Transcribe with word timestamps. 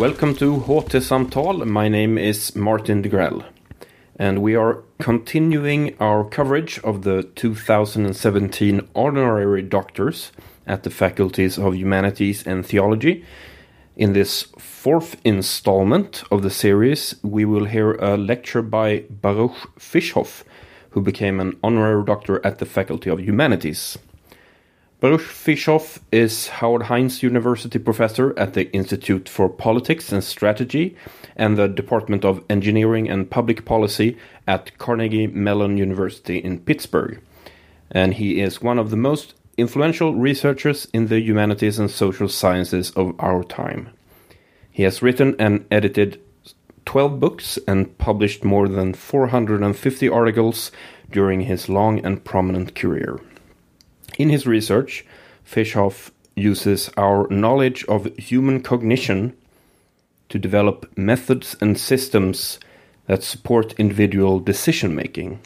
Welcome 0.00 0.34
to 0.36 0.60
HT 0.60 1.02
Samtal. 1.02 1.66
My 1.66 1.86
name 1.86 2.16
is 2.16 2.56
Martin 2.56 3.02
Degrell, 3.02 3.44
and 4.16 4.40
we 4.40 4.56
are 4.56 4.82
continuing 4.98 5.94
our 6.00 6.24
coverage 6.24 6.78
of 6.78 7.02
the 7.02 7.24
2017 7.34 8.88
honorary 8.94 9.60
doctors 9.60 10.32
at 10.66 10.84
the 10.84 10.90
faculties 10.90 11.58
of 11.58 11.76
Humanities 11.76 12.46
and 12.46 12.64
Theology. 12.64 13.26
In 13.94 14.14
this 14.14 14.44
fourth 14.58 15.20
installment 15.22 16.24
of 16.30 16.40
the 16.40 16.48
series, 16.48 17.16
we 17.22 17.44
will 17.44 17.66
hear 17.66 17.92
a 17.96 18.16
lecture 18.16 18.62
by 18.62 19.04
Baruch 19.10 19.78
Fischhoff, 19.78 20.44
who 20.92 21.02
became 21.02 21.40
an 21.40 21.58
honorary 21.62 22.06
doctor 22.06 22.40
at 22.42 22.56
the 22.56 22.64
Faculty 22.64 23.10
of 23.10 23.20
Humanities. 23.20 23.98
Baruch 25.00 25.22
Fischhoff 25.22 25.98
is 26.12 26.48
Howard 26.48 26.82
Heinz 26.82 27.22
University 27.22 27.78
professor 27.78 28.38
at 28.38 28.52
the 28.52 28.70
Institute 28.72 29.30
for 29.30 29.48
Politics 29.48 30.12
and 30.12 30.22
Strategy 30.22 30.94
and 31.36 31.56
the 31.56 31.68
Department 31.68 32.22
of 32.22 32.44
Engineering 32.50 33.08
and 33.08 33.30
Public 33.30 33.64
Policy 33.64 34.18
at 34.46 34.76
Carnegie 34.76 35.26
Mellon 35.26 35.78
University 35.78 36.36
in 36.36 36.60
Pittsburgh. 36.60 37.18
And 37.90 38.12
he 38.12 38.42
is 38.42 38.60
one 38.60 38.78
of 38.78 38.90
the 38.90 38.98
most 38.98 39.32
influential 39.56 40.14
researchers 40.14 40.86
in 40.92 41.06
the 41.06 41.18
humanities 41.18 41.78
and 41.78 41.90
social 41.90 42.28
sciences 42.28 42.90
of 42.90 43.14
our 43.18 43.42
time. 43.42 43.88
He 44.70 44.82
has 44.82 45.00
written 45.00 45.34
and 45.38 45.64
edited 45.70 46.20
12 46.84 47.18
books 47.18 47.58
and 47.66 47.96
published 47.96 48.44
more 48.44 48.68
than 48.68 48.92
450 48.92 50.10
articles 50.10 50.70
during 51.10 51.40
his 51.40 51.70
long 51.70 52.04
and 52.04 52.22
prominent 52.22 52.74
career. 52.74 53.18
In 54.20 54.28
his 54.28 54.46
research, 54.46 55.02
Fischhoff 55.46 56.10
uses 56.36 56.90
our 56.98 57.26
knowledge 57.30 57.86
of 57.86 58.14
human 58.18 58.60
cognition 58.60 59.34
to 60.28 60.38
develop 60.38 60.92
methods 60.94 61.56
and 61.62 61.78
systems 61.78 62.58
that 63.06 63.22
support 63.22 63.72
individual 63.78 64.38
decision 64.38 64.94
making. 64.94 65.40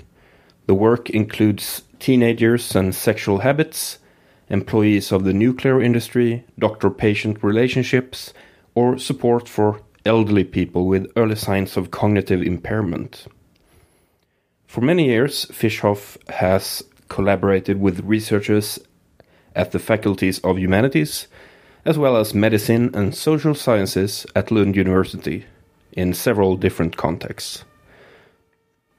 The 0.67 0.75
work 0.75 1.09
includes 1.09 1.83
teenagers 2.01 2.75
and 2.75 2.93
sexual 2.93 3.39
habits, 3.39 4.01
employees 4.49 5.13
of 5.13 5.23
the 5.23 5.33
nuclear 5.33 5.81
industry, 5.81 6.43
doctor 6.59 6.91
patient 6.91 7.45
relationships, 7.45 8.33
or 8.75 8.99
support 8.99 9.49
for 9.49 9.83
elderly 10.05 10.43
people 10.43 10.89
with 10.89 11.13
early 11.15 11.37
signs 11.37 11.77
of 11.77 11.93
cognitive 11.93 12.43
impairment. 12.43 13.29
For 14.67 14.81
many 14.81 15.05
years, 15.05 15.45
Fischhoff 15.53 16.17
has 16.29 16.83
collaborated 17.09 17.81
with 17.81 18.05
researchers 18.05 18.79
at 19.55 19.73
the 19.73 19.79
faculties 19.79 20.39
of 20.41 20.59
humanities, 20.59 21.29
as 21.85 21.99
well 21.99 22.17
as 22.17 22.35
medicine 22.35 22.91
and 22.95 23.15
social 23.15 23.55
sciences 23.55 24.27
at 24.35 24.51
Lund 24.51 24.75
University 24.77 25.45
in 25.93 26.13
several 26.13 26.57
different 26.57 26.97
contexts. 26.97 27.65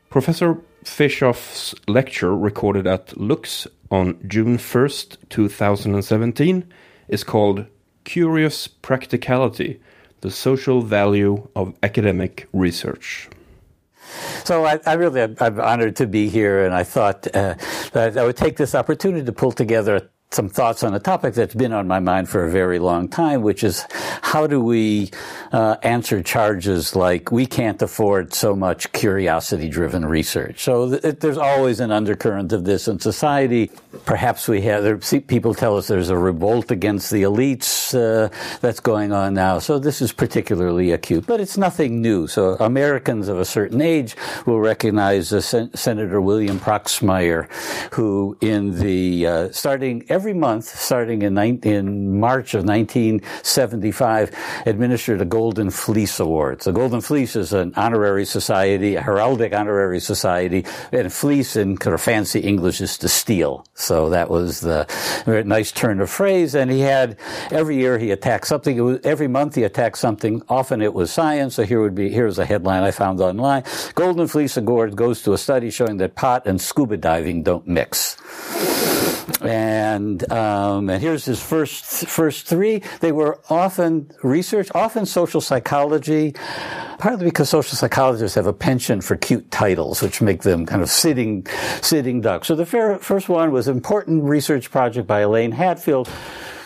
Professor 0.10 0.62
Fischhoff's 0.84 1.76
lecture, 1.88 2.36
recorded 2.36 2.88
at 2.88 3.18
Lux 3.20 3.68
on 3.92 4.18
June 4.28 4.58
1st, 4.58 5.18
2017, 5.30 6.72
is 7.08 7.24
called 7.24 7.66
Curious 8.04 8.68
Practicality 8.68 9.82
The 10.22 10.32
Social 10.32 10.82
Value 10.82 11.48
of 11.56 11.74
Academic 11.84 12.48
Research. 12.54 13.30
So 14.44 14.66
I, 14.66 14.80
I 14.86 14.94
really, 14.94 15.22
I'm 15.22 15.60
honored 15.60 15.96
to 15.98 16.08
be 16.08 16.30
here, 16.30 16.66
and 16.66 16.74
I 16.74 16.84
thought 16.84 17.28
uh, 17.36 17.56
that 17.94 18.18
I 18.18 18.26
would 18.26 18.38
take 18.38 18.58
this 18.58 18.76
opportunity 18.76 19.26
to 19.26 19.32
pull 19.32 19.52
together 19.52 20.10
some 20.32 20.50
thoughts 20.50 20.84
on 20.84 20.94
a 20.94 21.00
topic 21.00 21.34
that's 21.34 21.56
been 21.56 21.72
on 21.72 21.88
my 21.88 22.00
mind 22.00 22.28
for 22.28 22.46
a 22.46 22.52
very 22.52 22.80
long 22.80 23.08
time, 23.08 23.42
which 23.42 23.64
is 23.64 23.86
how 24.22 24.48
do 24.48 24.62
we 24.62 25.10
uh, 25.54 25.78
answer 25.82 26.22
charges 26.22 26.96
like 26.96 27.32
we 27.32 27.46
can't 27.46 27.82
afford 27.82 28.34
so 28.34 28.54
much 28.56 28.92
curiosity 28.92 29.70
driven 29.70 30.06
research? 30.06 30.64
So 30.64 30.98
th- 30.98 31.20
there's 31.20 31.38
always 31.38 31.80
an 31.80 31.92
undercurrent 31.92 32.52
of 32.52 32.66
this 32.66 32.88
in 32.88 33.00
society. 33.00 33.72
Perhaps 34.06 34.48
we 34.50 34.62
have, 34.64 34.84
there, 34.84 34.98
people 35.22 35.54
tell 35.54 35.78
us 35.78 35.88
there's 35.88 36.10
a 36.10 36.18
revolt 36.18 36.70
against 36.70 37.12
the 37.12 37.24
elites 37.24 37.96
uh, 37.96 38.30
that's 38.60 38.82
going 38.82 39.14
on 39.14 39.34
now. 39.36 39.60
So 39.60 39.80
this 39.80 40.02
is 40.02 40.12
particularly 40.12 40.92
acute, 40.92 41.26
but 41.28 41.40
it's 41.40 41.58
nothing 41.58 42.02
new. 42.02 42.28
So 42.28 42.56
Americans 42.56 43.30
of 43.30 43.40
a 43.40 43.46
certain 43.46 43.82
age 43.82 44.18
will 44.46 44.60
recognize 44.60 45.30
Sen- 45.46 45.74
Senator 45.76 46.20
William 46.20 46.60
Proxmire, 46.60 47.50
who 47.94 48.38
in 48.42 48.78
the, 48.80 49.28
uh, 49.28 49.52
starting 49.52 50.04
every 50.16 50.34
month, 50.34 50.64
starting 50.64 51.24
in, 51.24 51.38
in 51.38 52.18
March 52.22 52.54
of 52.54 52.64
1975, 52.64 54.32
administered 54.66 55.20
a 55.20 55.26
Golden 55.26 55.70
Fleece 55.70 56.22
Award. 56.22 56.62
The 56.62 56.72
Golden 56.72 57.02
Fleece 57.02 57.36
is 57.36 57.52
an 57.52 57.74
honorary 57.76 58.24
society, 58.24 58.96
a 58.96 59.02
heraldic 59.02 59.54
honorary 59.54 60.00
society, 60.00 60.64
and 60.94 61.12
fleece 61.12 61.58
in 61.58 61.76
kind 61.76 61.94
of 61.94 62.00
fancy 62.00 62.40
English 62.40 62.80
is 62.80 62.98
to 63.00 63.10
steal. 63.10 63.66
So 63.74 64.10
that 64.12 64.30
was 64.30 64.62
the 64.62 64.88
nice 65.46 65.74
turn 65.74 66.00
of 66.00 66.10
phrase. 66.10 66.56
And 66.56 66.72
he 66.72 66.80
had 66.80 67.18
every 67.52 67.76
year 67.76 68.00
he 68.00 68.12
attacked 68.12 68.48
something. 68.48 68.82
Was, 68.82 69.00
every 69.04 69.28
month 69.28 69.56
he 69.56 69.64
attacked 69.64 69.98
something. 69.98 70.42
Often 70.48 70.82
it 70.82 70.94
was 70.94 71.12
science. 71.12 71.56
So 71.56 71.64
here 71.64 71.82
would 71.82 71.96
be 71.96 72.10
here's 72.10 72.40
a 72.40 72.46
headline 72.46 72.84
I 72.84 72.92
found 72.92 73.20
online: 73.20 73.64
Golden 73.96 74.30
Fleece 74.30 74.56
Award 74.56 74.96
goes 74.96 75.24
to 75.24 75.34
a 75.34 75.38
study 75.38 75.70
showing 75.70 75.98
that 75.98 76.16
pot 76.16 76.48
and 76.48 76.62
scuba 76.62 76.96
diving 76.96 77.44
don't 77.44 77.68
mix. 77.68 78.16
And 79.42 80.32
um, 80.32 80.90
and 80.90 81.02
here's 81.02 81.26
his 81.26 81.42
first 81.42 81.84
first 82.08 82.48
three. 82.48 82.84
They 83.00 83.12
were 83.12 83.40
often 83.50 84.12
research, 84.24 84.70
often 84.76 85.06
social 85.06 85.42
psychology, 85.42 86.36
partly 87.00 87.26
because 87.26 87.50
social 87.50 87.76
psychologists 87.76 88.36
have 88.36 88.48
a 88.48 88.54
penchant 88.54 89.04
for 89.04 89.16
cute 89.16 89.50
titles, 89.52 90.02
which 90.02 90.22
make 90.22 90.44
them 90.44 90.66
kind 90.66 90.82
of 90.82 90.90
sitting 90.90 91.46
sitting 91.82 92.22
ducks. 92.22 92.48
So 92.48 92.56
the 92.56 92.66
first 93.02 93.30
one 93.30 93.52
was 93.52 93.68
important 93.68 94.24
research 94.24 94.70
project 94.70 95.08
by 95.08 95.22
Elaine 95.22 95.52
Hatfield 95.52 96.10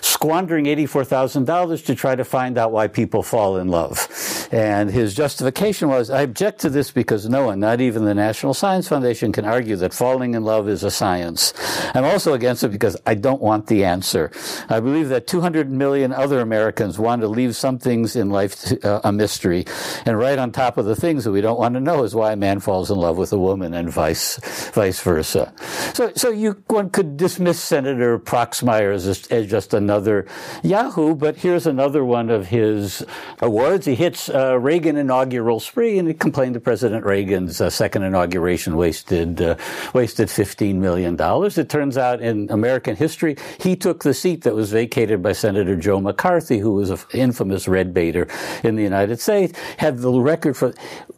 squandering 0.01 0.65
$84,000 0.65 1.85
to 1.85 1.95
try 1.95 2.15
to 2.15 2.23
find 2.23 2.57
out 2.57 2.71
why 2.71 2.87
people 2.87 3.23
fall 3.23 3.57
in 3.57 3.69
love. 3.69 4.07
And 4.51 4.89
his 4.89 5.13
justification 5.13 5.89
was, 5.89 6.09
I 6.09 6.21
object 6.21 6.59
to 6.61 6.69
this 6.69 6.91
because 6.91 7.29
no 7.29 7.45
one, 7.45 7.59
not 7.59 7.81
even 7.81 8.05
the 8.05 8.15
National 8.15 8.53
Science 8.53 8.87
Foundation, 8.87 9.31
can 9.31 9.45
argue 9.45 9.75
that 9.77 9.93
falling 9.93 10.33
in 10.33 10.43
love 10.43 10.67
is 10.67 10.83
a 10.83 10.91
science. 10.91 11.53
I'm 11.93 12.05
also 12.05 12.33
against 12.33 12.63
it 12.63 12.69
because 12.69 12.97
I 13.05 13.15
don't 13.15 13.41
want 13.41 13.67
the 13.67 13.85
answer. 13.85 14.31
I 14.69 14.79
believe 14.79 15.09
that 15.09 15.27
200 15.27 15.69
million 15.71 16.11
other 16.11 16.39
Americans 16.39 16.99
want 16.99 17.21
to 17.21 17.27
leave 17.27 17.55
some 17.55 17.79
things 17.79 18.15
in 18.15 18.29
life 18.29 18.71
uh, 18.83 19.01
a 19.03 19.11
mystery. 19.11 19.65
And 20.05 20.17
right 20.17 20.37
on 20.37 20.51
top 20.51 20.77
of 20.77 20.85
the 20.85 20.95
things 20.95 21.23
that 21.23 21.31
we 21.31 21.41
don't 21.41 21.59
want 21.59 21.75
to 21.75 21.79
know 21.79 22.03
is 22.03 22.15
why 22.15 22.33
a 22.33 22.35
man 22.35 22.59
falls 22.59 22.91
in 22.91 22.97
love 22.97 23.17
with 23.17 23.31
a 23.33 23.37
woman 23.37 23.73
and 23.73 23.89
vice, 23.89 24.37
vice 24.71 25.01
versa. 25.01 25.53
So, 25.93 26.11
so 26.15 26.29
you, 26.29 26.63
one 26.67 26.89
could 26.89 27.17
dismiss 27.17 27.59
Senator 27.59 28.19
Proxmire 28.19 28.93
as, 28.93 29.27
as 29.27 29.47
just 29.47 29.73
a 29.73 29.79
another 29.89 30.27
Yahoo, 30.61 31.15
but 31.15 31.37
here's 31.37 31.65
another 31.65 32.05
one 32.05 32.29
of 32.29 32.47
his 32.47 33.03
awards. 33.39 33.87
He 33.87 33.95
hits 33.95 34.29
uh, 34.29 34.59
Reagan 34.59 34.97
inaugural 34.97 35.59
spree 35.59 35.97
and 35.97 36.07
he 36.07 36.13
complained 36.13 36.53
to 36.53 36.59
President 36.59 37.03
Reagan's 37.05 37.59
uh, 37.59 37.71
second 37.71 38.03
inauguration 38.03 38.75
wasted 38.75 39.41
uh, 39.41 39.55
wasted 39.93 40.29
fifteen 40.29 40.79
million 40.79 41.15
dollars. 41.15 41.57
It 41.57 41.69
turns 41.69 41.97
out 41.97 42.21
in 42.21 42.51
American 42.51 42.95
history, 42.95 43.35
he 43.59 43.75
took 43.75 44.03
the 44.03 44.13
seat 44.13 44.43
that 44.43 44.53
was 44.53 44.71
vacated 44.71 45.23
by 45.23 45.33
Senator 45.33 45.75
Joe 45.75 45.99
McCarthy, 45.99 46.59
who 46.59 46.75
was 46.75 46.91
an 46.91 46.99
infamous 47.13 47.67
red 47.67 47.91
baiter 47.91 48.27
in 48.63 48.75
the 48.75 48.83
United 48.83 49.19
States, 49.19 49.57
had 49.77 49.97
the 49.97 50.11
record 50.11 50.55
for 50.55 50.73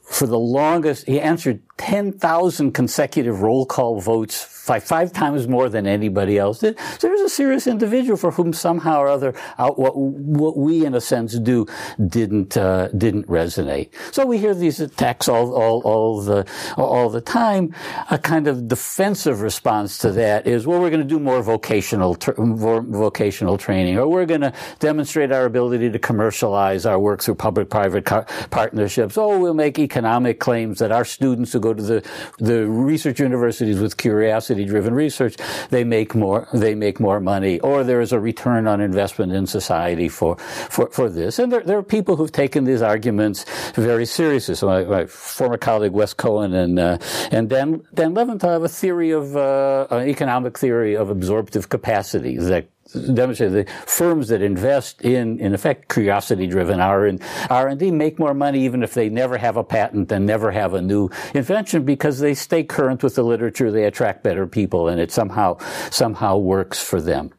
for 0.06 0.28
the 0.28 0.40
longest. 0.40 1.07
He 1.07 1.19
answered 1.19 1.60
10,000 1.77 2.71
consecutive 2.73 3.41
roll 3.41 3.65
call 3.65 4.00
votes, 4.00 4.44
five, 4.44 4.83
five 4.83 5.12
times 5.12 5.47
more 5.47 5.69
than 5.69 5.88
anybody 5.88 6.38
else 6.38 6.59
did. 6.59 6.77
So 7.00 7.07
there's 7.07 7.21
a 7.21 7.29
serious 7.29 7.65
individual 7.65 8.18
for 8.18 8.31
whom 8.31 8.53
somehow 8.53 9.00
or 9.00 9.07
other 9.07 9.33
out 9.57 9.79
what, 9.79 9.97
what 9.97 10.57
we 10.57 10.85
in 10.85 10.94
a 10.94 11.01
sense 11.01 11.38
do 11.39 11.65
didn't, 12.06 12.56
uh, 12.57 12.89
didn't 12.89 13.27
resonate. 13.27 13.89
So 14.12 14.25
we 14.25 14.38
hear 14.38 14.53
these 14.53 14.79
attacks 14.79 15.27
all, 15.27 15.53
all, 15.53 15.81
all 15.81 16.21
the, 16.21 16.47
all 16.77 17.09
the 17.09 17.21
time. 17.21 17.73
A 18.12 18.18
kind 18.18 18.47
of 18.47 18.68
defensive 18.68 19.41
response 19.41 19.97
to 20.00 20.12
that 20.12 20.45
is, 20.45 20.68
well, 20.68 20.79
we're 20.79 20.89
going 20.89 21.01
to 21.01 21.07
do 21.07 21.19
more 21.19 21.41
vocational, 21.41 22.18
more 22.38 22.81
vocational 22.81 23.57
training, 23.57 23.97
or 23.97 24.07
we're 24.07 24.25
going 24.25 24.41
to 24.41 24.53
demonstrate 24.79 25.31
our 25.31 25.45
ability 25.45 25.89
to 25.89 26.00
commercialize 26.00 26.85
our 26.85 27.00
work 27.00 27.23
through 27.23 27.35
public-private 27.35 28.06
partnerships. 28.51 29.18
Oh, 29.18 29.39
we'll 29.39 29.53
make 29.53 29.79
economic 29.79 30.39
claims 30.39 30.79
that 30.79 30.91
our 30.91 31.06
students 31.06 31.53
who 31.53 31.59
go 31.59 31.70
to 31.73 31.83
the, 31.83 32.09
the 32.39 32.68
research 32.68 33.19
universities 33.19 33.79
with 33.79 33.97
curiosity 33.97 34.65
driven 34.65 34.94
research, 34.94 35.35
they 35.69 35.83
make 35.83 36.15
more, 36.15 36.47
they 36.53 36.75
make 36.75 37.00
more 37.00 37.19
money, 37.19 37.59
or 37.59 37.83
there 37.83 38.01
is 38.01 38.12
a 38.12 38.19
return 38.19 38.68
on 38.68 38.81
investment 38.81 39.31
in 39.31 39.47
society 39.47 40.09
for, 40.09 40.38
for, 40.38 40.89
for 40.89 41.09
this. 41.09 41.39
And 41.39 41.51
there, 41.51 41.62
there 41.62 41.77
are 41.77 41.83
people 41.83 42.15
who've 42.15 42.31
taken 42.31 42.63
these 42.65 42.81
arguments 42.81 43.45
very 43.75 44.06
seriously. 44.06 44.56
So 44.56 44.68
my, 44.68 44.83
my 44.83 45.06
former 45.06 45.57
colleague 45.57 45.94
Wes 45.94 46.13
Cohen 46.13 46.53
and, 46.53 46.79
uh, 46.79 46.97
and 47.31 47.50
Dan, 47.50 47.81
Dan 47.94 48.13
Levinthal 48.13 48.53
have 48.53 48.63
a 48.63 48.69
theory 48.69 49.12
of, 49.12 49.35
uh, 49.35 49.88
an 49.89 50.07
economic 50.07 50.57
theory 50.57 50.95
of 50.95 51.09
absorptive 51.09 51.69
capacity 51.69 52.38
that 52.38 52.68
demonstrated 52.92 53.68
that 53.68 53.90
firms 53.90 54.28
that 54.30 54.42
invest 54.42 55.02
in, 55.02 55.40
in 55.40 55.54
effect, 55.54 55.90
curiosity-driven 55.90 56.80
R&D 56.80 57.92
make 57.92 58.20
more 58.20 58.34
money 58.34 58.64
even 58.64 58.84
if 58.84 58.94
they 58.94 59.10
never 59.10 59.38
have 59.38 59.58
a 59.58 59.64
patent 59.64 60.12
and 60.12 60.26
never 60.26 60.52
have 60.52 60.74
a 60.74 60.82
new 60.82 61.10
invention 61.34 61.84
because 61.84 62.20
they 62.20 62.34
stay 62.34 62.64
current 62.64 63.04
with 63.04 63.16
the 63.16 63.24
literature, 63.24 63.72
they 63.72 63.86
attract 63.86 64.24
better 64.24 64.48
people, 64.48 64.88
and 64.88 65.00
it 65.00 65.12
somehow 65.12 65.58
somehow 65.90 66.38
works 66.38 66.82
for 66.82 67.02
them. 67.02 67.32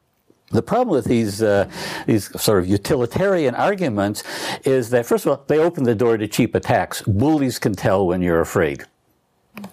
The 0.50 0.62
problem 0.62 0.94
with 0.94 1.06
these 1.06 1.42
uh, 1.42 1.70
these 2.06 2.28
sort 2.40 2.58
of 2.58 2.66
utilitarian 2.66 3.54
arguments 3.54 4.22
is 4.64 4.90
that 4.90 5.06
first 5.06 5.24
of 5.24 5.32
all 5.32 5.44
they 5.46 5.58
open 5.58 5.84
the 5.84 5.94
door 5.94 6.18
to 6.18 6.28
cheap 6.28 6.54
attacks. 6.54 7.02
Bullies 7.02 7.58
can 7.58 7.74
tell 7.74 8.06
when 8.06 8.20
you're 8.20 8.40
afraid, 8.40 8.84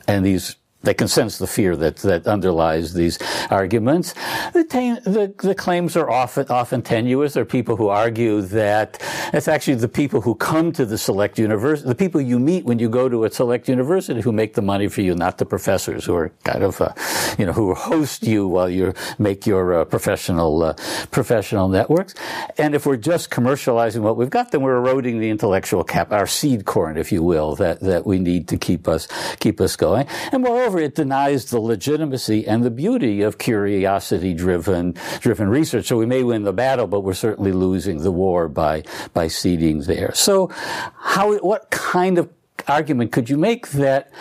and 0.07 0.25
these 0.25 0.55
they 0.81 0.93
can 0.93 1.09
sense 1.09 1.37
the 1.37 1.47
fear 1.47 1.75
that, 1.75 1.97
that 1.97 2.25
underlies 2.25 2.93
these 2.93 3.19
arguments. 3.49 4.13
The, 4.53 4.63
the, 5.03 5.33
the, 5.47 5.55
claims 5.55 5.97
are 5.97 6.09
often, 6.09 6.47
often 6.47 6.81
tenuous. 6.81 7.33
There 7.33 7.43
are 7.43 7.45
people 7.45 7.75
who 7.75 7.89
argue 7.89 8.41
that 8.43 9.01
it's 9.33 9.49
actually 9.49 9.75
the 9.75 9.89
people 9.89 10.21
who 10.21 10.35
come 10.35 10.71
to 10.73 10.85
the 10.85 10.97
select 10.97 11.37
university, 11.37 11.87
the 11.87 11.95
people 11.95 12.21
you 12.21 12.39
meet 12.39 12.63
when 12.63 12.79
you 12.79 12.87
go 12.87 13.09
to 13.09 13.25
a 13.25 13.31
select 13.31 13.67
university 13.67 14.21
who 14.21 14.31
make 14.31 14.53
the 14.53 14.61
money 14.61 14.87
for 14.87 15.01
you, 15.01 15.15
not 15.15 15.37
the 15.37 15.45
professors 15.45 16.05
who 16.05 16.15
are 16.15 16.31
kind 16.45 16.63
of, 16.63 16.79
uh, 16.79 16.93
you 17.37 17.45
know, 17.45 17.51
who 17.51 17.73
host 17.73 18.23
you 18.23 18.47
while 18.47 18.69
you 18.69 18.93
make 19.17 19.45
your 19.45 19.81
uh, 19.81 19.85
professional, 19.85 20.63
uh, 20.63 20.73
professional 21.11 21.67
networks. 21.67 22.15
And 22.57 22.73
if 22.73 22.85
we're 22.85 22.95
just 22.95 23.29
commercializing 23.29 23.99
what 23.99 24.15
we've 24.15 24.29
got, 24.29 24.51
then 24.51 24.61
we're 24.61 24.77
eroding 24.77 25.19
the 25.19 25.29
intellectual 25.29 25.83
cap, 25.83 26.13
our 26.13 26.27
seed 26.27 26.63
corn, 26.63 26.97
if 26.97 27.11
you 27.11 27.21
will, 27.21 27.55
that, 27.57 27.81
that 27.81 28.05
we 28.05 28.17
need 28.17 28.47
to 28.47 28.57
keep 28.57 28.87
us, 28.87 29.09
keep 29.41 29.59
us 29.59 29.75
going. 29.75 30.07
And 30.31 30.41
moreover, 30.41 30.68
Moreover, 30.69 30.85
it 30.85 30.93
denies 30.93 31.45
the 31.45 31.59
legitimacy 31.59 32.45
and 32.45 32.63
the 32.63 32.69
beauty 32.69 33.23
of 33.23 33.39
curiosity 33.39 34.35
driven, 34.35 34.93
driven 35.19 35.49
research. 35.49 35.87
So 35.87 35.97
we 35.97 36.05
may 36.05 36.21
win 36.21 36.43
the 36.43 36.53
battle, 36.53 36.85
but 36.85 36.99
we're 36.99 37.15
certainly 37.15 37.53
losing 37.53 38.03
the 38.03 38.11
war 38.11 38.47
by, 38.47 38.83
by 39.15 39.29
ceding 39.29 39.79
there. 39.81 40.11
So 40.13 40.51
how, 40.95 41.35
what 41.39 41.71
kind 41.71 42.19
of 42.19 42.29
argument 42.67 43.11
could 43.11 43.29
you 43.29 43.37
make 43.37 43.69
that 43.69 44.11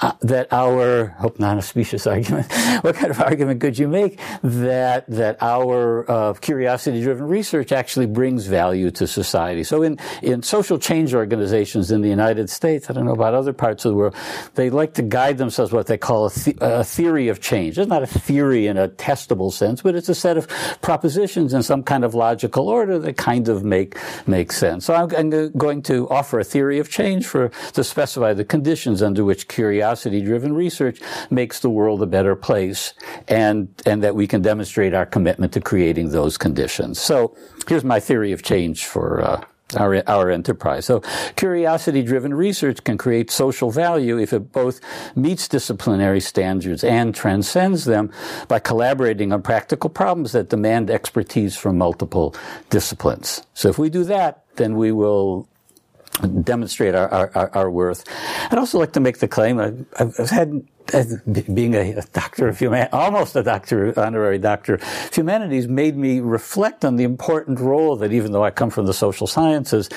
uh, 0.00 0.12
that 0.20 0.52
our 0.52 1.06
hope 1.18 1.38
not 1.40 1.58
a 1.58 1.62
specious 1.62 2.06
argument 2.06 2.50
what 2.82 2.94
kind 2.94 3.10
of 3.10 3.20
argument 3.20 3.60
could 3.60 3.78
you 3.78 3.88
make 3.88 4.20
that 4.42 5.06
that 5.08 5.36
our 5.40 6.08
uh, 6.10 6.32
curiosity 6.34 7.02
driven 7.02 7.26
research 7.26 7.72
actually 7.72 8.06
brings 8.06 8.46
value 8.46 8.90
to 8.90 9.06
society? 9.06 9.64
So 9.64 9.82
in 9.82 9.98
in 10.22 10.42
social 10.42 10.78
change 10.78 11.14
organizations 11.14 11.90
in 11.90 12.00
the 12.00 12.08
United 12.08 12.50
States 12.50 12.90
I 12.90 12.92
don't 12.92 13.06
know 13.06 13.12
about 13.12 13.34
other 13.34 13.52
parts 13.52 13.84
of 13.84 13.92
the 13.92 13.96
world 13.96 14.14
they 14.54 14.70
like 14.70 14.94
to 14.94 15.02
guide 15.02 15.38
themselves 15.38 15.72
what 15.72 15.86
they 15.86 15.98
call 15.98 16.26
a, 16.26 16.30
a 16.60 16.84
theory 16.84 17.28
of 17.28 17.40
change. 17.40 17.78
It's 17.78 17.88
not 17.88 18.02
a 18.02 18.06
theory 18.06 18.66
in 18.66 18.76
a 18.76 18.88
testable 18.88 19.52
sense 19.52 19.82
but 19.82 19.94
it's 19.94 20.08
a 20.08 20.14
set 20.14 20.36
of 20.36 20.46
propositions 20.82 21.54
in 21.54 21.62
some 21.62 21.82
kind 21.82 22.04
of 22.04 22.14
logical 22.14 22.68
order 22.68 22.98
that 22.98 23.16
kind 23.16 23.48
of 23.48 23.64
make 23.64 23.96
make 24.26 24.52
sense. 24.52 24.84
So 24.84 24.94
I'm, 24.94 25.14
I'm 25.14 25.50
going 25.52 25.82
to 25.82 26.08
offer 26.08 26.38
a 26.38 26.44
theory 26.44 26.78
of 26.78 26.90
change 26.90 27.26
for 27.26 27.48
to 27.72 27.84
specify 27.88 28.32
the 28.32 28.44
conditions 28.44 29.02
under 29.02 29.24
which 29.24 29.48
curiosity 29.48 30.20
driven 30.20 30.54
research 30.54 31.00
makes 31.30 31.60
the 31.60 31.70
world 31.70 32.02
a 32.02 32.06
better 32.06 32.36
place 32.36 32.94
and, 33.26 33.68
and 33.86 34.02
that 34.02 34.14
we 34.14 34.26
can 34.26 34.42
demonstrate 34.42 34.94
our 34.94 35.06
commitment 35.06 35.52
to 35.52 35.60
creating 35.60 36.10
those 36.10 36.38
conditions. 36.38 37.00
So 37.00 37.36
here's 37.66 37.84
my 37.84 38.00
theory 38.00 38.32
of 38.32 38.42
change 38.42 38.86
for, 38.86 39.22
uh, 39.22 39.44
our, 39.76 40.02
our 40.06 40.30
enterprise. 40.30 40.86
So 40.86 41.02
curiosity 41.36 42.02
driven 42.02 42.32
research 42.32 42.82
can 42.84 42.96
create 42.96 43.30
social 43.30 43.70
value 43.70 44.18
if 44.18 44.32
it 44.32 44.52
both 44.52 44.80
meets 45.14 45.48
disciplinary 45.48 46.20
standards 46.20 46.84
and 46.84 47.14
transcends 47.14 47.84
them 47.84 48.10
by 48.48 48.60
collaborating 48.60 49.32
on 49.32 49.42
practical 49.42 49.90
problems 49.90 50.32
that 50.32 50.48
demand 50.48 50.90
expertise 50.90 51.56
from 51.56 51.76
multiple 51.76 52.34
disciplines. 52.70 53.42
So 53.54 53.68
if 53.68 53.78
we 53.78 53.90
do 53.90 54.04
that, 54.04 54.44
then 54.56 54.76
we 54.76 54.92
will 54.92 55.48
demonstrate 56.26 56.94
our, 56.94 57.08
our, 57.34 57.50
our, 57.54 57.70
worth. 57.70 58.04
I'd 58.50 58.58
also 58.58 58.78
like 58.78 58.92
to 58.92 59.00
make 59.00 59.18
the 59.18 59.28
claim 59.28 59.58
I, 59.60 59.72
have 59.98 60.30
had, 60.30 60.62
being 61.54 61.74
a, 61.74 61.92
a, 61.92 62.02
doctor 62.12 62.48
of 62.48 62.58
human, 62.58 62.88
almost 62.92 63.36
a 63.36 63.42
doctor, 63.42 63.98
honorary 63.98 64.38
doctor 64.38 64.74
of 64.74 65.14
humanities, 65.14 65.68
made 65.68 65.96
me 65.96 66.20
reflect 66.20 66.84
on 66.84 66.96
the 66.96 67.04
important 67.04 67.60
role 67.60 67.96
that, 67.96 68.12
even 68.12 68.32
though 68.32 68.44
I 68.44 68.50
come 68.50 68.70
from 68.70 68.86
the 68.86 68.94
social 68.94 69.26
sciences, 69.26 69.88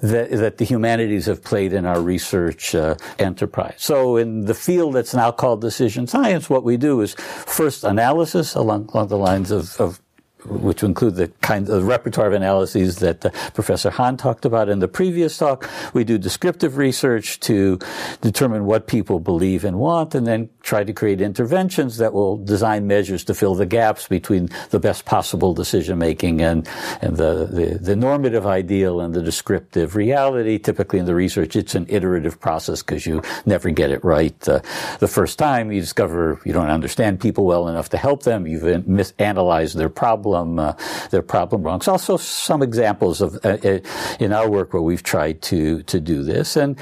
that, 0.00 0.30
that 0.30 0.58
the 0.58 0.64
humanities 0.64 1.26
have 1.26 1.42
played 1.42 1.72
in 1.72 1.86
our 1.86 2.00
research 2.00 2.74
uh, 2.74 2.96
enterprise. 3.18 3.76
So, 3.78 4.16
in 4.16 4.46
the 4.46 4.54
field 4.54 4.94
that's 4.94 5.14
now 5.14 5.30
called 5.30 5.60
decision 5.60 6.06
science, 6.06 6.50
what 6.50 6.64
we 6.64 6.76
do 6.76 7.00
is 7.00 7.14
first 7.14 7.84
analysis 7.84 8.54
along, 8.54 8.90
along 8.92 9.08
the 9.08 9.18
lines 9.18 9.50
of, 9.50 9.80
of 9.80 10.00
which 10.46 10.82
include 10.82 11.16
the 11.16 11.28
kind 11.40 11.68
of 11.68 11.86
repertoire 11.86 12.28
of 12.28 12.32
analyses 12.32 12.96
that 12.96 13.24
uh, 13.24 13.30
Professor 13.54 13.90
Hahn 13.90 14.16
talked 14.16 14.44
about 14.44 14.68
in 14.68 14.78
the 14.78 14.88
previous 14.88 15.36
talk. 15.36 15.68
We 15.92 16.04
do 16.04 16.18
descriptive 16.18 16.76
research 16.76 17.40
to 17.40 17.78
determine 18.20 18.64
what 18.64 18.86
people 18.86 19.20
believe 19.20 19.64
and 19.64 19.78
want, 19.78 20.14
and 20.14 20.26
then 20.26 20.48
try 20.62 20.84
to 20.84 20.92
create 20.92 21.20
interventions 21.20 21.98
that 21.98 22.12
will 22.12 22.36
design 22.36 22.86
measures 22.86 23.24
to 23.24 23.34
fill 23.34 23.54
the 23.54 23.66
gaps 23.66 24.08
between 24.08 24.48
the 24.70 24.78
best 24.78 25.04
possible 25.04 25.52
decision 25.54 25.98
making 25.98 26.40
and, 26.40 26.68
and 27.02 27.16
the, 27.16 27.46
the, 27.46 27.78
the 27.80 27.96
normative 27.96 28.46
ideal 28.46 29.00
and 29.00 29.14
the 29.14 29.22
descriptive 29.22 29.96
reality. 29.96 30.58
Typically 30.58 30.98
in 30.98 31.06
the 31.06 31.14
research, 31.14 31.56
it's 31.56 31.74
an 31.74 31.86
iterative 31.88 32.40
process 32.40 32.82
because 32.82 33.06
you 33.06 33.22
never 33.46 33.70
get 33.70 33.90
it 33.90 34.04
right 34.04 34.48
uh, 34.48 34.60
the 35.00 35.08
first 35.08 35.38
time. 35.38 35.72
You 35.72 35.80
discover 35.80 36.40
you 36.44 36.52
don't 36.52 36.70
understand 36.70 37.20
people 37.20 37.44
well 37.44 37.68
enough 37.68 37.88
to 37.90 37.96
help 37.96 38.22
them. 38.22 38.46
You've 38.46 38.62
misanalyzed 38.62 39.74
their 39.74 39.88
problem 39.88 40.29
problem, 40.30 40.58
uh, 40.58 40.72
their 41.10 41.22
problem 41.22 41.62
wrong. 41.62 41.80
So 41.80 41.92
also 41.92 42.16
some 42.16 42.62
examples 42.62 43.20
of 43.20 43.34
uh, 43.44 43.58
uh, 43.64 43.78
in 44.18 44.32
our 44.32 44.48
work 44.48 44.72
where 44.72 44.82
we've 44.82 45.02
tried 45.02 45.42
to 45.42 45.82
to 45.84 46.00
do 46.00 46.22
this, 46.22 46.56
and 46.56 46.76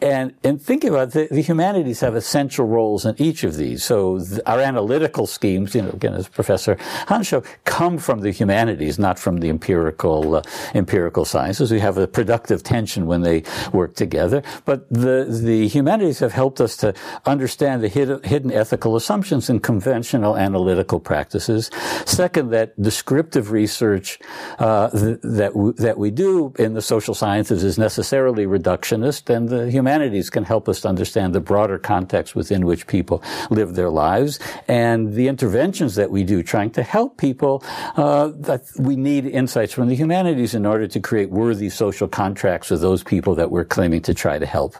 and, 0.00 0.34
and 0.44 0.62
think 0.62 0.84
about 0.84 1.08
it, 1.08 1.28
the, 1.28 1.34
the, 1.34 1.42
humanities 1.42 1.98
have 2.00 2.14
essential 2.14 2.66
roles 2.66 3.04
in 3.04 3.16
each 3.18 3.42
of 3.42 3.56
these. 3.56 3.82
So 3.82 4.20
the, 4.20 4.48
our 4.48 4.60
analytical 4.60 5.26
schemes, 5.26 5.74
you 5.74 5.82
know, 5.82 5.90
again, 5.90 6.14
as 6.14 6.28
Professor 6.28 6.76
Hanshow, 7.08 7.44
come 7.64 7.98
from 7.98 8.20
the 8.20 8.30
humanities, 8.30 8.98
not 9.00 9.18
from 9.18 9.38
the 9.38 9.48
empirical, 9.48 10.36
uh, 10.36 10.42
empirical 10.72 11.24
sciences. 11.24 11.72
We 11.72 11.80
have 11.80 11.98
a 11.98 12.06
productive 12.06 12.62
tension 12.62 13.06
when 13.06 13.22
they 13.22 13.42
work 13.72 13.96
together. 13.96 14.44
But 14.64 14.88
the, 14.88 15.26
the 15.28 15.66
humanities 15.66 16.20
have 16.20 16.32
helped 16.32 16.60
us 16.60 16.76
to 16.78 16.94
understand 17.26 17.82
the 17.82 17.88
hidden, 17.88 18.22
hidden 18.22 18.52
ethical 18.52 18.94
assumptions 18.94 19.50
in 19.50 19.58
conventional 19.58 20.36
analytical 20.36 21.00
practices. 21.00 21.70
Second, 22.06 22.50
that 22.50 22.80
descriptive 22.80 23.50
research, 23.50 24.20
uh, 24.60 24.90
th- 24.90 25.18
that, 25.22 25.54
w- 25.54 25.72
that 25.72 25.98
we 25.98 26.12
do 26.12 26.54
in 26.56 26.74
the 26.74 26.82
social 26.82 27.14
sciences 27.14 27.64
is 27.64 27.78
necessarily 27.78 28.46
reductionist 28.46 29.28
and 29.28 29.48
the 29.48 29.68
humanities 29.68 29.87
humanities 29.88 30.28
can 30.28 30.44
help 30.44 30.68
us 30.68 30.82
to 30.82 30.88
understand 30.88 31.34
the 31.34 31.40
broader 31.40 31.78
context 31.78 32.34
within 32.34 32.66
which 32.66 32.86
people 32.86 33.22
live 33.48 33.74
their 33.74 33.88
lives 33.88 34.38
and 34.68 35.14
the 35.14 35.28
interventions 35.28 35.94
that 35.94 36.10
we 36.10 36.22
do 36.24 36.42
trying 36.42 36.70
to 36.70 36.82
help 36.82 37.16
people 37.16 37.64
uh, 37.96 38.28
that 38.36 38.62
we 38.78 38.96
need 38.96 39.24
insights 39.24 39.72
from 39.72 39.88
the 39.88 39.96
humanities 39.96 40.54
in 40.54 40.66
order 40.66 40.86
to 40.86 41.00
create 41.00 41.30
worthy 41.30 41.70
social 41.70 42.06
contracts 42.06 42.68
with 42.70 42.82
those 42.82 43.02
people 43.02 43.34
that 43.34 43.50
we're 43.50 43.64
claiming 43.64 44.02
to 44.02 44.12
try 44.12 44.38
to 44.38 44.44
help. 44.44 44.76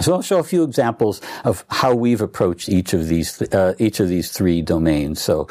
So 0.00 0.12
I'll 0.12 0.22
show 0.22 0.40
a 0.40 0.44
few 0.44 0.64
examples 0.64 1.22
of 1.44 1.64
how 1.70 1.94
we've 1.94 2.20
approached 2.20 2.68
each 2.68 2.92
of 2.94 3.06
these 3.06 3.40
uh, 3.54 3.74
each 3.78 4.00
of 4.00 4.08
these 4.08 4.30
three 4.30 4.60
domains. 4.60 5.22
So 5.22 5.48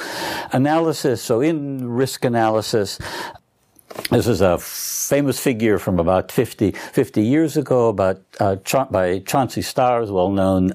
analysis. 0.52 1.24
So 1.24 1.42
in 1.42 1.90
risk 1.90 2.26
analysis, 2.26 3.00
this 4.12 4.28
is 4.28 4.42
a 4.42 4.58
famous 4.58 5.40
figure 5.40 5.80
from 5.80 6.00
about 6.00 6.32
50, 6.32 6.72
50 6.72 7.22
years 7.22 7.58
ago 7.58 7.90
about, 7.90 8.22
uh, 8.40 8.58
Cha- 8.58 8.86
by 8.86 9.20
Chauncey 9.20 9.62
Starr, 9.62 10.06
well-known 10.06 10.72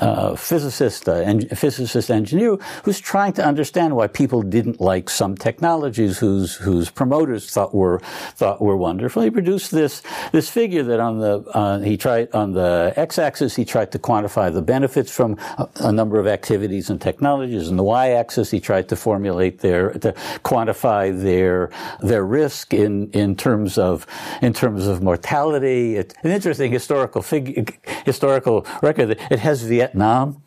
uh, 0.00 0.34
physicist, 0.36 1.08
uh, 1.08 1.14
en- 1.14 1.48
physicist 1.48 2.10
engineer, 2.10 2.56
who's 2.84 3.00
trying 3.00 3.32
to 3.34 3.44
understand 3.44 3.94
why 3.96 4.06
people 4.06 4.42
didn't 4.42 4.80
like 4.80 5.10
some 5.10 5.36
technologies 5.36 6.18
whose 6.18 6.54
whose 6.56 6.90
promoters 6.90 7.50
thought 7.50 7.74
were 7.74 8.00
thought 8.34 8.60
were 8.60 8.76
wonderful. 8.76 9.22
He 9.22 9.30
produced 9.30 9.70
this 9.70 10.02
this 10.32 10.48
figure 10.48 10.82
that 10.84 11.00
on 11.00 11.18
the 11.18 11.40
uh, 11.54 11.80
he 11.80 11.96
tried 11.96 12.32
on 12.32 12.52
the 12.52 12.92
x-axis 12.96 13.54
he 13.54 13.64
tried 13.64 13.92
to 13.92 13.98
quantify 13.98 14.52
the 14.52 14.62
benefits 14.62 15.10
from 15.14 15.38
a, 15.58 15.68
a 15.80 15.92
number 15.92 16.18
of 16.18 16.26
activities 16.26 16.88
and 16.90 17.00
technologies, 17.00 17.68
and 17.68 17.78
the 17.78 17.84
y-axis 17.84 18.50
he 18.50 18.60
tried 18.60 18.88
to 18.88 18.96
formulate 18.96 19.60
their 19.60 19.90
to 19.92 20.12
quantify 20.44 21.12
their 21.22 21.70
their 22.00 22.24
risk 22.62 22.74
in 22.74 23.10
in 23.12 23.36
terms 23.36 23.78
of 23.78 24.06
in 24.40 24.52
terms 24.52 24.86
of 24.86 25.02
mortality. 25.02 25.96
It's 25.96 26.14
an 26.22 26.30
interesting 26.30 26.72
historical 26.72 27.22
figure, 27.22 27.64
historical 28.04 28.66
record. 28.82 29.18
It 29.30 29.38
has 29.38 29.62
Vietnam 29.62 30.42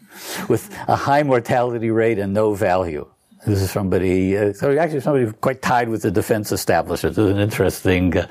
with 0.48 0.69
a 0.88 0.95
high 0.95 1.24
mortality 1.24 1.91
rate 1.91 2.19
and 2.19 2.34
no 2.34 2.53
value. 2.53 3.05
This 3.45 3.62
is 3.62 3.69
somebody, 3.69 4.36
uh, 4.36 4.53
so 4.53 4.75
actually 4.75 5.01
somebody 5.01 5.31
quite 5.39 5.62
tied 5.62 5.88
with 5.88 6.01
the 6.01 6.10
defense 6.10 6.51
establishment. 6.51 7.15
Is 7.15 7.29
an 7.29 7.38
interesting, 7.38 8.17
uh, 8.17 8.27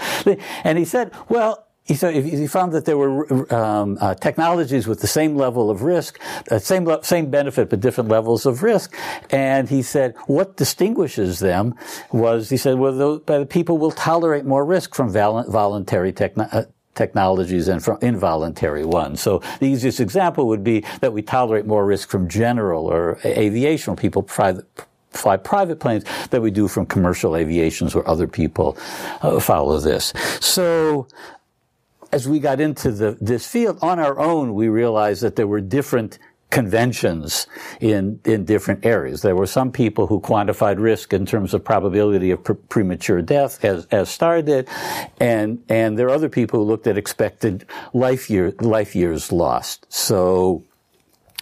and 0.64 0.76
he 0.76 0.85
said, 0.85 1.12
well, 1.29 1.63
he, 1.85 1.95
said, 1.95 2.14
he 2.14 2.47
found 2.47 2.73
that 2.73 2.87
there 2.87 2.97
were 2.97 3.53
um, 3.55 3.99
uh, 4.00 4.14
technologies 4.14 4.87
with 4.87 5.00
the 5.00 5.07
same 5.07 5.37
level 5.37 5.71
of 5.71 5.83
risk, 5.83 6.19
uh, 6.50 6.59
same 6.59 6.87
le- 6.87 7.05
same 7.05 7.31
benefit, 7.31 7.69
but 7.69 7.81
different 7.81 8.09
levels 8.09 8.47
of 8.47 8.62
risk. 8.62 8.97
And 9.31 9.69
he 9.69 9.83
said, 9.83 10.14
what 10.26 10.57
distinguishes 10.57 11.41
them 11.41 11.75
was 12.11 12.49
he 12.49 12.57
said, 12.57 12.79
well, 12.79 12.93
those, 12.93 13.21
the 13.26 13.45
people 13.45 13.76
will 13.76 13.91
tolerate 13.91 14.47
more 14.47 14.64
risk 14.64 14.95
from 14.95 15.12
val- 15.12 15.45
voluntary 15.50 16.14
uh, 16.19 16.62
technologies 16.95 17.69
and 17.69 17.85
from 17.85 17.99
involuntary 18.00 18.85
ones. 18.87 19.21
So 19.21 19.43
the 19.61 19.67
easiest 19.67 20.00
example 20.00 20.47
would 20.47 20.64
be 20.64 20.85
that 21.00 21.12
we 21.12 21.21
tolerate 21.21 21.67
more 21.67 21.85
risk 21.85 22.09
from 22.09 22.29
general 22.29 22.87
or 22.87 23.19
aviation, 23.25 23.95
people 23.95 24.23
private 24.23 24.67
fly 25.11 25.37
private 25.37 25.79
planes 25.79 26.05
than 26.31 26.43
we 26.43 26.50
do 26.50 26.67
from 26.67 26.87
commercial 26.87 27.37
aviations 27.37 27.95
where 27.95 28.09
other 28.09 28.26
people 28.26 28.76
uh, 29.23 29.38
follow 29.38 29.79
this. 29.79 30.12
So 30.41 31.07
as 32.14 32.28
we 32.28 32.38
got 32.38 32.61
into 32.61 32.92
the, 32.92 33.18
this 33.21 33.44
field 33.44 33.76
on 33.83 33.99
our 33.99 34.21
own, 34.21 34.54
we 34.54 34.68
realized 34.68 35.21
that 35.23 35.35
there 35.35 35.49
were 35.49 35.61
different 35.61 36.21
conventions 36.50 37.49
in 37.80 38.21
in 38.25 38.44
different 38.44 38.87
areas. 38.87 39.23
There 39.23 39.35
were 39.35 39.49
some 39.49 39.73
people 39.73 40.06
who 40.06 40.21
quantified 40.21 40.78
risk 40.78 41.12
in 41.12 41.26
terms 41.26 41.52
of 41.52 41.64
probability 41.64 42.30
of 42.30 42.44
pre- 42.44 42.54
premature 42.75 43.21
death, 43.21 43.64
as 43.64 43.87
as 43.87 44.16
did, 44.16 44.68
and 45.18 45.64
and 45.68 45.99
there 45.99 46.06
are 46.06 46.14
other 46.14 46.28
people 46.28 46.61
who 46.61 46.66
looked 46.66 46.87
at 46.87 46.97
expected 46.97 47.66
life 47.92 48.30
year 48.30 48.54
life 48.61 48.94
years 48.94 49.33
lost. 49.33 49.87
So. 49.92 50.62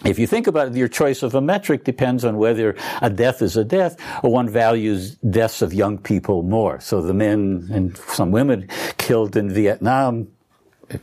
If 0.05 0.19
you 0.19 0.27
think 0.27 0.47
about 0.47 0.67
it, 0.67 0.75
your 0.75 0.89
choice 0.89 1.23
of 1.23 1.33
a 1.33 1.39
metric 1.39 1.85
depends 1.85 2.25
on 2.25 2.35
whether 2.35 2.75
a 3.01 3.09
death 3.09 3.41
is 3.41 3.55
a 3.55 3.63
death 3.63 3.95
or 4.21 4.33
one 4.33 4.49
values 4.49 5.15
deaths 5.15 5.61
of 5.61 5.73
young 5.73 5.97
people 5.97 6.43
more. 6.43 6.81
So 6.81 7.01
the 7.01 7.13
men 7.13 7.69
and 7.71 7.95
some 8.19 8.29
women 8.31 8.67
killed 8.97 9.37
in 9.37 9.49
Vietnam 9.49 10.27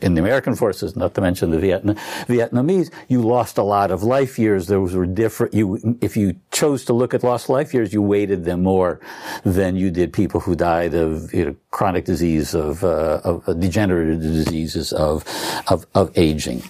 in 0.01 0.15
the 0.15 0.21
American 0.21 0.55
forces, 0.55 0.97
not 0.97 1.15
to 1.15 1.21
mention 1.21 1.51
the 1.51 1.59
Vietnam, 1.59 1.97
Vietnamese, 2.27 2.91
you 3.09 3.23
lost 3.23 3.59
a 3.59 3.63
lot 3.63 3.91
of 3.91 4.03
life 4.03 4.39
years. 4.39 4.67
Those 4.67 4.95
were 4.95 5.07
different. 5.07 5.55
You, 5.55 5.99
if 6.01 6.17
you 6.17 6.37
chose 6.51 6.85
to 6.87 6.93
look 6.93 7.15
at 7.15 7.23
lost 7.23 7.49
life 7.49 7.75
years, 7.75 7.93
you 7.93 8.03
weighted 8.03 8.45
them 8.45 8.63
more 8.63 9.01
than 9.45 9.77
you 9.77 9.91
did 9.91 10.13
people 10.13 10.41
who 10.41 10.55
died 10.55 10.95
of 10.95 11.33
you 11.33 11.45
know, 11.45 11.57
chronic 11.71 12.05
disease, 12.05 12.55
of, 12.55 12.85
uh, 12.85 13.21
of 13.25 13.61
degenerative 13.61 14.21
diseases, 14.21 14.93
of, 14.93 15.25
of, 15.69 15.87
of 15.95 16.11
aging. 16.17 16.63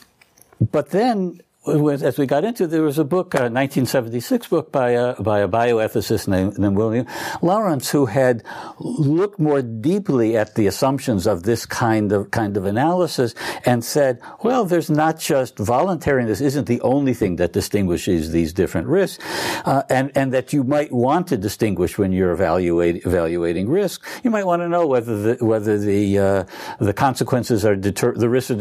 But 0.61 0.91
then 0.91 1.41
as 1.67 2.17
we 2.17 2.25
got 2.25 2.43
into, 2.45 2.67
there 2.67 2.81
was 2.81 2.99
a 2.99 3.05
book, 3.05 3.35
a 3.35 3.53
1976 3.53 4.49
book 4.49 4.73
by 4.73 4.93
a, 4.93 5.21
by 5.21 5.41
a 5.41 5.49
bioethicist 5.49 6.27
named, 6.27 6.59
named 6.59 6.75
William 6.75 7.05
Lowrance, 7.43 7.91
who 7.91 8.07
had 8.07 8.43
looked 8.79 9.39
more 9.39 9.61
deeply 9.61 10.39
at 10.39 10.55
the 10.55 10.67
assumptions 10.67 11.27
of 11.27 11.43
this 11.43 11.67
kind 11.67 12.13
of 12.13 12.31
kind 12.31 12.57
of 12.57 12.65
analysis 12.65 13.35
and 13.67 13.85
said, 13.85 14.23
well, 14.43 14.65
there's 14.65 14.89
not 14.89 15.21
just 15.21 15.59
voluntariness 15.59 16.41
isn't 16.41 16.67
the 16.67 16.81
only 16.81 17.13
thing 17.13 17.37
that 17.37 17.53
distinguishes 17.53 18.33
these 18.33 18.55
different 18.55 18.87
risks, 18.89 19.23
uh, 19.67 19.83
and 19.91 20.11
and 20.15 20.33
that 20.33 20.55
you 20.55 20.65
might 20.65 20.91
want 20.91 21.27
to 21.27 21.37
distinguish 21.37 21.99
when 21.99 22.11
you're 22.11 22.33
evaluating 22.33 23.03
evaluating 23.05 23.69
risk. 23.69 24.03
You 24.25 24.31
might 24.31 24.47
want 24.47 24.63
to 24.63 24.69
know 24.69 24.87
whether 24.87 25.35
the 25.35 25.45
whether 25.45 25.77
the 25.79 26.19
uh, 26.19 26.45
the 26.79 26.95
consequences 26.95 27.67
are 27.67 27.77
deter- 27.77 28.15
the 28.15 28.31
risks 28.31 28.51
are 28.51 28.55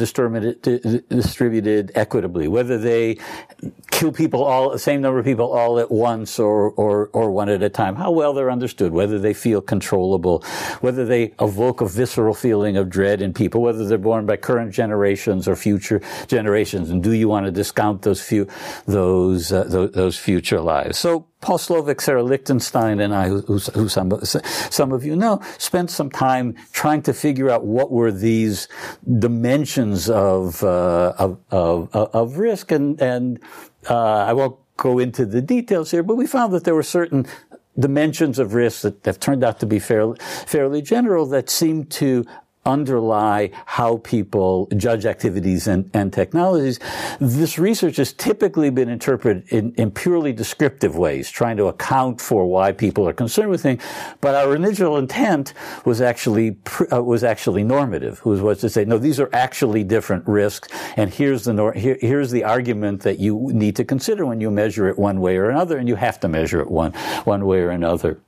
distributed 1.10 1.92
equitably, 1.96 2.50
whether 2.50 2.78
they 2.90 3.18
kill 3.92 4.12
people 4.12 4.44
all, 4.44 4.72
the 4.72 4.80
same 4.80 5.02
number 5.02 5.20
of 5.20 5.26
people 5.26 5.52
all 5.52 5.78
at 5.80 5.92
once 5.92 6.40
or, 6.40 6.72
or, 6.72 7.10
or 7.14 7.32
one 7.32 7.50
at 7.50 7.62
a 7.62 7.70
time, 7.70 7.96
how 7.96 8.12
well 8.12 8.34
they're 8.34 8.52
understood, 8.52 8.92
whether 8.92 9.20
they 9.20 9.34
feel 9.34 9.62
controllable, 9.62 10.44
whether 10.82 11.06
they 11.06 11.34
evoke 11.40 11.82
a 11.82 11.88
visceral 11.88 12.34
feeling 12.34 12.78
of 12.78 12.90
dread 12.90 13.22
in 13.22 13.34
people, 13.34 13.62
whether 13.62 13.86
they're 13.86 13.98
born 13.98 14.26
by 14.26 14.38
current 14.38 14.72
generations 14.74 15.48
or 15.48 15.56
future 15.56 16.02
generations, 16.28 16.90
and 16.90 17.04
do 17.04 17.12
you 17.12 17.28
want 17.28 17.46
to 17.46 17.52
discount 17.52 18.02
those 18.02 18.22
few, 18.22 18.48
those, 18.86 19.52
uh, 19.52 19.64
those, 19.66 19.92
those 19.92 20.18
future 20.18 20.62
lives? 20.62 20.98
So 20.98 21.28
Paul 21.42 21.58
Slovic, 21.58 22.02
Sarah 22.02 22.24
Lichtenstein, 22.24 23.00
and 23.00 23.16
I, 23.16 23.30
who, 23.30 23.42
who, 23.42 23.88
some, 23.88 24.12
some 24.24 24.92
of 24.92 25.06
you 25.06 25.16
know, 25.16 25.42
spent 25.58 25.90
some 25.90 26.10
time 26.10 26.56
trying 26.74 27.02
to 27.04 27.14
figure 27.14 27.50
out 27.50 27.66
what 27.66 27.92
were 27.92 28.12
these 28.12 28.68
dimensions 29.20 30.10
of, 30.10 30.62
uh, 30.64 31.14
of, 31.18 31.40
of, 31.50 31.90
of, 31.94 32.38
risk. 32.38 32.72
And, 32.72 33.02
and 33.02 33.40
uh, 33.90 34.26
I 34.26 34.34
won't 34.34 34.58
go 34.76 35.00
into 35.00 35.26
the 35.26 35.42
details 35.42 35.92
here, 35.92 36.04
but 36.04 36.16
we 36.16 36.28
found 36.28 36.54
that 36.54 36.66
there 36.66 36.76
were 36.76 36.84
certain 36.84 37.26
dimensions 37.78 38.38
of 38.38 38.54
risk 38.54 38.82
that 38.82 39.06
have 39.06 39.20
turned 39.20 39.44
out 39.44 39.62
to 39.62 39.66
be 39.66 39.80
fairly, 39.80 40.18
fairly 40.46 40.82
general 40.82 41.26
that 41.28 41.50
seem 41.50 41.86
to 41.86 42.26
underlie 42.66 43.50
how 43.66 43.98
people 43.98 44.68
judge 44.76 45.06
activities 45.06 45.68
and, 45.68 45.90
and 45.94 46.12
technologies. 46.14 46.80
This 47.20 47.58
research 47.58 47.98
has 47.98 48.14
typically 48.14 48.70
been 48.70 48.90
interpreted 48.90 49.48
in, 49.50 49.74
in, 49.76 49.92
purely 49.92 50.34
descriptive 50.34 50.96
ways, 50.96 51.30
trying 51.32 51.58
to 51.58 51.66
account 51.66 52.22
for 52.22 52.46
why 52.46 52.72
people 52.72 53.08
are 53.08 53.14
concerned 53.14 53.50
with 53.50 53.62
things. 53.62 53.84
But 54.22 54.36
our 54.36 54.56
initial 54.56 54.98
intent 54.98 55.54
was 55.86 56.02
actually 56.02 56.58
uh, 56.92 57.04
was 57.04 57.24
actually 57.24 57.64
normative. 57.64 58.24
Was 58.26 58.42
was 58.42 58.60
to 58.60 58.70
say, 58.70 58.86
no, 58.86 58.98
these 58.98 59.20
are 59.20 59.30
actually 59.34 59.84
different 59.84 60.28
risks, 60.28 60.68
and 60.96 61.10
here's 61.10 61.46
the 61.46 61.54
nor- 61.54 61.74
here, 61.74 61.98
here's 62.00 62.32
the 62.32 62.44
argument 62.44 63.02
that 63.02 63.20
you 63.20 63.50
need 63.52 63.76
to 63.78 63.84
consider 63.84 64.26
when 64.26 64.40
you 64.42 64.52
measure 64.52 64.88
it 64.88 64.98
one 65.00 65.20
way 65.22 65.38
or 65.38 65.50
another, 65.50 65.78
and 65.78 65.88
you 65.88 65.96
have 65.96 66.20
to 66.20 66.28
measure 66.28 66.60
it 66.62 66.70
one 66.70 66.94
one 67.24 67.46
way 67.46 67.60
or 67.60 67.72
another 67.72 68.22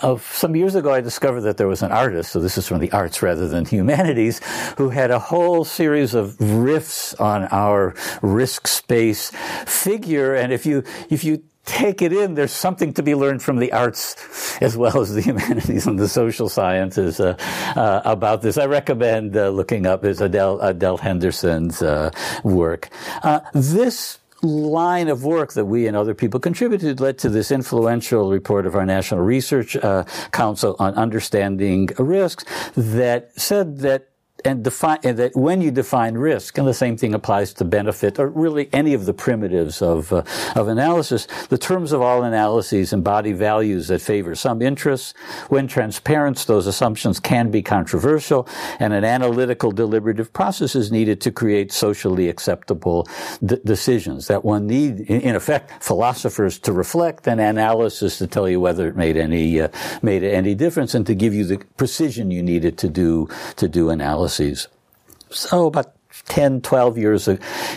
of 0.00 0.22
some 0.22 0.56
years 0.56 0.74
ago, 0.74 0.92
I 0.92 1.00
discovered 1.00 1.42
that 1.42 1.56
there 1.56 1.68
was 1.68 1.82
an 1.82 1.92
artist, 1.92 2.32
so 2.32 2.40
this 2.40 2.56
is 2.56 2.66
from 2.66 2.80
the 2.80 2.90
arts 2.92 3.22
rather 3.22 3.48
than 3.48 3.64
humanities, 3.64 4.40
who 4.76 4.90
had 4.90 5.10
a 5.10 5.18
whole 5.18 5.64
series 5.64 6.14
of 6.14 6.36
riffs 6.38 7.18
on 7.20 7.44
our 7.50 7.94
risk 8.22 8.66
space 8.66 9.30
figure. 9.66 10.34
And 10.34 10.52
if 10.52 10.66
you, 10.66 10.84
if 11.10 11.24
you 11.24 11.42
take 11.64 12.02
it 12.02 12.12
in, 12.12 12.34
there's 12.34 12.52
something 12.52 12.92
to 12.94 13.02
be 13.02 13.14
learned 13.14 13.42
from 13.42 13.58
the 13.58 13.72
arts 13.72 14.16
as 14.60 14.76
well 14.76 15.00
as 15.00 15.14
the 15.14 15.20
humanities 15.30 15.86
and 15.86 15.98
the 15.98 16.08
social 16.08 16.48
sciences 16.48 17.20
uh, 17.20 17.36
uh, 17.76 18.02
about 18.04 18.42
this. 18.42 18.58
I 18.58 18.66
recommend 18.66 19.36
uh, 19.36 19.50
looking 19.50 19.86
up 19.86 20.04
is 20.04 20.20
Adele, 20.20 20.60
Adele 20.60 20.96
Henderson's 20.98 21.82
uh, 21.82 22.10
work. 22.42 22.88
Uh, 23.22 23.40
this 23.54 24.18
line 24.42 25.08
of 25.08 25.24
work 25.24 25.52
that 25.54 25.66
we 25.66 25.86
and 25.86 25.96
other 25.96 26.14
people 26.14 26.40
contributed 26.40 27.00
led 27.00 27.18
to 27.18 27.28
this 27.28 27.50
influential 27.50 28.30
report 28.30 28.66
of 28.66 28.74
our 28.74 28.86
National 28.86 29.20
Research 29.20 29.76
uh, 29.76 30.04
Council 30.32 30.76
on 30.78 30.94
understanding 30.94 31.88
risks 31.98 32.44
that 32.74 33.38
said 33.38 33.78
that 33.78 34.09
and 34.44 34.64
define 34.64 34.98
and 35.04 35.18
that 35.18 35.36
when 35.36 35.60
you 35.60 35.70
define 35.70 36.14
risk, 36.14 36.58
and 36.58 36.66
the 36.66 36.74
same 36.74 36.96
thing 36.96 37.14
applies 37.14 37.52
to 37.54 37.64
benefit, 37.64 38.18
or 38.18 38.28
really 38.28 38.68
any 38.72 38.94
of 38.94 39.06
the 39.06 39.14
primitives 39.14 39.82
of 39.82 40.12
uh, 40.12 40.22
of 40.56 40.68
analysis. 40.68 41.26
The 41.48 41.58
terms 41.58 41.92
of 41.92 42.00
all 42.00 42.22
analyses 42.22 42.92
embody 42.92 43.32
values 43.32 43.88
that 43.88 44.00
favor 44.00 44.34
some 44.34 44.62
interests. 44.62 45.14
When 45.48 45.66
transparent, 45.68 46.46
those 46.46 46.66
assumptions 46.66 47.20
can 47.20 47.50
be 47.50 47.62
controversial, 47.62 48.48
and 48.78 48.92
an 48.92 49.04
analytical 49.04 49.72
deliberative 49.72 50.32
process 50.32 50.74
is 50.74 50.90
needed 50.90 51.20
to 51.22 51.30
create 51.30 51.72
socially 51.72 52.28
acceptable 52.28 53.06
d- 53.44 53.58
decisions. 53.64 54.28
That 54.28 54.44
one 54.44 54.66
need, 54.66 55.00
in 55.00 55.34
effect, 55.34 55.82
philosophers 55.82 56.58
to 56.60 56.72
reflect 56.72 57.26
and 57.28 57.40
analysis 57.40 58.18
to 58.18 58.26
tell 58.26 58.48
you 58.48 58.60
whether 58.60 58.88
it 58.88 58.96
made 58.96 59.16
any 59.16 59.60
uh, 59.60 59.68
made 60.02 60.22
any 60.22 60.54
difference, 60.54 60.94
and 60.94 61.06
to 61.06 61.14
give 61.14 61.34
you 61.34 61.44
the 61.44 61.58
precision 61.76 62.30
you 62.30 62.42
needed 62.42 62.78
to 62.78 62.88
do 62.88 63.28
to 63.56 63.68
do 63.68 63.90
analysis 63.90 64.29
policies. 64.30 64.68
So 65.30 65.66
about 65.66 65.92
10, 66.26 66.60
12 66.60 66.98
years, 66.98 67.28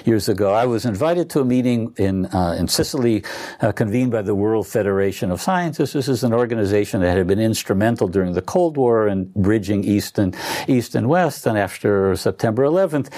years 0.05 0.29
ago, 0.29 0.53
I 0.53 0.65
was 0.65 0.85
invited 0.85 1.29
to 1.31 1.41
a 1.41 1.45
meeting 1.45 1.93
in, 1.97 2.27
uh, 2.27 2.55
in 2.57 2.67
Sicily, 2.67 3.23
uh, 3.61 3.71
convened 3.71 4.11
by 4.11 4.21
the 4.21 4.35
World 4.35 4.67
Federation 4.67 5.31
of 5.31 5.41
Scientists. 5.41 5.93
This 5.93 6.07
is 6.07 6.23
an 6.23 6.33
organization 6.33 7.01
that 7.01 7.17
had 7.17 7.27
been 7.27 7.39
instrumental 7.39 8.07
during 8.07 8.33
the 8.33 8.41
Cold 8.41 8.77
War 8.77 9.07
in 9.07 9.31
bridging 9.35 9.83
East 9.83 10.19
and, 10.19 10.35
East 10.67 10.95
and 10.95 11.09
West. 11.09 11.45
And 11.47 11.57
after 11.57 12.15
September 12.15 12.63
11th, 12.63 13.09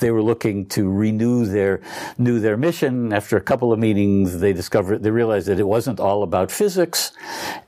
they 0.00 0.10
were 0.10 0.22
looking 0.22 0.66
to 0.66 0.88
renew 0.88 1.46
their, 1.46 1.80
renew 2.18 2.40
their 2.40 2.56
mission. 2.56 3.12
After 3.12 3.36
a 3.36 3.40
couple 3.40 3.72
of 3.72 3.78
meetings, 3.78 4.40
they 4.40 4.52
discovered, 4.52 5.02
they 5.02 5.10
realized 5.10 5.46
that 5.48 5.60
it 5.60 5.66
wasn't 5.66 6.00
all 6.00 6.22
about 6.22 6.50
physics. 6.50 7.12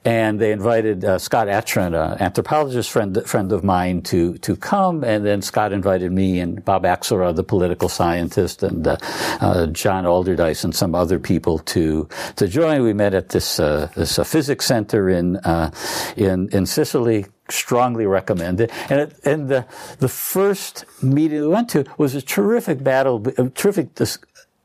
And 0.05 0.41
they 0.41 0.53
invited 0.53 1.05
uh, 1.05 1.19
Scott 1.19 1.47
Atran, 1.47 1.95
an 1.95 2.21
anthropologist 2.21 2.91
friend, 2.91 3.23
friend 3.27 3.53
of 3.53 3.63
mine, 3.63 4.03
to, 4.03 4.39
to 4.39 4.57
come. 4.57 5.05
And 5.05 5.25
then 5.25 5.43
Scott 5.43 5.73
invited 5.73 6.11
me 6.13 6.41
and 6.41 6.65
Bob 6.65 6.85
Axelrod, 7.03 7.37
the 7.37 7.45
political 7.45 7.89
scientist, 7.89 8.63
and 8.63 8.87
uh, 8.87 8.97
uh, 9.41 9.67
John 9.67 10.05
Alderdice 10.05 10.65
and 10.65 10.75
some 10.75 10.95
other 10.95 11.19
people 11.19 11.59
to 11.59 12.09
to 12.37 12.49
join. 12.49 12.83
We 12.83 12.93
met 12.93 13.15
at 13.15 13.31
this 13.31 13.59
uh, 13.59 13.89
this 13.97 14.19
uh, 14.19 14.25
physics 14.25 14.67
center 14.67 15.09
in 15.09 15.37
uh, 15.39 15.71
in 16.17 16.49
in 16.51 16.67
Sicily. 16.67 17.27
Strongly 17.49 18.07
recommend 18.07 18.61
it. 18.61 18.71
And 18.89 19.01
it, 19.01 19.15
and 19.27 19.49
the 19.49 19.67
the 19.99 20.09
first 20.09 20.87
meeting 21.03 21.43
we 21.43 21.49
went 21.49 21.69
to 21.71 21.85
was 21.99 22.15
a 22.15 22.23
terrific 22.23 22.83
battle, 22.83 23.23
a 23.37 23.51
terrific 23.51 23.95
dis- 23.95 24.19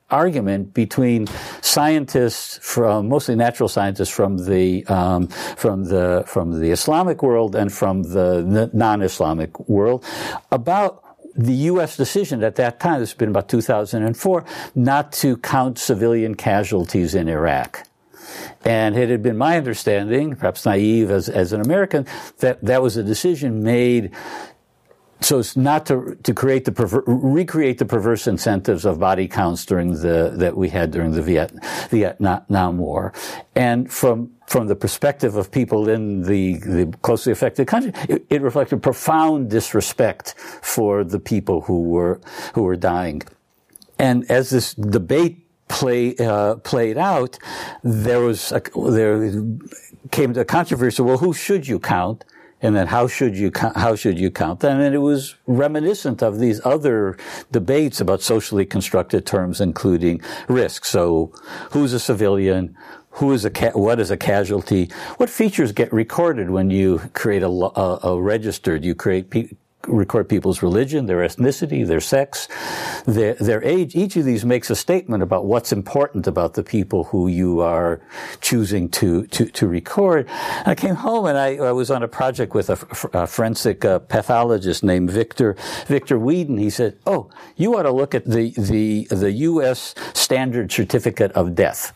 argument 0.10 0.74
between 0.74 1.28
scientists 1.62 2.60
from 2.62 3.10
mostly 3.10 3.36
natural 3.36 3.68
scientists 3.68 4.10
from 4.10 4.38
the 4.38 4.86
um, 4.88 5.28
from 5.58 5.86
the 5.86 6.24
from 6.28 6.62
the 6.62 6.72
Islamic 6.72 7.22
world 7.22 7.56
and 7.56 7.74
from 7.74 8.04
the 8.04 8.70
non-Islamic 8.74 9.60
world 9.68 10.06
about 10.52 11.04
the 11.38 11.54
U.S. 11.54 11.96
decision 11.96 12.44
at 12.44 12.56
that 12.56 12.80
time, 12.80 13.00
this 13.00 13.12
has 13.12 13.18
been 13.18 13.30
about 13.30 13.48
2004, 13.48 14.46
not 14.76 15.12
to 15.14 15.38
count 15.38 15.78
civilian 15.78 16.36
casualties 16.36 17.14
in 17.14 17.30
Iraq. 17.30 17.88
And 18.66 18.98
it 18.98 19.10
had 19.10 19.24
been 19.24 19.38
my 19.38 19.58
understanding, 19.58 20.36
perhaps 20.36 20.66
naive 20.66 21.12
as, 21.12 21.30
as 21.30 21.54
an 21.54 21.62
American, 21.62 22.06
that 22.40 22.64
that 22.66 22.82
was 22.82 22.98
a 22.98 23.04
decision 23.04 23.64
made 23.64 24.12
so 25.20 25.40
it's 25.40 25.58
not 25.58 25.86
to 25.88 26.16
to 26.24 26.34
create 26.34 26.66
the 26.66 26.72
perver- 26.72 27.04
recreate 27.08 27.78
the 27.80 27.86
perverse 27.86 28.28
incentives 28.28 28.86
of 28.86 29.00
body 29.00 29.28
counts 29.28 29.66
during 29.66 29.94
the 29.94 30.34
that 30.36 30.56
we 30.56 30.70
had 30.70 30.92
during 30.92 31.12
the 31.12 31.22
Viet, 31.22 31.52
Vietnam 31.90 32.78
War, 32.78 33.14
and 33.56 33.92
from 33.92 34.32
from 34.48 34.68
the 34.68 34.76
perspective 34.76 35.36
of 35.36 35.52
people 35.52 35.90
in 35.90 36.22
the, 36.24 36.58
the 36.60 36.94
closely 37.02 37.34
affected 37.34 37.68
country, 37.68 37.92
it, 38.08 38.26
it 38.30 38.42
reflected 38.42 38.82
profound 38.82 39.50
disrespect 39.50 40.36
for 40.38 41.04
the 41.04 41.20
people 41.20 41.62
who 41.62 41.84
were 41.84 42.22
who 42.54 42.64
were 42.64 42.76
dying, 42.76 43.22
and 44.00 44.30
as 44.30 44.50
this 44.50 44.74
debate 44.74 45.44
play 45.68 46.16
uh, 46.18 46.56
played 46.58 46.98
out, 46.98 47.38
there 47.84 48.22
was 48.22 48.52
a, 48.52 48.62
there 48.90 49.32
came 50.12 50.38
a 50.38 50.46
controversy. 50.46 51.02
Well, 51.02 51.18
who 51.18 51.34
should 51.34 51.68
you 51.68 51.80
count? 51.80 52.24
And 52.62 52.76
then 52.76 52.88
how 52.88 53.08
should 53.08 53.38
you 53.38 53.52
how 53.56 53.96
should 53.96 54.18
you 54.20 54.32
count 54.32 54.62
them? 54.62 54.80
And 54.80 54.96
it 54.96 55.00
was 55.00 55.36
reminiscent 55.46 56.24
of 56.24 56.40
these 56.40 56.60
other 56.66 57.18
debates 57.52 58.02
about 58.02 58.22
socially 58.22 58.66
constructed 58.66 59.26
terms, 59.26 59.62
including 59.62 60.22
risk. 60.48 60.84
So, 60.86 61.32
who's 61.72 61.94
a 61.94 62.00
civilian? 62.00 62.76
Who 63.12 63.32
is 63.32 63.46
a 63.46 63.50
ca- 63.50 63.72
what 63.72 64.00
is 64.00 64.12
a 64.12 64.18
casualty? 64.18 64.90
What 65.18 65.30
features 65.30 65.72
get 65.72 65.92
recorded 65.94 66.50
when 66.50 66.70
you 66.70 67.00
create 67.14 67.44
a, 67.44 67.50
a, 67.50 68.00
a 68.04 68.22
register? 68.22 68.78
Do 68.80 68.88
you 68.88 68.96
create 68.96 69.30
pe- 69.30 69.50
record 69.88 70.30
people's 70.30 70.62
religion, 70.62 71.06
their 71.06 71.20
ethnicity, 71.20 71.86
their 71.86 72.00
sex, 72.00 72.48
their, 73.06 73.34
their 73.36 73.64
age. 73.64 73.96
Each 73.96 74.16
of 74.16 74.26
these 74.26 74.46
makes 74.46 74.70
a 74.70 74.76
statement 74.76 75.24
about 75.24 75.46
what's 75.46 75.72
important 75.72 76.28
about 76.28 76.54
the 76.54 76.64
people 76.64 77.06
who 77.06 77.28
you 77.28 77.62
are 77.62 78.02
choosing 78.42 78.90
to, 78.90 79.26
to, 79.28 79.46
to 79.46 79.68
record. 79.68 80.28
I 80.66 80.76
came 80.76 80.96
home 80.96 81.26
and 81.26 81.38
I, 81.38 81.56
I 81.58 81.72
was 81.72 81.90
on 81.92 82.04
a 82.04 82.08
project 82.08 82.54
with 82.54 82.70
a, 82.70 82.78
a 83.14 83.28
forensic 83.28 83.86
uh, 83.86 84.00
pathologist 84.00 84.84
named 84.84 85.10
Victor, 85.12 85.56
Victor 85.88 86.18
Weedn. 86.18 86.60
He 86.60 86.70
said, 86.70 86.98
Oh, 87.06 87.30
you 87.56 87.78
ought 87.78 87.84
to 87.84 87.92
look 87.92 88.14
at 88.14 88.26
the, 88.26 88.52
the, 88.58 89.08
the 89.10 89.32
U.S. 89.32 89.96
standard 90.14 90.72
certificate 90.72 91.32
of 91.34 91.56
death 91.56 91.94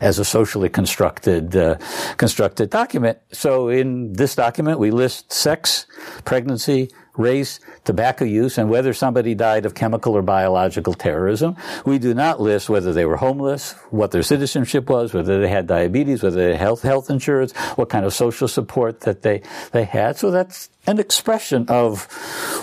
as 0.00 0.18
a 0.18 0.24
socially 0.24 0.68
constructed 0.68 1.56
uh, 1.56 1.76
constructed 2.16 2.70
document. 2.70 3.18
So 3.32 3.68
in 3.68 4.12
this 4.12 4.34
document, 4.34 4.78
we 4.78 4.90
list 4.90 5.32
sex, 5.32 5.86
pregnancy, 6.24 6.90
race, 7.18 7.60
tobacco 7.84 8.24
use, 8.24 8.56
and 8.56 8.70
whether 8.70 8.94
somebody 8.94 9.34
died 9.34 9.66
of 9.66 9.74
chemical 9.74 10.16
or 10.16 10.22
biological 10.22 10.94
terrorism. 10.94 11.56
We 11.84 11.98
do 11.98 12.14
not 12.14 12.40
list 12.40 12.68
whether 12.68 12.92
they 12.92 13.04
were 13.04 13.16
homeless, 13.16 13.72
what 13.90 14.12
their 14.12 14.22
citizenship 14.22 14.88
was, 14.88 15.12
whether 15.12 15.40
they 15.40 15.48
had 15.48 15.66
diabetes, 15.66 16.22
whether 16.22 16.36
they 16.36 16.52
had 16.52 16.60
health 16.60 16.82
health 16.82 17.10
insurance, 17.10 17.52
what 17.76 17.90
kind 17.90 18.06
of 18.06 18.14
social 18.14 18.48
support 18.48 19.00
that 19.00 19.22
they 19.22 19.42
they 19.72 19.84
had. 19.84 20.16
So 20.16 20.30
that's 20.30 20.70
an 20.88 20.98
expression 20.98 21.66
of 21.68 22.04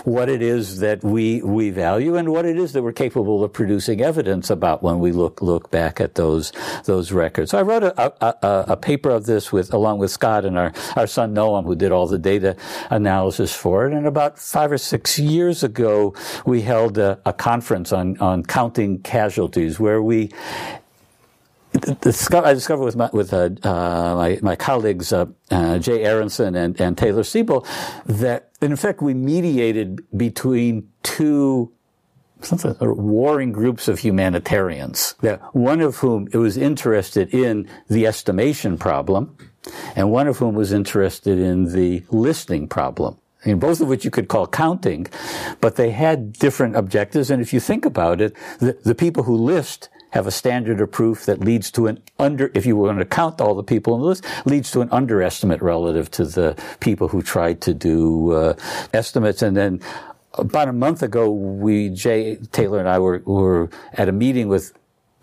what 0.04 0.30
it 0.30 0.42
is 0.42 0.80
that 0.80 1.04
we 1.04 1.42
we 1.44 1.70
value 1.70 2.16
and 2.16 2.30
what 2.30 2.44
it 2.46 2.58
is 2.58 2.74
that 2.74 2.82
we're 2.82 2.92
capable 2.92 3.44
of 3.44 3.54
producing 3.54 4.02
evidence 4.02 4.50
about 4.50 4.82
when 4.82 5.00
we 5.00 5.12
look 5.12 5.42
look 5.44 5.70
back 5.70 6.02
at 6.02 6.16
those 6.16 6.52
those 6.86 7.12
records. 7.12 7.52
So 7.52 7.60
I 7.60 7.62
wrote 7.62 7.84
a, 7.84 8.26
a, 8.26 8.66
a, 8.70 8.78
paper 8.78 9.10
of 9.12 9.26
this 9.26 9.52
with 9.52 9.74
along 9.74 10.00
with 10.00 10.10
Scott 10.10 10.44
and 10.44 10.58
our, 10.58 10.74
our 10.96 11.08
son 11.08 11.36
Noam, 11.36 11.66
who 11.66 11.76
did 11.76 11.92
all 11.92 12.08
the 12.08 12.18
data 12.18 12.56
analysis 12.90 13.56
for 13.56 13.88
it. 13.88 13.94
And 13.94 14.08
about 14.08 14.40
five 14.46 14.72
or 14.72 14.78
six 14.78 15.18
years 15.18 15.64
ago, 15.64 16.14
we 16.46 16.62
held 16.62 16.98
a, 16.98 17.20
a 17.26 17.34
conference 17.34 17.92
on 17.92 18.18
on 18.20 18.44
counting 18.44 19.00
casualties, 19.00 19.80
where 19.80 20.02
we 20.02 20.32
I 21.76 22.54
discovered 22.54 22.86
with 22.86 22.96
my, 22.96 23.10
with 23.12 23.34
uh, 23.34 23.50
uh, 23.64 24.16
my, 24.16 24.40
my, 24.42 24.56
colleagues 24.56 25.12
uh, 25.12 25.26
uh, 25.52 25.78
Jay 25.78 26.06
Aronson 26.06 26.56
and, 26.56 26.80
and 26.80 26.98
Taylor 26.98 27.24
Seybolt 27.24 27.68
that 28.06 28.52
in 28.62 28.76
fact 28.78 29.02
we 29.02 29.14
mediated 29.14 30.02
between 30.16 30.90
two 31.04 31.72
warring 32.80 33.52
groups 33.52 33.88
of 33.88 34.00
humanitarians. 34.00 35.16
That 35.22 35.42
one 35.54 35.82
of 35.82 35.98
whom 35.98 36.28
was 36.34 36.58
interested 36.58 37.34
in 37.34 37.68
the 37.90 38.08
estimation 38.08 38.78
problem, 38.78 39.36
and 39.96 40.12
one 40.12 40.28
of 40.28 40.38
whom 40.38 40.56
was 40.56 40.72
interested 40.72 41.40
in 41.40 41.74
the 41.74 42.04
listing 42.10 42.68
problem. 42.68 43.18
I 43.46 43.50
mean, 43.50 43.60
both 43.60 43.80
of 43.80 43.88
which 43.88 44.04
you 44.04 44.12
could 44.12 44.28
call 44.28 44.48
counting, 44.48 45.06
but 45.62 45.76
they 45.76 45.92
had 45.92 46.34
different 46.34 46.76
objectives. 46.76 47.30
And 47.30 47.42
if 47.42 47.54
you 47.54 47.60
think 47.60 47.86
about 47.86 48.20
it, 48.20 48.36
the, 48.60 48.78
the 48.84 48.96
people 48.96 49.24
who 49.24 49.36
list 49.36 49.90
have 50.12 50.26
a 50.26 50.32
standard 50.32 50.82
of 50.82 50.92
proof 50.92 51.26
that 51.26 51.42
leads 51.42 51.70
to 51.70 51.88
an 51.88 52.02
under, 52.18 52.50
if 52.56 52.66
you 52.66 52.76
were 52.76 52.88
going 52.88 52.98
to 52.98 53.06
count 53.06 53.42
all 53.42 53.54
the 53.54 53.64
people 53.64 53.94
on 53.94 54.00
the 54.00 54.06
list, 54.06 54.26
leads 54.46 54.72
to 54.72 54.82
an 54.82 54.90
underestimate 54.92 55.62
relative 55.62 56.10
to 56.10 56.26
the 56.26 56.58
people 56.80 57.08
who 57.08 57.22
tried 57.22 57.62
to 57.62 57.74
do 57.74 58.32
uh, 58.32 58.54
estimates. 58.94 59.42
And 59.42 59.56
then 59.56 59.82
about 60.34 60.68
a 60.68 60.74
month 60.74 61.04
ago, 61.04 61.30
we, 61.30 61.90
Jay 61.90 62.38
Taylor 62.52 62.80
and 62.80 62.90
I 62.90 62.98
were, 62.98 63.22
were 63.26 63.70
at 63.94 64.10
a 64.10 64.12
meeting 64.12 64.48
with 64.48 64.74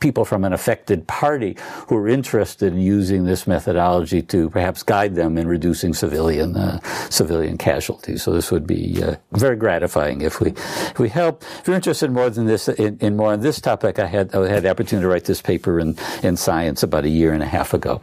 people 0.03 0.25
from 0.25 0.45
an 0.45 0.53
affected 0.53 1.07
party 1.07 1.57
who 1.87 1.97
are 1.97 2.09
interested 2.09 2.73
in 2.73 2.81
using 2.81 3.25
this 3.25 3.47
methodology 3.47 4.21
to 4.21 4.51
perhaps 4.51 4.83
guide 4.83 5.15
them 5.15 5.39
in 5.39 5.47
reducing 5.47 5.95
civilian 5.95 6.57
uh, 6.57 6.81
civilian 7.09 7.57
casualties. 7.57 8.23
So 8.23 8.33
this 8.33 8.51
would 8.51 8.67
be 8.67 9.01
uh, 9.01 9.15
very 9.31 9.57
gratifying 9.57 10.21
if 10.21 10.41
we 10.41 10.51
if 10.51 10.99
we 10.99 11.09
help. 11.09 11.45
If 11.61 11.69
you're 11.69 11.77
interested 11.77 12.11
more 12.11 12.29
than 12.29 12.47
this 12.47 12.69
in, 12.69 12.99
in 13.01 13.17
more 13.17 13.33
on 13.33 13.41
this 13.41 13.61
topic, 13.61 14.01
I 14.01 14.07
had 14.07 14.35
I 14.35 14.49
had 14.49 14.65
the 14.65 14.71
opportunity 14.71 15.05
to 15.05 15.09
write 15.09 15.25
this 15.25 15.41
paper 15.41 15.79
in 15.79 15.97
in 16.23 16.37
Science 16.37 16.83
about 16.83 17.05
a 17.05 17.09
year 17.09 17.33
and 17.33 17.43
a 17.43 17.47
half 17.47 17.73
ago. 17.73 18.03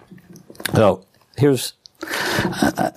So 0.73 1.03
here's 1.35 1.73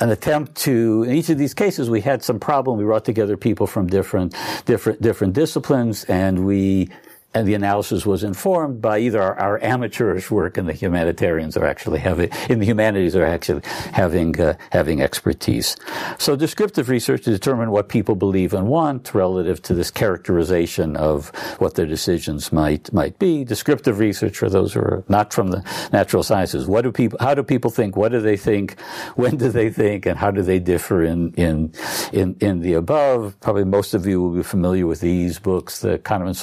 an 0.00 0.10
attempt 0.10 0.54
to 0.54 1.02
in 1.02 1.12
each 1.16 1.28
of 1.28 1.38
these 1.38 1.54
cases 1.54 1.90
we 1.90 2.00
had 2.00 2.22
some 2.22 2.38
problem 2.38 2.78
we 2.78 2.84
brought 2.84 3.04
together 3.04 3.36
people 3.36 3.66
from 3.66 3.88
different 3.88 4.32
different 4.64 5.02
different 5.02 5.32
disciplines 5.34 6.04
and 6.04 6.46
we 6.46 6.88
and 7.34 7.48
the 7.48 7.54
analysis 7.54 8.04
was 8.04 8.22
informed 8.22 8.80
by 8.80 8.98
either 8.98 9.20
our, 9.20 9.38
our, 9.38 9.62
amateurish 9.62 10.30
work 10.30 10.58
and 10.58 10.68
the 10.68 10.72
humanitarians 10.72 11.56
are 11.56 11.64
actually 11.64 11.98
having 11.98 12.28
in 12.50 12.58
the 12.58 12.66
humanities 12.66 13.14
are 13.14 13.24
actually 13.24 13.62
having 13.92 14.38
uh, 14.40 14.54
having 14.70 15.00
expertise. 15.00 15.76
So 16.18 16.36
descriptive 16.36 16.88
research 16.88 17.24
to 17.24 17.30
determine 17.30 17.70
what 17.70 17.88
people 17.88 18.14
believe 18.16 18.52
and 18.52 18.66
want 18.66 19.14
relative 19.14 19.62
to 19.62 19.74
this 19.74 19.90
characterization 19.90 20.96
of 20.96 21.28
what 21.58 21.74
their 21.74 21.86
decisions 21.86 22.52
might 22.52 22.92
might 22.92 23.18
be. 23.18 23.44
Descriptive 23.44 23.98
research 23.98 24.36
for 24.36 24.50
those 24.50 24.74
who 24.74 24.80
are 24.80 25.04
not 25.08 25.32
from 25.32 25.48
the 25.48 25.64
natural 25.92 26.22
sciences. 26.22 26.66
What 26.66 26.82
do 26.82 26.92
people? 26.92 27.18
How 27.20 27.34
do 27.34 27.42
people 27.42 27.70
think? 27.70 27.96
What 27.96 28.12
do 28.12 28.20
they 28.20 28.36
think? 28.36 28.76
When 29.16 29.36
do 29.36 29.50
they 29.50 29.70
think? 29.70 30.06
And 30.06 30.18
how 30.18 30.30
do 30.30 30.42
they 30.42 30.58
differ 30.58 31.02
in 31.02 31.32
in 31.34 31.72
in, 32.12 32.36
in 32.40 32.60
the 32.60 32.74
above? 32.74 33.38
Probably 33.40 33.64
most 33.64 33.94
of 33.94 34.06
you 34.06 34.20
will 34.20 34.34
be 34.34 34.42
familiar 34.42 34.86
with 34.86 35.00
these 35.00 35.38
books, 35.38 35.80
the 35.80 35.98
Kahneman 35.98 36.34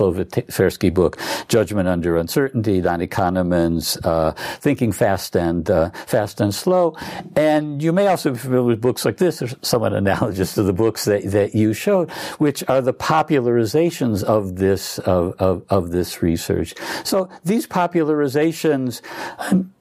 Tversky 0.79 0.93
book, 0.93 1.17
Judgment 1.47 1.87
Under 1.87 2.17
Uncertainty, 2.17 2.81
Danny 2.81 3.07
Kahneman's 3.07 3.97
uh, 4.03 4.31
Thinking 4.59 4.91
Fast 4.91 5.35
and 5.35 5.69
uh, 5.69 5.89
Fast 6.07 6.41
and 6.41 6.53
Slow. 6.53 6.95
And 7.35 7.81
you 7.81 7.91
may 7.91 8.07
also 8.07 8.31
be 8.31 8.39
familiar 8.39 8.65
with 8.65 8.81
books 8.81 9.05
like 9.05 9.17
this, 9.17 9.41
or 9.41 9.49
somewhat 9.61 9.93
analogous 9.93 10.55
to 10.55 10.63
the 10.63 10.73
books 10.73 11.05
that, 11.05 11.23
that 11.31 11.55
you 11.55 11.73
showed, 11.73 12.11
which 12.37 12.63
are 12.67 12.81
the 12.81 12.93
popularizations 12.93 14.23
of 14.23 14.57
this 14.57 14.99
of, 14.99 15.33
of, 15.39 15.63
of 15.69 15.91
this 15.91 16.21
research. 16.21 16.73
So 17.03 17.29
these 17.43 17.67
popularizations, 17.67 19.01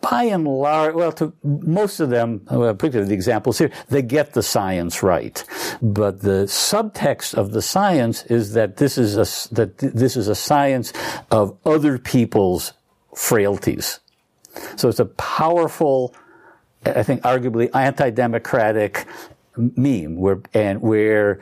by 0.00 0.24
and 0.24 0.46
large, 0.46 0.94
well, 0.94 1.12
to 1.12 1.32
most 1.42 2.00
of 2.00 2.10
them, 2.10 2.42
well, 2.50 2.74
particularly 2.74 3.08
the 3.08 3.14
examples 3.14 3.58
here, 3.58 3.70
they 3.88 4.02
get 4.02 4.34
the 4.34 4.42
science 4.42 5.02
right, 5.02 5.42
but 5.82 6.20
the 6.22 6.44
subtext 6.44 7.34
of 7.34 7.52
the 7.52 7.62
science 7.62 8.24
is 8.24 8.52
that 8.52 8.76
this 8.76 8.98
is 8.98 9.16
a 9.16 9.54
that 9.54 9.78
this 9.78 10.16
is 10.16 10.28
a 10.28 10.34
science 10.34 10.87
of 11.30 11.56
other 11.64 11.98
people's 11.98 12.72
frailties. 13.14 14.00
So 14.76 14.88
it's 14.88 15.00
a 15.00 15.06
powerful, 15.06 16.14
I 16.84 17.02
think 17.02 17.22
arguably 17.22 17.70
anti-democratic 17.74 19.06
meme 19.56 20.16
where, 20.16 20.40
and 20.54 20.80
where 20.80 21.40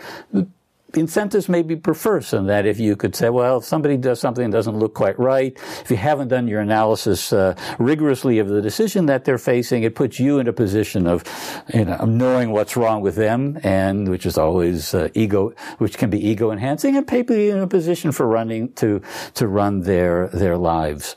incentives 0.97 1.49
may 1.49 1.63
be 1.63 1.77
perverse 1.77 2.33
in 2.33 2.47
that 2.47 2.67
if 2.67 2.79
you 2.79 2.97
could 2.97 3.15
say, 3.15 3.29
well, 3.29 3.59
if 3.59 3.65
somebody 3.65 3.97
does 3.97 4.21
something 4.21 4.51
that 4.51 4.57
doesn't 4.57 4.79
look 4.79 4.95
quite 4.95 5.19
right, 5.19 5.57
if 5.81 5.91
you 5.91 5.97
haven't 5.97 6.29
done 6.29 6.49
your 6.49 6.61
analysis 6.61 7.33
uh, 7.33 7.55
rigorously 7.79 8.39
of 8.39 8.49
the 8.49 8.63
decision 8.63 9.07
that 9.07 9.25
they're 9.25 9.39
facing, 9.39 9.83
it 9.83 9.95
puts 9.95 10.19
you 10.19 10.39
in 10.39 10.49
a 10.49 10.53
position 10.53 11.07
of, 11.07 11.25
you 11.73 11.85
know, 11.85 11.97
knowing 12.05 12.51
what's 12.51 12.77
wrong 12.77 13.01
with 13.01 13.17
them, 13.17 13.59
and 13.63 14.09
which 14.09 14.27
is 14.27 14.39
always 14.39 14.95
uh, 14.95 15.09
ego, 15.15 15.53
which 15.79 15.99
can 15.99 16.11
be 16.11 16.29
ego 16.29 16.51
enhancing, 16.51 16.97
and 16.97 17.07
people 17.07 17.37
in 17.37 17.59
a 17.59 17.67
position 17.67 18.13
for 18.13 18.27
running 18.27 18.73
to 18.75 19.01
to 19.35 19.47
run 19.47 19.81
their 19.81 20.29
their 20.29 20.57
lives 20.57 21.17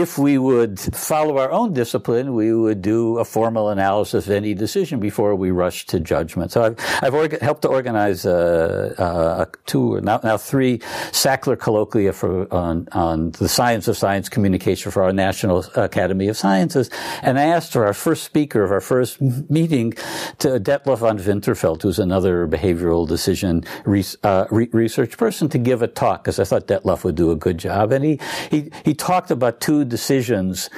if 0.00 0.18
we 0.18 0.38
would 0.38 0.78
follow 0.78 1.38
our 1.38 1.50
own 1.50 1.72
discipline, 1.72 2.34
we 2.34 2.52
would 2.54 2.82
do 2.82 3.18
a 3.18 3.24
formal 3.24 3.70
analysis 3.70 4.26
of 4.26 4.32
any 4.32 4.54
decision 4.54 5.00
before 5.00 5.34
we 5.34 5.50
rush 5.50 5.86
to 5.86 6.00
judgment. 6.00 6.52
So 6.52 6.62
I've, 6.62 7.14
I've 7.14 7.40
helped 7.40 7.62
to 7.62 7.68
organize 7.68 8.24
uh, 8.24 8.94
uh, 8.98 9.44
two, 9.66 10.00
now, 10.00 10.20
now 10.22 10.36
three 10.36 10.78
Sackler 11.10 11.58
colloquia 11.58 12.12
for, 12.12 12.52
on, 12.52 12.88
on 12.92 13.32
the 13.32 13.48
science 13.48 13.88
of 13.88 13.96
science 13.96 14.28
communication 14.28 14.92
for 14.92 15.02
our 15.02 15.12
National 15.12 15.64
Academy 15.74 16.28
of 16.28 16.36
Sciences. 16.36 16.90
And 17.22 17.38
I 17.38 17.44
asked 17.44 17.72
for 17.72 17.86
our 17.86 17.94
first 17.94 18.24
speaker 18.24 18.62
of 18.62 18.70
our 18.70 18.80
first 18.80 19.20
meeting 19.20 19.92
to 20.38 20.60
Detlof 20.60 20.98
von 20.98 21.18
Winterfeldt, 21.18 21.82
who's 21.82 21.98
another 21.98 22.46
behavioral 22.46 23.06
decision 23.06 23.64
re- 23.84 24.04
uh, 24.22 24.46
re- 24.50 24.68
research 24.72 25.16
person, 25.18 25.48
to 25.48 25.58
give 25.58 25.82
a 25.82 25.88
talk 25.88 26.24
because 26.24 26.38
I 26.38 26.44
thought 26.44 26.66
Detlof 26.66 27.04
would 27.04 27.16
do 27.16 27.30
a 27.30 27.36
good 27.36 27.58
job. 27.58 27.92
And 27.92 28.04
he, 28.04 28.20
he, 28.50 28.70
he 28.84 28.94
talked 28.94 29.30
about 29.30 29.60
two 29.60 29.84
decisions, 29.88 30.70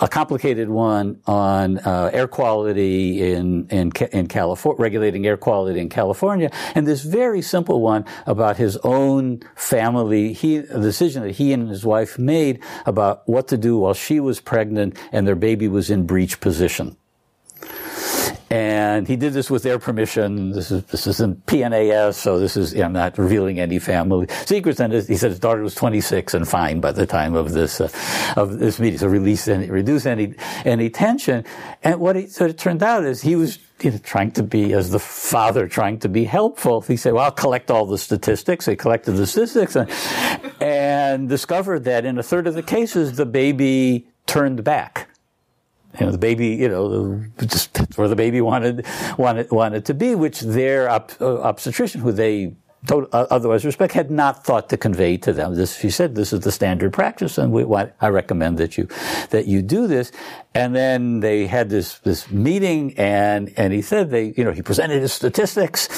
a 0.00 0.08
complicated 0.08 0.68
one 0.68 1.20
on 1.26 1.78
uh, 1.78 2.10
air 2.12 2.26
quality 2.26 3.32
in, 3.32 3.66
in, 3.68 3.92
in 4.12 4.26
California, 4.26 4.80
regulating 4.80 5.26
air 5.26 5.36
quality 5.36 5.80
in 5.80 5.88
California, 5.88 6.50
and 6.74 6.86
this 6.86 7.02
very 7.02 7.42
simple 7.42 7.80
one 7.80 8.04
about 8.26 8.56
his 8.56 8.76
own 8.78 9.40
family, 9.56 10.32
he, 10.32 10.56
a 10.56 10.80
decision 10.80 11.22
that 11.22 11.32
he 11.32 11.52
and 11.52 11.68
his 11.68 11.84
wife 11.84 12.18
made 12.18 12.62
about 12.86 13.28
what 13.28 13.48
to 13.48 13.56
do 13.56 13.78
while 13.78 13.94
she 13.94 14.20
was 14.20 14.40
pregnant 14.40 14.98
and 15.12 15.26
their 15.26 15.36
baby 15.36 15.68
was 15.68 15.90
in 15.90 16.06
breech 16.06 16.40
position. 16.40 16.96
And 18.54 19.08
he 19.08 19.16
did 19.16 19.32
this 19.32 19.50
with 19.50 19.64
their 19.64 19.80
permission. 19.80 20.52
This 20.52 20.70
is 20.70 20.84
this 20.84 21.08
is 21.08 21.18
in 21.18 21.34
PNAS, 21.34 22.14
so 22.14 22.38
this 22.38 22.56
is 22.56 22.72
I'm 22.78 22.92
not 22.92 23.18
revealing 23.18 23.58
any 23.58 23.80
family 23.80 24.28
secrets. 24.46 24.78
And 24.78 24.92
he 24.92 25.16
said 25.16 25.30
his 25.30 25.40
daughter 25.40 25.60
was 25.60 25.74
26 25.74 26.34
and 26.34 26.46
fine 26.46 26.78
by 26.78 26.92
the 26.92 27.04
time 27.04 27.34
of 27.34 27.50
this 27.50 27.80
uh, 27.80 27.88
of 28.36 28.60
this 28.60 28.78
meeting, 28.78 29.00
so 29.00 29.08
release 29.08 29.48
any 29.48 29.68
reduce 29.68 30.06
any 30.06 30.36
any 30.64 30.88
tension. 30.88 31.44
And 31.82 31.98
what 31.98 32.30
so 32.30 32.44
it 32.44 32.56
turned 32.56 32.84
out 32.84 33.04
is 33.04 33.22
he 33.22 33.34
was 33.34 33.58
you 33.80 33.90
know, 33.90 33.98
trying 33.98 34.30
to 34.30 34.44
be, 34.44 34.72
as 34.72 34.90
the 34.90 35.00
father, 35.00 35.66
trying 35.66 35.98
to 35.98 36.08
be 36.08 36.22
helpful. 36.22 36.80
He 36.82 36.96
said, 36.96 37.14
well, 37.14 37.24
I'll 37.24 37.32
collect 37.32 37.72
all 37.72 37.86
the 37.86 37.98
statistics. 37.98 38.66
He 38.66 38.76
collected 38.76 39.14
the 39.14 39.26
statistics 39.26 39.74
and, 39.74 39.90
and 40.62 41.28
discovered 41.28 41.82
that 41.84 42.04
in 42.04 42.18
a 42.18 42.22
third 42.22 42.46
of 42.46 42.54
the 42.54 42.62
cases, 42.62 43.16
the 43.16 43.26
baby 43.26 44.06
turned 44.26 44.62
back 44.62 45.08
you 45.98 46.06
know, 46.06 46.12
the 46.12 46.18
baby, 46.18 46.48
you 46.48 46.68
know, 46.68 47.22
just 47.38 47.76
where 47.96 48.08
the 48.08 48.16
baby 48.16 48.40
wanted 48.40 48.86
wanted 49.18 49.50
wanted 49.50 49.84
to 49.86 49.94
be, 49.94 50.14
which 50.14 50.40
their 50.40 50.88
op, 50.88 51.12
uh, 51.20 51.40
obstetrician, 51.40 52.00
who 52.00 52.12
they 52.12 52.56
Uh, 52.90 53.06
otherwise 53.10 53.64
respect, 53.64 53.94
had 53.94 54.10
not 54.10 54.44
thought 54.44 54.68
to 54.68 54.76
convey 54.76 55.16
to 55.16 55.32
them. 55.32 55.54
This, 55.54 55.78
she 55.78 55.88
said, 55.88 56.14
this 56.14 56.34
is 56.34 56.40
the 56.40 56.52
standard 56.52 56.92
practice, 56.92 57.38
and 57.38 57.50
we, 57.50 57.64
I 58.00 58.08
recommend 58.08 58.58
that 58.58 58.76
you 58.76 58.88
that 59.30 59.46
you 59.46 59.62
do 59.62 59.86
this. 59.86 60.12
And 60.54 60.76
then 60.76 61.20
they 61.20 61.46
had 61.46 61.70
this 61.70 61.98
this 62.00 62.30
meeting, 62.30 62.92
and 62.98 63.52
and 63.56 63.72
he 63.72 63.80
said 63.80 64.10
they, 64.10 64.34
you 64.36 64.44
know, 64.44 64.52
he 64.52 64.60
presented 64.60 65.00
his 65.00 65.14
statistics, 65.14 65.88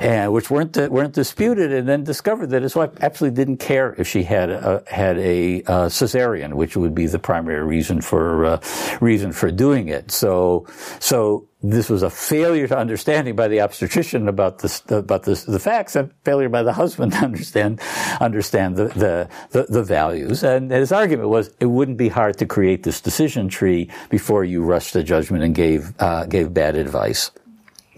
and 0.00 0.32
which 0.32 0.50
weren't 0.50 0.76
uh, 0.76 0.88
weren't 0.90 1.14
disputed, 1.14 1.72
and 1.72 1.88
then 1.88 2.02
discovered 2.02 2.50
that 2.50 2.62
his 2.62 2.74
wife 2.74 2.90
absolutely 3.00 3.36
didn't 3.36 3.58
care 3.58 3.94
if 3.96 4.08
she 4.08 4.24
had 4.24 4.50
a, 4.50 4.82
had 4.88 5.18
a, 5.18 5.60
a 5.60 5.88
cesarean, 5.88 6.54
which 6.54 6.76
would 6.76 6.94
be 6.94 7.06
the 7.06 7.20
primary 7.20 7.64
reason 7.64 8.00
for 8.00 8.44
uh, 8.44 8.60
reason 9.00 9.30
for 9.32 9.50
doing 9.52 9.88
it. 9.88 10.10
So 10.10 10.66
so 10.98 11.46
this 11.62 11.88
was 11.88 12.02
a 12.02 12.10
failure 12.10 12.66
to 12.66 12.76
understanding 12.76 13.36
by 13.36 13.48
the 13.48 13.60
obstetrician 13.60 14.28
about 14.28 14.58
this, 14.58 14.82
about 14.90 15.22
the 15.22 15.60
facts 15.60 15.94
and 15.94 16.10
failure 16.24 16.48
by 16.48 16.62
the 16.62 16.72
husband 16.72 17.12
to 17.12 17.18
understand, 17.18 17.80
understand 18.20 18.76
the, 18.76 18.88
the, 18.88 19.28
the, 19.50 19.66
the, 19.68 19.82
values. 19.82 20.42
And 20.42 20.70
his 20.70 20.90
argument 20.90 21.28
was 21.28 21.54
it 21.60 21.66
wouldn't 21.66 21.98
be 21.98 22.08
hard 22.08 22.38
to 22.38 22.46
create 22.46 22.82
this 22.82 23.00
decision 23.00 23.48
tree 23.48 23.90
before 24.10 24.44
you 24.44 24.62
rushed 24.62 24.92
to 24.94 25.02
judgment 25.02 25.44
and 25.44 25.54
gave, 25.54 25.92
uh, 26.00 26.26
gave 26.26 26.52
bad 26.52 26.74
advice. 26.74 27.30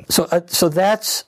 So, 0.09 0.25
uh, 0.31 0.43
so 0.47 0.69
that's, 0.69 1.25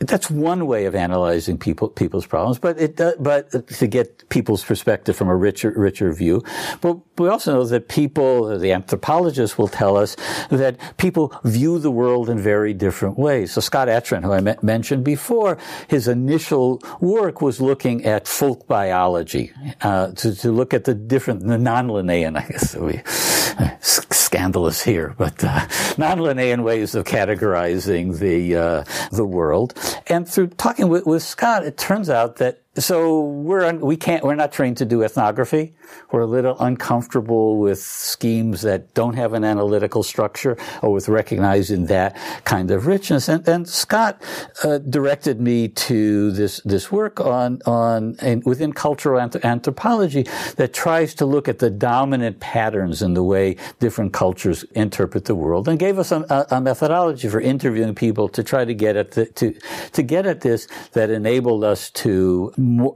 that's 0.00 0.30
one 0.30 0.66
way 0.66 0.86
of 0.86 0.94
analyzing 0.94 1.58
people 1.58 1.88
people's 1.88 2.26
problems, 2.26 2.58
but 2.58 2.80
it 2.80 2.96
does, 2.96 3.14
but 3.20 3.50
to 3.68 3.86
get 3.86 4.28
people's 4.30 4.64
perspective 4.64 5.14
from 5.14 5.28
a 5.28 5.36
richer 5.36 5.72
richer 5.76 6.10
view. 6.12 6.42
But 6.80 6.98
we 7.18 7.28
also 7.28 7.52
know 7.52 7.64
that 7.64 7.88
people, 7.88 8.58
the 8.58 8.72
anthropologists, 8.72 9.58
will 9.58 9.68
tell 9.68 9.98
us 9.98 10.16
that 10.48 10.78
people 10.96 11.38
view 11.44 11.78
the 11.78 11.90
world 11.90 12.30
in 12.30 12.38
very 12.38 12.72
different 12.72 13.18
ways. 13.18 13.52
So 13.52 13.60
Scott 13.60 13.88
Atran, 13.88 14.22
who 14.22 14.32
I 14.32 14.40
me- 14.40 14.56
mentioned 14.62 15.04
before, 15.04 15.58
his 15.88 16.08
initial 16.08 16.80
work 17.00 17.42
was 17.42 17.60
looking 17.60 18.04
at 18.06 18.26
folk 18.26 18.66
biology 18.66 19.52
uh, 19.82 20.12
to, 20.12 20.34
to 20.34 20.50
look 20.50 20.72
at 20.72 20.84
the 20.84 20.94
different 20.94 21.46
the 21.46 21.58
non-Linnaean, 21.58 22.36
I 22.36 22.46
guess 22.48 22.74
we 22.74 23.02
scandalous 24.30 24.80
here, 24.80 25.12
but 25.18 25.42
uh, 25.42 25.66
non-Linnaean 25.98 26.62
ways 26.62 26.94
of 26.94 27.04
categorizing 27.04 28.16
the 28.20 28.54
uh, 28.54 28.84
the 29.10 29.24
world. 29.24 29.74
And 30.06 30.28
through 30.28 30.48
talking 30.48 30.88
with, 30.88 31.04
with 31.04 31.24
Scott, 31.24 31.64
it 31.64 31.76
turns 31.76 32.08
out 32.08 32.36
that 32.36 32.62
so 32.76 33.20
we're 33.24 33.72
we 33.74 33.96
can't 33.96 34.22
we're 34.22 34.36
not 34.36 34.52
trained 34.52 34.76
to 34.76 34.84
do 34.84 35.02
ethnography. 35.02 35.74
We're 36.12 36.20
a 36.20 36.26
little 36.26 36.56
uncomfortable 36.60 37.58
with 37.58 37.80
schemes 37.80 38.62
that 38.62 38.94
don't 38.94 39.14
have 39.14 39.32
an 39.32 39.42
analytical 39.42 40.04
structure 40.04 40.56
or 40.80 40.92
with 40.92 41.08
recognizing 41.08 41.86
that 41.86 42.16
kind 42.44 42.70
of 42.70 42.86
richness. 42.86 43.28
And, 43.28 43.46
and 43.48 43.68
Scott 43.68 44.22
uh, 44.62 44.78
directed 44.78 45.40
me 45.40 45.66
to 45.68 46.30
this 46.30 46.60
this 46.64 46.92
work 46.92 47.20
on 47.20 47.60
on 47.66 48.16
within 48.44 48.72
cultural 48.72 49.20
anthropology 49.42 50.22
that 50.56 50.72
tries 50.72 51.12
to 51.16 51.26
look 51.26 51.48
at 51.48 51.58
the 51.58 51.70
dominant 51.70 52.38
patterns 52.38 53.02
in 53.02 53.14
the 53.14 53.24
way 53.24 53.56
different 53.80 54.12
cultures 54.12 54.62
interpret 54.74 55.24
the 55.24 55.34
world, 55.34 55.66
and 55.66 55.80
gave 55.80 55.98
us 55.98 56.12
a, 56.12 56.46
a 56.52 56.60
methodology 56.60 57.28
for 57.28 57.40
interviewing 57.40 57.96
people 57.96 58.28
to 58.28 58.44
try 58.44 58.64
to 58.64 58.74
get 58.74 58.96
at 58.96 59.10
the, 59.12 59.26
to 59.26 59.52
to 59.92 60.02
get 60.04 60.24
at 60.24 60.42
this 60.42 60.68
that 60.92 61.10
enabled 61.10 61.64
us 61.64 61.90
to 61.90 62.52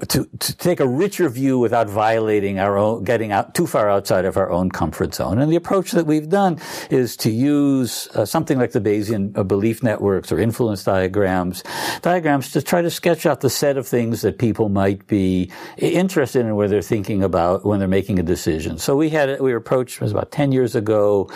to, 0.09 0.29
to 0.39 0.57
take 0.57 0.81
a 0.81 0.87
richer 0.87 1.29
view 1.29 1.59
without 1.59 1.89
violating 1.89 2.59
our 2.59 2.77
own, 2.77 3.05
getting 3.05 3.33
out 3.33 3.55
too 3.55 3.67
far 3.67 3.89
outside 3.89 4.25
of 4.25 4.37
our 4.37 4.51
own 4.51 4.71
comfort 4.71 5.15
zone. 5.15 5.39
And 5.39 5.51
the 5.51 5.57
approach 5.57 5.93
that 5.93 6.07
we've 6.07 6.29
done 6.29 6.61
is 6.91 7.17
to 7.19 7.31
use 7.31 8.09
uh, 8.15 8.25
something 8.25 8.59
like 8.59 8.73
the 8.73 8.81
Bayesian 8.81 9.37
uh, 9.37 9.43
belief 9.43 9.83
networks 9.83 10.33
or 10.33 10.39
influence 10.39 10.85
diagrams, 10.85 11.63
diagrams 12.03 12.51
to 12.53 12.63
try 12.63 12.83
to 12.83 12.91
sketch 12.91 13.27
out 13.27 13.41
the 13.41 13.51
set 13.51 13.77
of 13.77 13.87
things 13.87 14.23
that 14.23 14.39
people 14.39 14.69
might 14.69 15.07
be 15.07 15.51
interested 15.79 16.47
in 16.47 16.57
where 16.57 16.69
they're 16.69 16.83
thinking 16.83 17.23
about 17.23 17.65
when 17.65 17.79
they're 17.79 17.89
making 17.89 18.19
a 18.19 18.23
decision. 18.23 18.79
So 18.79 18.97
we 18.97 19.11
had, 19.11 19.41
we 19.41 19.53
were 19.53 19.59
approached, 19.59 20.01
was 20.01 20.13
about 20.13 20.31
10 20.31 20.53
years 20.53 20.75
ago 20.75 21.31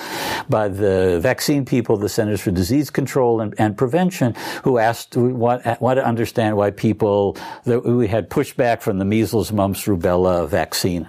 by 0.48 0.68
the 0.68 1.18
vaccine 1.20 1.64
people, 1.64 1.96
the 1.96 2.08
Centers 2.08 2.40
for 2.40 2.50
Disease 2.50 2.90
Control 2.90 3.40
and, 3.40 3.54
and 3.58 3.76
Prevention, 3.76 4.34
who 4.64 4.78
asked, 4.78 5.16
want, 5.16 5.64
want 5.80 5.98
to 5.98 6.04
understand 6.04 6.56
why 6.56 6.70
people, 6.70 7.36
that 7.64 7.84
we 7.84 8.06
had 8.06 8.17
had 8.18 8.30
pushback 8.30 8.82
from 8.82 8.98
the 8.98 9.04
measles, 9.04 9.52
mumps, 9.52 9.84
rubella 9.84 10.48
vaccine. 10.48 11.08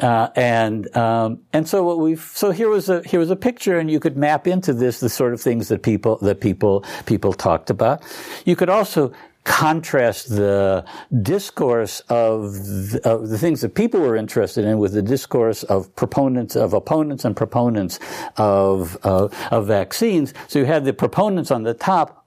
Uh, 0.00 0.28
and 0.36 0.94
um, 0.96 1.40
and 1.52 1.66
so 1.66 1.82
what 1.82 1.98
we've 1.98 2.30
so 2.34 2.50
here 2.50 2.68
was 2.68 2.88
a 2.88 3.02
here 3.08 3.18
was 3.18 3.30
a 3.30 3.36
picture, 3.36 3.78
and 3.78 3.90
you 3.90 3.98
could 3.98 4.16
map 4.16 4.46
into 4.46 4.74
this 4.74 5.00
the 5.00 5.08
sort 5.08 5.32
of 5.32 5.40
things 5.40 5.68
that 5.68 5.82
people 5.82 6.16
that 6.18 6.40
people 6.40 6.84
people 7.06 7.32
talked 7.32 7.70
about. 7.70 8.02
You 8.44 8.56
could 8.56 8.68
also 8.68 9.12
contrast 9.44 10.28
the 10.28 10.84
discourse 11.22 12.00
of 12.08 12.52
the, 12.90 13.00
of 13.04 13.28
the, 13.28 13.38
things 13.38 13.60
that 13.60 13.74
people 13.74 14.00
were 14.00 14.16
interested 14.16 14.64
in 14.64 14.76
with 14.78 14.92
the 14.92 15.02
discourse 15.02 15.62
of 15.62 15.94
proponents 15.94 16.56
of 16.56 16.74
opponents 16.74 17.24
and 17.24 17.34
proponents 17.34 17.98
of 18.36 18.98
uh, 19.02 19.28
of 19.50 19.66
vaccines. 19.66 20.34
So 20.48 20.58
you 20.58 20.66
had 20.66 20.84
the 20.84 20.92
proponents 20.92 21.50
on 21.50 21.62
the 21.62 21.74
top 21.74 22.25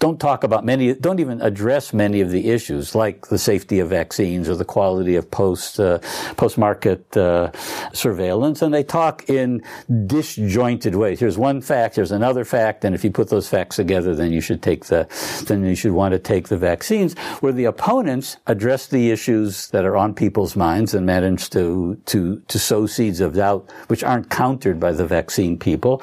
don't 0.00 0.18
talk 0.18 0.44
about 0.44 0.64
many, 0.64 0.94
don't 0.94 1.20
even 1.20 1.40
address 1.42 1.92
many 1.92 2.22
of 2.22 2.30
the 2.30 2.48
issues 2.48 2.94
like 2.94 3.26
the 3.28 3.38
safety 3.38 3.78
of 3.80 3.90
vaccines 3.90 4.48
or 4.48 4.56
the 4.56 4.64
quality 4.64 5.14
of 5.14 5.30
post 5.30 5.78
uh, 5.78 5.98
post 6.36 6.56
market 6.56 7.16
uh, 7.16 7.52
surveillance, 7.92 8.62
and 8.62 8.72
they 8.72 8.82
talk 8.82 9.28
in 9.28 9.62
disjointed 10.06 10.94
ways. 10.94 11.20
Here's 11.20 11.36
one 11.36 11.60
fact, 11.60 11.96
here's 11.96 12.12
another 12.12 12.46
fact, 12.46 12.84
and 12.84 12.94
if 12.94 13.04
you 13.04 13.10
put 13.10 13.28
those 13.28 13.48
facts 13.48 13.76
together, 13.76 14.14
then 14.14 14.32
you 14.32 14.40
should 14.40 14.62
take 14.62 14.86
the 14.86 15.06
then 15.46 15.64
you 15.64 15.74
should 15.74 15.92
want 15.92 16.12
to 16.12 16.18
take 16.18 16.48
the 16.48 16.56
vaccines. 16.58 17.14
Where 17.40 17.52
the 17.52 17.66
opponents 17.66 18.38
address 18.46 18.86
the 18.86 19.10
issues 19.10 19.68
that 19.68 19.84
are 19.84 19.98
on 19.98 20.14
people's 20.14 20.56
minds 20.56 20.94
and 20.94 21.04
manage 21.04 21.50
to 21.50 22.00
to 22.06 22.40
to 22.48 22.58
sow 22.58 22.86
seeds 22.86 23.20
of 23.20 23.34
doubt, 23.34 23.70
which 23.88 24.02
aren't 24.02 24.30
countered 24.30 24.80
by 24.80 24.92
the 24.92 25.06
vaccine 25.06 25.58
people, 25.58 26.02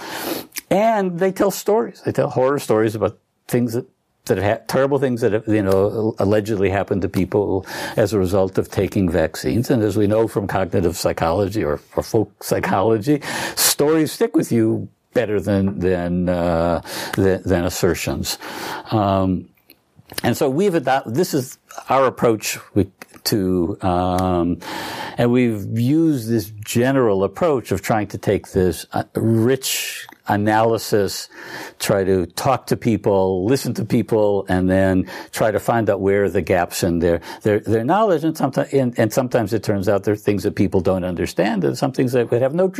and 0.69 1.17
they 1.17 1.31
tell 1.31 1.49
stories. 1.49 2.01
They 2.05 2.11
tell 2.11 2.29
horror 2.29 2.59
stories 2.59 2.93
about 2.93 3.17
things 3.47 3.73
that 3.73 3.85
that 4.25 4.37
ha- 4.37 4.63
terrible 4.67 4.99
things 4.99 5.21
that 5.21 5.33
have, 5.33 5.47
you 5.47 5.63
know 5.63 6.15
allegedly 6.19 6.69
happened 6.69 7.01
to 7.01 7.09
people 7.09 7.65
as 7.95 8.13
a 8.13 8.19
result 8.19 8.57
of 8.57 8.69
taking 8.69 9.09
vaccines. 9.09 9.69
And 9.69 9.81
as 9.83 9.97
we 9.97 10.07
know 10.07 10.27
from 10.27 10.47
cognitive 10.47 10.97
psychology 10.97 11.63
or, 11.63 11.79
or 11.95 12.03
folk 12.03 12.43
psychology, 12.43 13.21
stories 13.55 14.11
stick 14.11 14.35
with 14.35 14.51
you 14.51 14.89
better 15.13 15.39
than 15.39 15.79
than 15.79 16.29
uh, 16.29 16.81
than, 17.15 17.41
than, 17.43 17.65
assertions. 17.65 18.37
Um, 18.91 19.49
and 20.23 20.37
so 20.37 20.49
we've 20.49 20.75
adopted. 20.75 21.15
This 21.15 21.33
is 21.33 21.57
our 21.89 22.05
approach. 22.05 22.57
We 22.75 22.91
to, 23.25 23.77
um, 23.81 24.59
and 25.17 25.31
we've 25.31 25.77
used 25.77 26.29
this 26.29 26.49
general 26.63 27.23
approach 27.25 27.71
of 27.71 27.81
trying 27.81 28.07
to 28.07 28.17
take 28.17 28.51
this 28.51 28.85
uh, 28.93 29.03
rich 29.15 30.07
analysis, 30.27 31.29
try 31.79 32.03
to 32.03 32.25
talk 32.25 32.67
to 32.67 32.77
people, 32.77 33.45
listen 33.45 33.73
to 33.75 33.85
people, 33.85 34.45
and 34.49 34.69
then 34.69 35.09
try 35.31 35.51
to 35.51 35.59
find 35.59 35.89
out 35.89 36.01
where 36.01 36.29
the 36.29 36.41
gaps 36.41 36.83
in 36.83 36.99
their 36.99 37.21
their, 37.43 37.59
their 37.59 37.83
knowledge. 37.83 38.23
And 38.23 38.37
sometimes 38.37 38.73
and, 38.73 38.97
and, 38.97 39.13
sometimes 39.13 39.53
it 39.53 39.63
turns 39.63 39.87
out 39.89 40.03
there 40.03 40.13
are 40.13 40.17
things 40.17 40.43
that 40.43 40.55
people 40.55 40.81
don't 40.81 41.03
understand, 41.03 41.63
and 41.63 41.77
some 41.77 41.91
things 41.91 42.11
that 42.13 42.31
would 42.31 42.41
have 42.41 42.53
no 42.53 42.71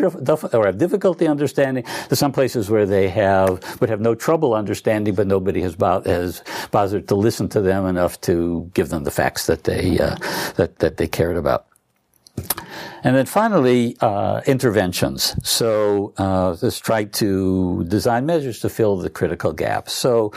or 0.54 0.66
have 0.66 0.78
difficulty 0.78 1.28
understanding. 1.28 1.84
There's 2.10 2.20
some 2.20 2.32
places 2.32 2.70
where 2.70 2.86
they 2.86 3.10
have 3.10 3.80
would 3.82 3.90
have 3.90 4.02
no 4.02 4.16
trouble 4.16 4.54
understanding, 4.54 5.16
but 5.16 5.28
nobody 5.28 5.62
has, 5.62 5.76
bo- 5.76 6.02
has 6.02 6.44
bothered 6.72 7.08
to 7.08 7.16
listen 7.16 7.50
to 7.50 7.62
them 7.62 7.86
enough 7.86 8.20
to 8.22 8.70
give 8.74 8.90
them 8.90 9.04
the 9.04 9.12
facts 9.12 9.48
that 9.48 9.64
they 9.64 10.00
uh, 10.00 10.16
that 10.56 10.80
that 10.80 10.98
they 10.98 11.08
cared 11.08 11.38
about. 11.38 11.68
And 13.04 13.16
then 13.16 13.26
finally, 13.26 13.96
uh, 14.02 14.42
interventions. 14.48 15.36
So 15.48 16.14
uh, 16.18 16.58
let's 16.62 16.80
try 16.80 17.06
to 17.06 17.86
design 17.86 18.26
measures 18.26 18.60
to 18.62 18.70
fill 18.70 18.98
the 18.98 19.10
critical 19.10 19.54
gaps. 19.54 19.94
So 19.94 20.32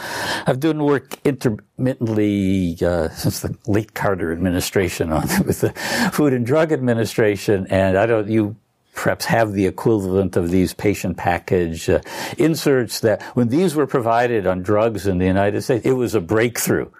I've 0.47 0.61
done 0.61 0.85
work 0.85 1.19
intermittently 1.25 2.77
uh, 2.83 3.09
since 3.11 3.41
the 3.41 3.57
late 3.67 3.95
Carter 3.95 4.33
administration 4.33 5.11
on 5.13 5.23
with 5.47 5.61
the 5.61 5.73
Food 6.13 6.33
and 6.33 6.45
Drug 6.45 6.73
Administration, 6.73 7.67
and 7.71 7.97
I 7.97 8.07
don't 8.07 8.29
you 8.29 8.57
perhaps 8.95 9.25
have 9.25 9.53
the 9.53 9.67
equivalent 9.67 10.37
of 10.37 10.51
these 10.51 10.75
patient 10.75 11.17
package 11.17 11.89
uh, 11.89 12.01
inserts 12.37 13.01
that 13.01 13.23
when 13.35 13.49
these 13.49 13.75
were 13.75 13.87
provided 13.87 14.47
on 14.47 14.63
drugs 14.63 15.07
in 15.07 15.19
the 15.19 15.27
United 15.27 15.63
States, 15.63 15.87
it 15.87 15.93
was 15.93 16.15
a 16.15 16.21
breakthrough 16.21 16.91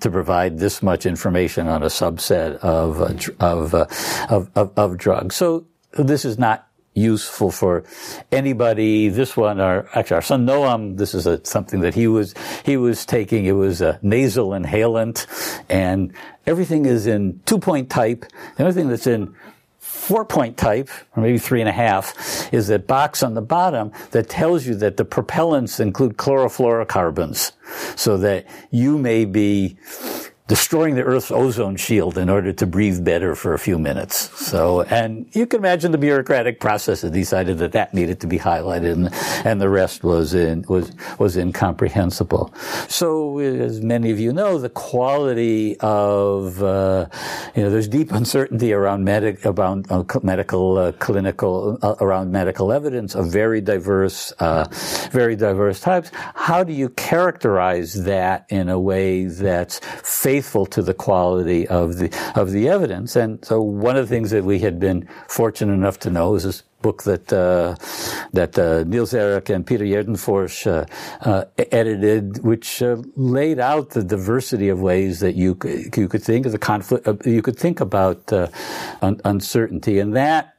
to 0.00 0.10
provide 0.10 0.58
this 0.58 0.82
much 0.82 1.06
information 1.06 1.68
on 1.68 1.82
a 1.82 1.86
subset 1.86 2.56
of 2.58 3.00
uh, 3.00 3.44
of, 3.44 3.74
uh, 3.74 3.86
of, 4.28 4.50
of, 4.54 4.72
of 4.78 4.98
drugs. 4.98 5.36
So 5.36 5.66
this 5.92 6.24
is 6.24 6.38
not 6.38 6.68
useful 6.94 7.50
for 7.50 7.84
anybody. 8.32 9.08
This 9.08 9.36
one, 9.36 9.60
our 9.60 9.88
actually 9.94 10.16
our 10.16 10.22
son 10.22 10.46
Noam, 10.46 10.96
this 10.98 11.14
is 11.14 11.26
a, 11.26 11.44
something 11.44 11.80
that 11.80 11.94
he 11.94 12.06
was 12.06 12.34
he 12.64 12.76
was 12.76 13.06
taking. 13.06 13.46
It 13.46 13.52
was 13.52 13.80
a 13.80 13.98
nasal 14.02 14.50
inhalant, 14.50 15.26
and 15.68 16.12
everything 16.46 16.86
is 16.86 17.06
in 17.06 17.40
two 17.46 17.58
point 17.58 17.90
type. 17.90 18.26
The 18.56 18.64
only 18.64 18.74
thing 18.74 18.88
that's 18.88 19.06
in 19.06 19.34
four 19.88 20.24
point 20.24 20.56
type, 20.56 20.90
or 21.16 21.22
maybe 21.22 21.38
three 21.38 21.60
and 21.60 21.68
a 21.68 21.72
half, 21.72 22.52
is 22.52 22.68
that 22.68 22.86
box 22.86 23.22
on 23.22 23.34
the 23.34 23.42
bottom 23.42 23.90
that 24.10 24.28
tells 24.28 24.66
you 24.66 24.74
that 24.76 24.98
the 24.98 25.04
propellants 25.04 25.80
include 25.80 26.16
chlorofluorocarbons, 26.18 27.52
so 27.96 28.16
that 28.18 28.46
you 28.70 28.98
may 28.98 29.24
be 29.24 29.78
destroying 30.48 30.94
the 30.94 31.04
Earth's 31.04 31.30
ozone 31.30 31.76
shield 31.76 32.16
in 32.16 32.30
order 32.30 32.52
to 32.54 32.66
breathe 32.66 33.04
better 33.04 33.34
for 33.34 33.52
a 33.52 33.58
few 33.58 33.78
minutes. 33.78 34.16
So, 34.40 34.80
and 34.82 35.28
you 35.32 35.46
can 35.46 35.60
imagine 35.60 35.92
the 35.92 35.98
bureaucratic 35.98 36.58
process 36.58 37.02
that 37.02 37.12
decided 37.12 37.58
that 37.58 37.72
that 37.72 37.92
needed 37.92 38.18
to 38.20 38.26
be 38.26 38.38
highlighted, 38.38 38.92
and, 38.92 39.08
and 39.46 39.60
the 39.60 39.68
rest 39.68 40.02
was 40.02 40.32
in, 40.32 40.64
was 40.66 40.90
was 41.18 41.36
incomprehensible. 41.36 42.52
So, 42.88 43.38
as 43.38 43.82
many 43.82 44.10
of 44.10 44.18
you 44.18 44.32
know, 44.32 44.58
the 44.58 44.70
quality 44.70 45.76
of 45.80 46.62
uh, 46.62 47.06
you 47.54 47.62
know, 47.62 47.70
there's 47.70 47.88
deep 47.88 48.10
uncertainty 48.10 48.72
around 48.72 49.04
medic 49.04 49.44
around 49.44 49.86
uh, 49.92 50.02
medical 50.22 50.78
uh, 50.78 50.92
clinical 50.92 51.78
uh, 51.82 51.94
around 52.00 52.32
medical 52.32 52.72
evidence 52.72 53.14
of 53.14 53.30
very 53.30 53.60
diverse 53.60 54.32
uh, 54.38 54.66
very 55.12 55.36
diverse 55.36 55.78
types. 55.78 56.10
How 56.34 56.64
do 56.64 56.72
you 56.72 56.88
characterize 56.88 58.04
that 58.04 58.46
in 58.48 58.70
a 58.70 58.80
way 58.80 59.26
that's 59.26 59.80
faithful 60.02 60.37
faithful 60.38 60.66
to 60.66 60.82
the 60.82 60.94
quality 60.94 61.66
of 61.66 61.96
the 61.96 62.08
of 62.36 62.52
the 62.52 62.68
evidence. 62.68 63.16
And 63.16 63.44
so 63.44 63.60
one 63.60 63.96
of 63.96 64.08
the 64.08 64.14
things 64.14 64.30
that 64.30 64.44
we 64.44 64.60
had 64.60 64.78
been 64.78 65.08
fortunate 65.26 65.72
enough 65.72 65.98
to 66.00 66.10
know 66.10 66.36
is 66.36 66.44
this 66.44 66.62
book 66.80 67.02
that 67.02 67.32
uh, 67.32 67.74
that 68.32 68.56
uh, 68.56 68.84
Niels 68.84 69.14
Erik 69.14 69.48
and 69.50 69.66
Peter 69.66 69.84
Gärdenfors 69.84 70.56
uh, 70.66 70.84
uh 71.28 71.44
edited, 71.72 72.44
which 72.44 72.82
uh, 72.82 72.96
laid 73.16 73.58
out 73.58 73.90
the 73.90 74.04
diversity 74.04 74.68
of 74.68 74.78
ways 74.80 75.18
that 75.18 75.34
you 75.34 75.56
could, 75.56 75.96
you 75.96 76.08
could 76.08 76.22
think 76.22 76.46
of 76.46 76.52
the 76.52 76.58
conflict. 76.58 77.08
Uh, 77.08 77.16
you 77.24 77.42
could 77.42 77.58
think 77.58 77.80
about 77.80 78.32
un- 79.02 79.20
uncertainty, 79.24 79.98
and 79.98 80.14
that 80.14 80.57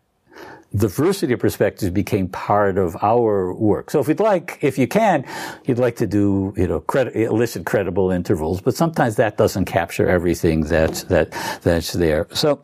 diversity 0.76 1.34
of 1.34 1.40
perspectives 1.40 1.92
became 1.92 2.28
part 2.28 2.78
of 2.78 2.96
our 3.02 3.54
work. 3.54 3.90
So 3.90 4.00
if 4.00 4.08
you'd 4.08 4.20
like, 4.20 4.60
if 4.62 4.78
you 4.78 4.88
can, 4.88 5.26
you'd 5.66 5.80
like 5.80 5.96
to 5.98 6.08
do, 6.08 6.54
you 6.56 6.68
know, 6.68 6.84
elicit 7.14 7.66
credible 7.66 8.12
intervals, 8.12 8.62
but 8.62 8.76
sometimes 8.76 9.16
that 9.16 9.38
doesn't 9.38 9.66
capture 9.66 10.08
everything 10.08 10.62
that's, 10.62 11.04
that, 11.04 11.32
that's 11.64 11.94
there. 11.94 12.28
So, 12.34 12.64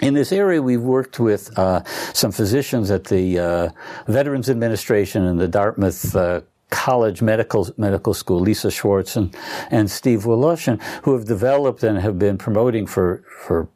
in 0.00 0.14
this 0.14 0.32
area, 0.32 0.60
we've 0.60 0.82
worked 0.82 1.20
with 1.20 1.56
uh, 1.56 1.84
some 2.12 2.32
physicians 2.32 2.90
at 2.90 3.04
the 3.04 3.38
uh, 3.38 3.68
Veterans 4.08 4.50
Administration 4.50 5.24
and 5.24 5.40
the 5.40 5.46
Dartmouth 5.46 6.16
uh, 6.16 6.40
College 6.70 7.22
Medical 7.22 7.70
Medical 7.76 8.12
School, 8.12 8.40
Lisa 8.40 8.70
Schwartz 8.72 9.14
and, 9.14 9.34
and 9.70 9.88
Steve 9.88 10.24
Woloshin, 10.24 10.82
who 11.04 11.12
have 11.12 11.26
developed 11.26 11.84
and 11.84 11.96
have 11.98 12.18
been 12.18 12.36
promoting 12.36 12.86
for 12.86 13.22
for 13.28 13.68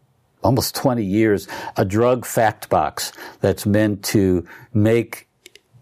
almost 0.42 0.74
20 0.74 1.05
years 1.05 1.48
a 1.77 1.85
drug 1.85 2.24
fact 2.24 2.68
box 2.68 3.12
that's 3.40 3.66
meant 3.66 4.05
to 4.05 4.46
make 4.72 5.29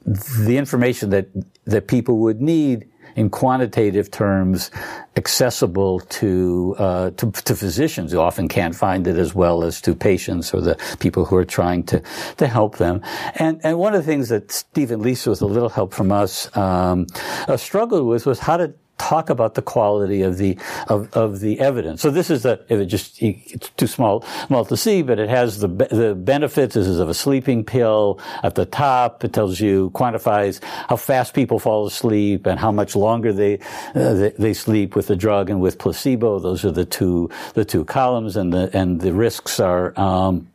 the 0.05 0.57
information 0.57 1.11
that 1.11 1.29
that 1.65 1.89
people 1.89 2.19
would 2.19 2.41
need 2.41 2.89
in 3.17 3.31
quantitative 3.31 4.11
terms 4.11 4.71
accessible 5.17 6.01
to, 6.01 6.77
uh, 6.79 7.11
to, 7.13 7.33
to 7.33 7.57
physicians 7.57 8.13
who 8.13 8.19
often 8.19 8.47
can't 8.47 8.77
find 8.77 9.07
it 9.07 9.17
as 9.17 9.35
well 9.35 9.65
as 9.65 9.81
to 9.81 9.95
patients 9.95 10.53
or 10.53 10.61
the 10.61 10.79
people 11.01 11.25
who 11.25 11.35
are 11.35 11.45
trying 11.45 11.83
to 11.83 12.01
to 12.37 12.47
help 12.47 12.77
them. 12.77 13.01
And 13.37 13.61
and 13.65 13.79
one 13.79 13.95
of 13.95 14.05
the 14.05 14.07
things 14.13 14.29
that 14.29 14.53
Stephen 14.53 15.01
Lisa 15.01 15.31
with 15.31 15.43
a 15.43 15.47
little 15.47 15.71
help 15.71 15.95
from 15.95 16.13
us 16.13 16.55
um, 16.57 17.07
uh, 17.49 17.57
struggled 17.57 18.07
with 18.07 18.27
was 18.27 18.39
how 18.39 18.59
to 18.59 18.75
talk 18.99 19.31
about 19.31 19.55
the 19.55 19.63
quality 19.63 20.23
of 20.23 20.39
the 20.39 20.59
of, 20.89 21.13
of 21.13 21.41
the 21.41 21.61
evidence. 21.61 22.03
So 22.03 22.11
this 22.11 22.31
is 22.31 22.45
if 22.45 22.71
it 22.71 22.87
just 22.87 23.23
it's 23.23 23.71
too 23.71 23.87
small 23.87 24.23
small 24.47 24.65
to 24.65 24.77
see, 24.77 25.03
but 25.03 25.19
it 25.19 25.29
has 25.29 25.61
the 25.61 25.69
the 25.69 26.15
benefits. 26.15 26.75
This 26.75 26.87
is 26.87 26.99
of 26.99 27.09
a 27.09 27.15
sleeping 27.15 27.65
pill 27.65 28.21
at 28.43 28.55
the 28.55 28.67
top. 28.67 29.25
It 29.25 29.33
tells 29.33 29.61
you 29.61 29.91
quantifies 29.91 30.63
how 30.89 30.97
fast 30.97 31.35
people 31.35 31.59
fall 31.59 31.87
asleep 31.87 32.47
and 32.47 32.59
how 32.59 32.73
much 32.73 32.97
longer 32.97 33.33
they 33.33 33.59
uh, 33.95 34.15
they, 34.15 34.31
they, 34.39 34.55
sleep 34.55 34.97
with 34.97 35.07
the 35.07 35.17
drug 35.17 35.51
and 35.51 35.61
with 35.61 35.79
placebo. 35.79 36.39
Those 36.39 36.65
are 36.65 36.71
the 36.71 36.87
two 36.87 37.31
the 37.55 37.65
two 37.65 37.85
columns, 37.85 38.37
and 38.37 38.53
the 38.53 38.71
and 38.73 39.01
the 39.01 39.13
risks 39.13 39.61
are. 39.61 39.99
Um, 39.99 40.49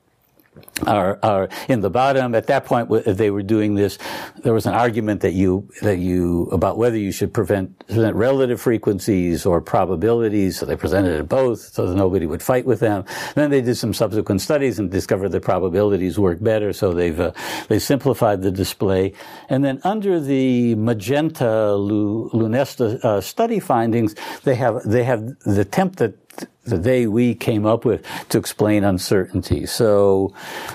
are, 0.88 1.20
are 1.22 1.50
in 1.68 1.82
the 1.82 1.90
bottom. 1.90 2.36
At 2.36 2.48
that 2.48 2.66
point, 2.66 2.90
they 3.06 3.32
were 3.32 3.44
doing 3.44 3.76
this. 3.76 3.98
There 4.44 4.54
was 4.54 4.66
an 4.66 4.74
argument 4.74 5.22
that 5.22 5.34
you 5.34 5.70
that 5.82 5.98
you 5.98 6.44
about 6.52 6.78
whether 6.78 6.98
you 6.98 7.12
should 7.12 7.34
prevent, 7.34 7.78
present 7.88 8.16
relative 8.16 8.60
frequencies 8.60 9.46
or 9.46 9.62
probabilities. 9.62 10.60
So 10.60 10.66
they 10.66 10.76
presented 10.76 11.20
it 11.20 11.30
both, 11.30 11.60
so 11.60 11.88
that 11.88 11.96
nobody 11.96 12.26
would 12.26 12.42
fight 12.42 12.66
with 12.66 12.80
them. 12.80 13.06
then 13.36 13.50
they 13.52 13.62
did 13.62 13.76
some 13.76 13.94
subsequent 13.94 14.42
studies 14.42 14.80
and 14.80 14.90
discovered 14.90 15.30
that 15.30 15.42
probabilities 15.42 16.18
work 16.18 16.42
better. 16.42 16.74
So 16.74 16.94
they've 16.94 17.20
uh, 17.20 17.32
they 17.68 17.80
simplified 17.80 18.42
the 18.42 18.52
display. 18.52 19.14
And 19.50 19.64
then 19.64 19.82
under 19.84 20.20
the 20.20 20.76
magenta 20.76 21.44
Lunesta 22.34 23.04
uh, 23.04 23.22
study 23.22 23.60
findings, 23.60 24.16
they 24.44 24.56
have 24.56 24.84
they 24.84 25.04
have 25.04 25.38
the 25.40 25.66
that 25.98 26.21
the 26.64 26.78
they 26.78 27.08
we 27.08 27.34
came 27.34 27.66
up 27.66 27.86
with 27.86 28.06
to 28.30 28.38
explain 28.38 28.84
uncertainty. 28.84 29.66
So, 29.66 30.34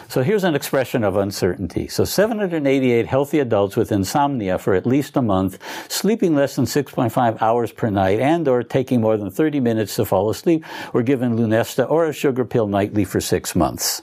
so 0.08 0.22
here's 0.22 0.44
an 0.44 0.54
expression 0.54 1.04
of 1.04 1.16
uncertainty. 1.16 1.88
So 1.88 2.04
788 2.04 3.06
healthy 3.06 3.38
adults 3.38 3.76
with 3.76 3.92
insomnia 3.92 4.58
for 4.58 4.74
at 4.74 4.86
least 4.86 5.16
a 5.16 5.22
month, 5.22 5.58
sleeping 5.90 6.34
less 6.34 6.56
than 6.56 6.64
6.5 6.64 7.40
hours 7.40 7.72
per 7.72 7.90
night 7.90 8.20
and 8.20 8.48
or 8.48 8.62
taking 8.62 9.00
more 9.00 9.16
than 9.16 9.30
30 9.30 9.60
minutes 9.60 9.96
to 9.96 10.04
fall 10.04 10.28
asleep 10.30 10.64
were 10.92 11.02
given 11.02 11.36
Lunesta 11.36 11.88
or 11.88 12.06
a 12.06 12.12
sugar 12.12 12.44
pill 12.44 12.66
nightly 12.66 13.04
for 13.04 13.20
six 13.20 13.54
months. 13.54 14.02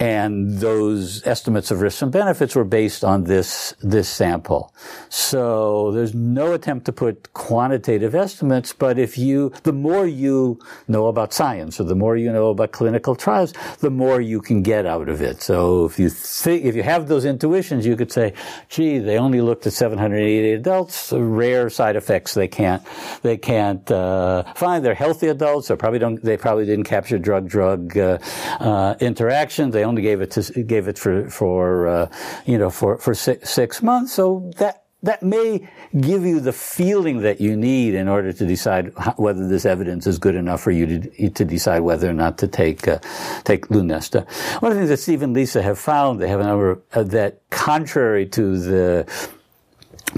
And 0.00 0.58
those 0.58 1.26
estimates 1.26 1.70
of 1.70 1.80
risks 1.80 2.02
and 2.02 2.12
benefits 2.12 2.54
were 2.54 2.64
based 2.64 3.02
on 3.02 3.24
this, 3.24 3.74
this 3.82 4.08
sample. 4.08 4.72
So 5.08 5.90
there's 5.92 6.14
no 6.14 6.52
attempt 6.52 6.86
to 6.86 6.92
put 6.92 7.32
quantitative 7.32 8.14
estimates, 8.14 8.72
but 8.72 8.98
if 8.98 9.18
you, 9.18 9.52
the 9.64 9.72
more 9.72 10.06
you 10.06 10.60
know 10.86 11.06
about 11.06 11.32
science 11.32 11.80
or 11.80 11.84
the 11.84 11.96
more 11.96 12.16
you 12.16 12.32
know 12.32 12.50
about 12.50 12.72
clinical 12.72 13.16
trials, 13.16 13.52
the 13.80 13.90
more 13.90 14.20
you 14.20 14.40
can 14.40 14.62
get 14.62 14.86
out 14.86 15.08
of 15.08 15.20
it. 15.20 15.42
So 15.42 15.84
if 15.86 15.98
you 15.98 16.08
think, 16.08 16.64
if 16.64 16.76
you 16.76 16.82
have 16.84 17.08
those 17.08 17.24
intuitions, 17.24 17.84
you 17.84 17.96
could 17.96 18.12
say, 18.12 18.34
gee, 18.68 18.98
they 18.98 19.18
only 19.18 19.40
looked 19.40 19.66
at 19.66 19.72
788 19.72 20.54
adults, 20.54 21.12
rare 21.12 21.70
side 21.70 21.96
effects 21.96 22.34
they 22.34 22.48
can't, 22.48 22.82
they 23.22 23.36
can't, 23.36 23.90
uh, 23.90 24.44
find. 24.54 24.84
They're 24.84 24.94
healthy 24.94 25.26
adults, 25.28 25.68
they 25.68 25.76
probably 25.76 25.98
don't, 25.98 26.22
they 26.22 26.36
probably 26.36 26.66
didn't 26.66 26.84
capture 26.84 27.18
drug-drug, 27.18 27.96
uh, 27.96 28.18
uh, 28.60 28.94
They 29.30 29.84
only 29.84 30.02
gave 30.02 30.20
it 30.20 30.30
to, 30.32 30.62
gave 30.62 30.88
it 30.88 30.98
for, 30.98 31.28
for, 31.30 31.86
uh, 31.86 32.10
you 32.46 32.58
know, 32.58 32.70
for, 32.70 32.98
for 32.98 33.14
six, 33.14 33.50
six 33.50 33.82
months. 33.82 34.12
So 34.12 34.50
that, 34.58 34.84
that 35.02 35.22
may 35.22 35.68
give 36.00 36.24
you 36.24 36.40
the 36.40 36.52
feeling 36.52 37.20
that 37.20 37.40
you 37.40 37.56
need 37.56 37.94
in 37.94 38.08
order 38.08 38.32
to 38.32 38.46
decide 38.46 38.92
whether 39.16 39.46
this 39.46 39.64
evidence 39.64 40.06
is 40.06 40.18
good 40.18 40.34
enough 40.34 40.60
for 40.60 40.72
you 40.72 40.86
to, 40.86 41.30
to 41.30 41.44
decide 41.44 41.80
whether 41.80 42.10
or 42.10 42.14
not 42.14 42.38
to 42.38 42.48
take 42.48 42.88
uh, 42.88 42.98
take 43.44 43.68
Lunesta. 43.68 44.26
One 44.60 44.72
of 44.72 44.76
the 44.76 44.80
things 44.80 44.90
that 44.90 44.98
Steve 44.98 45.22
and 45.22 45.34
Lisa 45.34 45.62
have 45.62 45.78
found, 45.78 46.20
they 46.20 46.28
have 46.28 46.40
a 46.40 46.44
number 46.44 46.82
uh, 46.92 47.04
that 47.04 47.42
contrary 47.50 48.26
to 48.26 48.58
the 48.58 49.28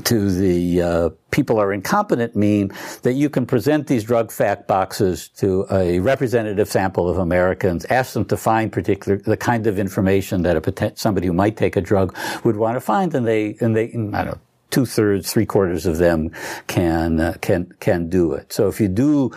to 0.04 0.30
the 0.30 0.82
uh, 0.82 1.10
people 1.30 1.58
are 1.58 1.72
incompetent 1.72 2.36
mean 2.36 2.72
that 3.02 3.14
you 3.14 3.28
can 3.28 3.46
present 3.46 3.86
these 3.86 4.04
drug 4.04 4.30
fact 4.30 4.66
boxes 4.68 5.28
to 5.28 5.66
a 5.70 6.00
representative 6.00 6.68
sample 6.68 7.08
of 7.08 7.18
Americans, 7.18 7.84
ask 7.86 8.14
them 8.14 8.24
to 8.26 8.36
find 8.36 8.72
particular 8.72 9.18
the 9.18 9.36
kind 9.36 9.66
of 9.66 9.78
information 9.78 10.42
that 10.42 10.56
a 10.56 10.92
somebody 10.96 11.26
who 11.26 11.32
might 11.32 11.56
take 11.56 11.76
a 11.76 11.80
drug 11.80 12.16
would 12.44 12.56
want 12.56 12.76
to 12.76 12.80
find, 12.80 13.14
and 13.14 13.26
they 13.26 13.56
and 13.60 13.76
they 13.76 13.88
I 13.88 14.24
don't 14.24 14.26
know 14.26 14.40
two 14.70 14.86
thirds, 14.86 15.32
three 15.32 15.46
quarters 15.46 15.86
of 15.86 15.98
them 15.98 16.30
can 16.66 17.20
uh, 17.20 17.34
can 17.40 17.72
can 17.80 18.08
do 18.08 18.32
it. 18.32 18.52
So 18.52 18.68
if 18.68 18.80
you 18.80 18.88
do 18.88 19.32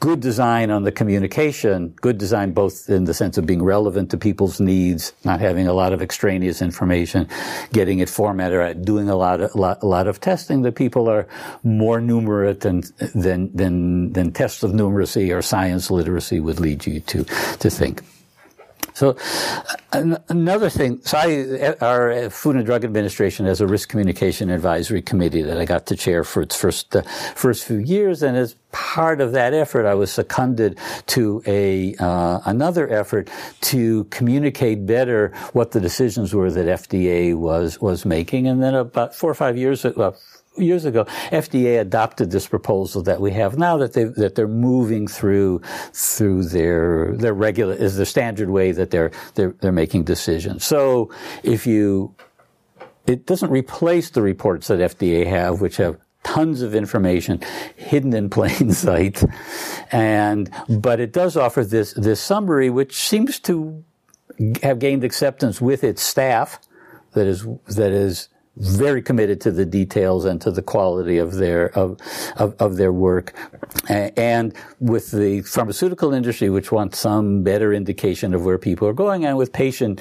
good 0.00 0.20
design 0.20 0.70
on 0.70 0.82
the 0.82 0.92
communication, 0.92 1.88
good 2.00 2.16
design 2.16 2.52
both 2.52 2.88
in 2.88 3.04
the 3.04 3.12
sense 3.12 3.36
of 3.36 3.46
being 3.46 3.62
relevant 3.62 4.10
to 4.10 4.16
people's 4.16 4.58
needs, 4.58 5.12
not 5.24 5.40
having 5.40 5.68
a 5.68 5.72
lot 5.72 5.92
of 5.92 6.00
extraneous 6.00 6.62
information, 6.62 7.28
getting 7.72 7.98
it 7.98 8.08
formatted, 8.08 8.84
doing 8.84 9.10
a 9.10 9.16
lot 9.16 9.40
of, 9.40 9.54
lot, 9.54 9.82
a 9.82 9.86
lot 9.86 10.06
of 10.06 10.20
testing, 10.20 10.62
that 10.62 10.74
people 10.74 11.08
are 11.08 11.26
more 11.62 12.00
numerate 12.00 12.60
than, 12.60 12.82
than, 13.14 13.54
than, 13.54 14.12
than 14.12 14.32
tests 14.32 14.62
of 14.62 14.72
numeracy 14.72 15.34
or 15.34 15.42
science 15.42 15.90
literacy 15.90 16.40
would 16.40 16.60
lead 16.60 16.86
you 16.86 17.00
to, 17.00 17.24
to 17.24 17.68
think. 17.68 18.02
So 18.94 19.16
another 19.92 20.70
thing, 20.70 21.00
so 21.02 21.18
I, 21.18 21.74
our 21.80 22.30
Food 22.30 22.54
and 22.54 22.64
Drug 22.64 22.84
Administration 22.84 23.44
has 23.46 23.60
a 23.60 23.66
risk 23.66 23.88
communication 23.88 24.50
advisory 24.50 25.02
committee 25.02 25.42
that 25.42 25.58
I 25.58 25.64
got 25.64 25.86
to 25.86 25.96
chair 25.96 26.22
for 26.22 26.42
its 26.42 26.54
first 26.54 26.94
uh, 26.94 27.02
first 27.34 27.64
few 27.64 27.78
years, 27.78 28.22
and 28.22 28.36
as 28.36 28.54
part 28.70 29.20
of 29.20 29.32
that 29.32 29.52
effort, 29.52 29.84
I 29.84 29.94
was 29.94 30.12
seconded 30.12 30.78
to 31.06 31.42
a 31.44 31.96
uh, 31.96 32.38
another 32.46 32.88
effort 32.88 33.28
to 33.62 34.04
communicate 34.04 34.86
better 34.86 35.32
what 35.54 35.72
the 35.72 35.80
decisions 35.80 36.32
were 36.32 36.52
that 36.52 36.66
FDA 36.66 37.34
was 37.34 37.80
was 37.80 38.04
making, 38.04 38.46
and 38.46 38.62
then 38.62 38.76
about 38.76 39.12
four 39.12 39.28
or 39.28 39.34
five 39.34 39.56
years, 39.56 39.84
well, 39.96 40.16
years 40.56 40.84
ago, 40.84 41.04
FDA 41.30 41.80
adopted 41.80 42.30
this 42.30 42.46
proposal 42.46 43.02
that 43.02 43.20
we 43.20 43.32
have 43.32 43.58
now 43.58 43.76
that 43.78 43.92
they 43.92 44.04
that 44.04 44.34
they're 44.34 44.48
moving 44.48 45.06
through 45.06 45.60
through 45.92 46.44
their 46.44 47.14
their 47.16 47.34
regular 47.34 47.74
is 47.74 47.96
the 47.96 48.06
standard 48.06 48.50
way 48.50 48.72
that 48.72 48.90
they're 48.90 49.10
they're 49.34 49.54
they're 49.60 49.72
making 49.72 50.04
decisions. 50.04 50.64
So 50.64 51.10
if 51.42 51.66
you 51.66 52.14
it 53.06 53.26
doesn't 53.26 53.50
replace 53.50 54.10
the 54.10 54.22
reports 54.22 54.68
that 54.68 54.78
FDA 54.78 55.26
have, 55.26 55.60
which 55.60 55.76
have 55.76 55.98
tons 56.22 56.62
of 56.62 56.74
information 56.74 57.40
hidden 57.76 58.14
in 58.14 58.30
plain 58.30 58.72
sight, 58.72 59.22
and 59.92 60.50
but 60.68 61.00
it 61.00 61.12
does 61.12 61.36
offer 61.36 61.64
this 61.64 61.92
this 61.94 62.20
summary, 62.20 62.70
which 62.70 62.96
seems 62.96 63.38
to 63.40 63.84
have 64.62 64.78
gained 64.78 65.04
acceptance 65.04 65.60
with 65.60 65.84
its 65.84 66.02
staff. 66.02 66.58
That 67.12 67.26
is 67.26 67.46
that 67.68 67.92
is 67.92 68.28
very 68.56 69.02
committed 69.02 69.40
to 69.40 69.50
the 69.50 69.66
details 69.66 70.24
and 70.24 70.40
to 70.40 70.50
the 70.50 70.62
quality 70.62 71.18
of 71.18 71.34
their 71.34 71.66
of, 71.76 71.98
of, 72.36 72.54
of, 72.60 72.76
their 72.76 72.92
work. 72.92 73.34
And 73.88 74.54
with 74.78 75.10
the 75.10 75.42
pharmaceutical 75.42 76.12
industry 76.12 76.50
which 76.50 76.70
wants 76.70 76.98
some 76.98 77.42
better 77.42 77.72
indication 77.72 78.32
of 78.32 78.44
where 78.44 78.58
people 78.58 78.86
are 78.86 78.92
going 78.92 79.24
and 79.24 79.36
with 79.36 79.52
patient 79.52 80.00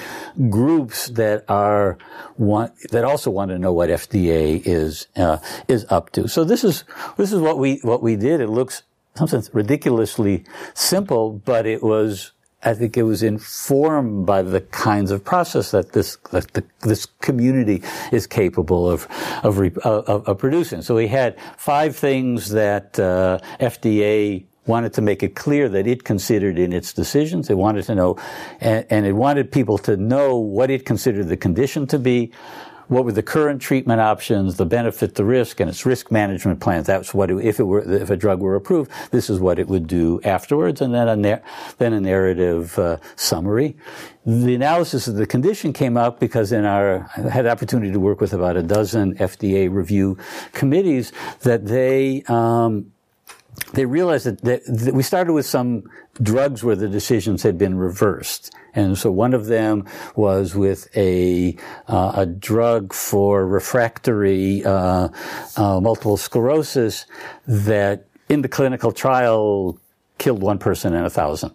groups 0.49 1.07
that 1.09 1.45
are 1.49 1.97
want 2.37 2.73
that 2.91 3.03
also 3.03 3.31
want 3.31 3.49
to 3.49 3.57
know 3.57 3.73
what 3.73 3.89
FDA 3.89 4.61
is 4.65 5.07
uh, 5.15 5.37
is 5.67 5.85
up 5.89 6.11
to. 6.11 6.27
So 6.27 6.43
this 6.43 6.63
is 6.63 6.83
this 7.17 7.33
is 7.33 7.39
what 7.39 7.57
we 7.57 7.79
what 7.81 8.03
we 8.03 8.15
did. 8.15 8.39
It 8.39 8.49
looks 8.49 8.83
sometimes 9.15 9.49
ridiculously 9.53 10.43
simple 10.73 11.33
but 11.33 11.65
it 11.65 11.83
was 11.83 12.31
I 12.65 12.73
think 12.73 12.97
it 12.97 13.03
was 13.03 13.23
informed 13.23 14.25
by 14.25 14.41
the 14.41 14.61
kinds 14.61 15.11
of 15.11 15.23
process 15.23 15.71
that 15.71 15.91
this 15.91 16.17
that 16.31 16.53
the, 16.53 16.63
this 16.81 17.05
community 17.21 17.83
is 18.11 18.27
capable 18.27 18.89
of 18.89 19.07
of, 19.43 19.59
of 19.79 20.27
of, 20.27 20.37
producing. 20.37 20.81
So 20.81 20.95
we 20.95 21.07
had 21.07 21.37
five 21.57 21.95
things 21.95 22.49
that 22.49 22.97
uh, 22.99 23.39
FDA 23.59 24.45
wanted 24.65 24.93
to 24.93 25.01
make 25.01 25.23
it 25.23 25.35
clear 25.35 25.67
that 25.67 25.87
it 25.87 26.05
considered 26.05 26.57
in 26.57 26.71
its 26.71 26.93
decisions. 26.93 27.49
It 27.49 27.57
wanted 27.57 27.83
to 27.85 27.95
know, 27.95 28.17
and, 28.61 28.85
and 28.89 29.05
it 29.05 29.13
wanted 29.13 29.51
people 29.51 29.77
to 29.79 29.97
know 29.97 30.37
what 30.37 30.69
it 30.69 30.85
considered 30.85 31.27
the 31.27 31.37
condition 31.37 31.85
to 31.87 31.99
be 31.99 32.31
what 32.93 33.05
were 33.05 33.11
the 33.11 33.23
current 33.23 33.61
treatment 33.61 33.99
options, 33.99 34.57
the 34.57 34.65
benefit, 34.65 35.15
the 35.15 35.25
risk, 35.25 35.59
and 35.59 35.69
its 35.69 35.85
risk 35.85 36.11
management 36.11 36.59
plans. 36.59 36.85
That's 36.85 37.13
what 37.13 37.31
it, 37.31 37.37
if 37.43 37.59
it 37.59 37.63
were 37.63 37.81
if 37.81 38.09
a 38.09 38.15
drug 38.15 38.39
were 38.39 38.55
approved, 38.55 38.91
this 39.11 39.29
is 39.29 39.39
what 39.39 39.59
it 39.59 39.67
would 39.67 39.87
do 39.87 40.21
afterwards, 40.23 40.79
and 40.79 40.93
then 40.93 41.07
a 41.07 41.41
then 41.77 41.93
a 41.93 41.99
narrative 41.99 42.77
uh, 42.77 42.97
summary. 43.15 43.75
The 44.25 44.55
analysis 44.55 45.07
of 45.07 45.15
the 45.15 45.25
condition 45.25 45.73
came 45.73 45.97
up 45.97 46.19
because 46.19 46.51
in 46.51 46.65
our 46.65 47.09
I 47.17 47.29
had 47.29 47.45
the 47.45 47.49
opportunity 47.49 47.91
to 47.91 47.99
work 47.99 48.21
with 48.21 48.33
about 48.33 48.55
a 48.55 48.63
dozen 48.63 49.15
FDA 49.17 49.71
review 49.71 50.17
committees 50.53 51.11
that 51.41 51.65
they. 51.65 52.23
Um, 52.27 52.91
they 53.73 53.85
realized 53.85 54.25
that, 54.25 54.41
that, 54.41 54.61
that 54.65 54.93
we 54.95 55.03
started 55.03 55.33
with 55.33 55.45
some 55.45 55.83
drugs 56.21 56.63
where 56.63 56.75
the 56.75 56.87
decisions 56.87 57.43
had 57.43 57.55
been 57.55 57.77
reversed 57.77 58.51
and 58.75 58.97
so 58.97 59.11
one 59.11 59.33
of 59.33 59.45
them 59.45 59.85
was 60.15 60.55
with 60.55 60.87
a, 60.97 61.55
uh, 61.87 62.13
a 62.15 62.25
drug 62.25 62.93
for 62.93 63.45
refractory 63.45 64.63
uh, 64.65 65.09
uh, 65.57 65.79
multiple 65.79 66.17
sclerosis 66.17 67.05
that 67.47 68.07
in 68.29 68.41
the 68.41 68.47
clinical 68.47 68.91
trial 68.91 69.79
killed 70.17 70.41
one 70.41 70.57
person 70.57 70.93
in 70.93 71.05
a 71.05 71.09
thousand 71.09 71.51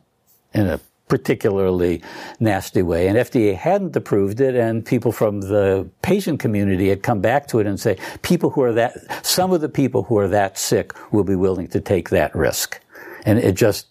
in 0.54 0.66
a 0.66 0.80
particularly 1.08 2.02
nasty 2.38 2.82
way. 2.82 3.08
And 3.08 3.16
FDA 3.16 3.56
hadn't 3.56 3.96
approved 3.96 4.40
it, 4.40 4.54
and 4.54 4.84
people 4.84 5.10
from 5.10 5.40
the 5.40 5.88
patient 6.02 6.38
community 6.38 6.88
had 6.88 7.02
come 7.02 7.20
back 7.20 7.46
to 7.48 7.58
it 7.60 7.66
and 7.66 7.80
say, 7.80 7.96
people 8.22 8.50
who 8.50 8.62
are 8.62 8.72
that, 8.74 9.24
some 9.24 9.52
of 9.52 9.60
the 9.60 9.68
people 9.68 10.02
who 10.02 10.18
are 10.18 10.28
that 10.28 10.58
sick 10.58 10.92
will 11.12 11.24
be 11.24 11.34
willing 11.34 11.68
to 11.68 11.80
take 11.80 12.10
that 12.10 12.34
risk. 12.34 12.80
And 13.24 13.38
it 13.38 13.54
just 13.54 13.86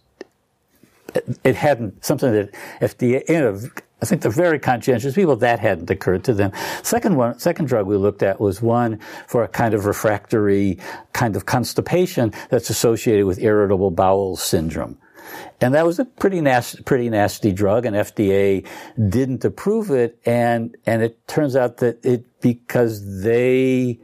it 1.44 1.56
hadn't 1.56 2.04
something 2.04 2.32
that 2.32 2.52
FDA, 2.82 3.28
you 3.30 3.40
know, 3.40 3.60
I 4.02 4.06
think 4.06 4.22
they're 4.22 4.32
very 4.32 4.60
conscientious 4.60 5.16
people. 5.16 5.36
That 5.38 5.60
hadn't 5.60 5.90
occurred 5.90 6.24
to 6.26 6.34
them. 6.34 6.52
Second 6.84 7.16
one, 7.16 7.40
second 7.40 7.66
drug 7.66 7.88
we 7.88 7.98
looked 7.98 8.22
at 8.22 8.40
was 8.40 8.62
one 8.62 9.00
for 9.28 9.44
a 9.44 9.48
kind 9.48 9.74
of 9.74 9.86
refractory 9.86 10.78
kind 11.14 11.36
of 11.36 11.46
constipation 11.46 12.32
that's 12.50 12.70
associated 12.70 13.26
with 13.26 13.40
irritable 13.40 13.90
bowel 13.90 14.36
syndrome. 14.36 14.98
And 15.60 15.74
that 15.74 15.86
was 15.86 16.00
a 16.00 16.06
pretty 16.06 16.42
nasty, 16.42 16.84
pretty 16.84 17.10
nasty 17.10 17.52
drug, 17.52 17.86
and 17.86 17.96
FDA 17.96 18.66
didn't 19.10 19.44
approve 19.44 19.90
it. 19.90 20.20
And 20.26 20.78
and 20.86 21.02
it 21.02 21.28
turns 21.28 21.56
out 21.56 21.78
that 21.78 22.04
it 22.06 22.40
because 22.40 23.24
they 23.24 24.00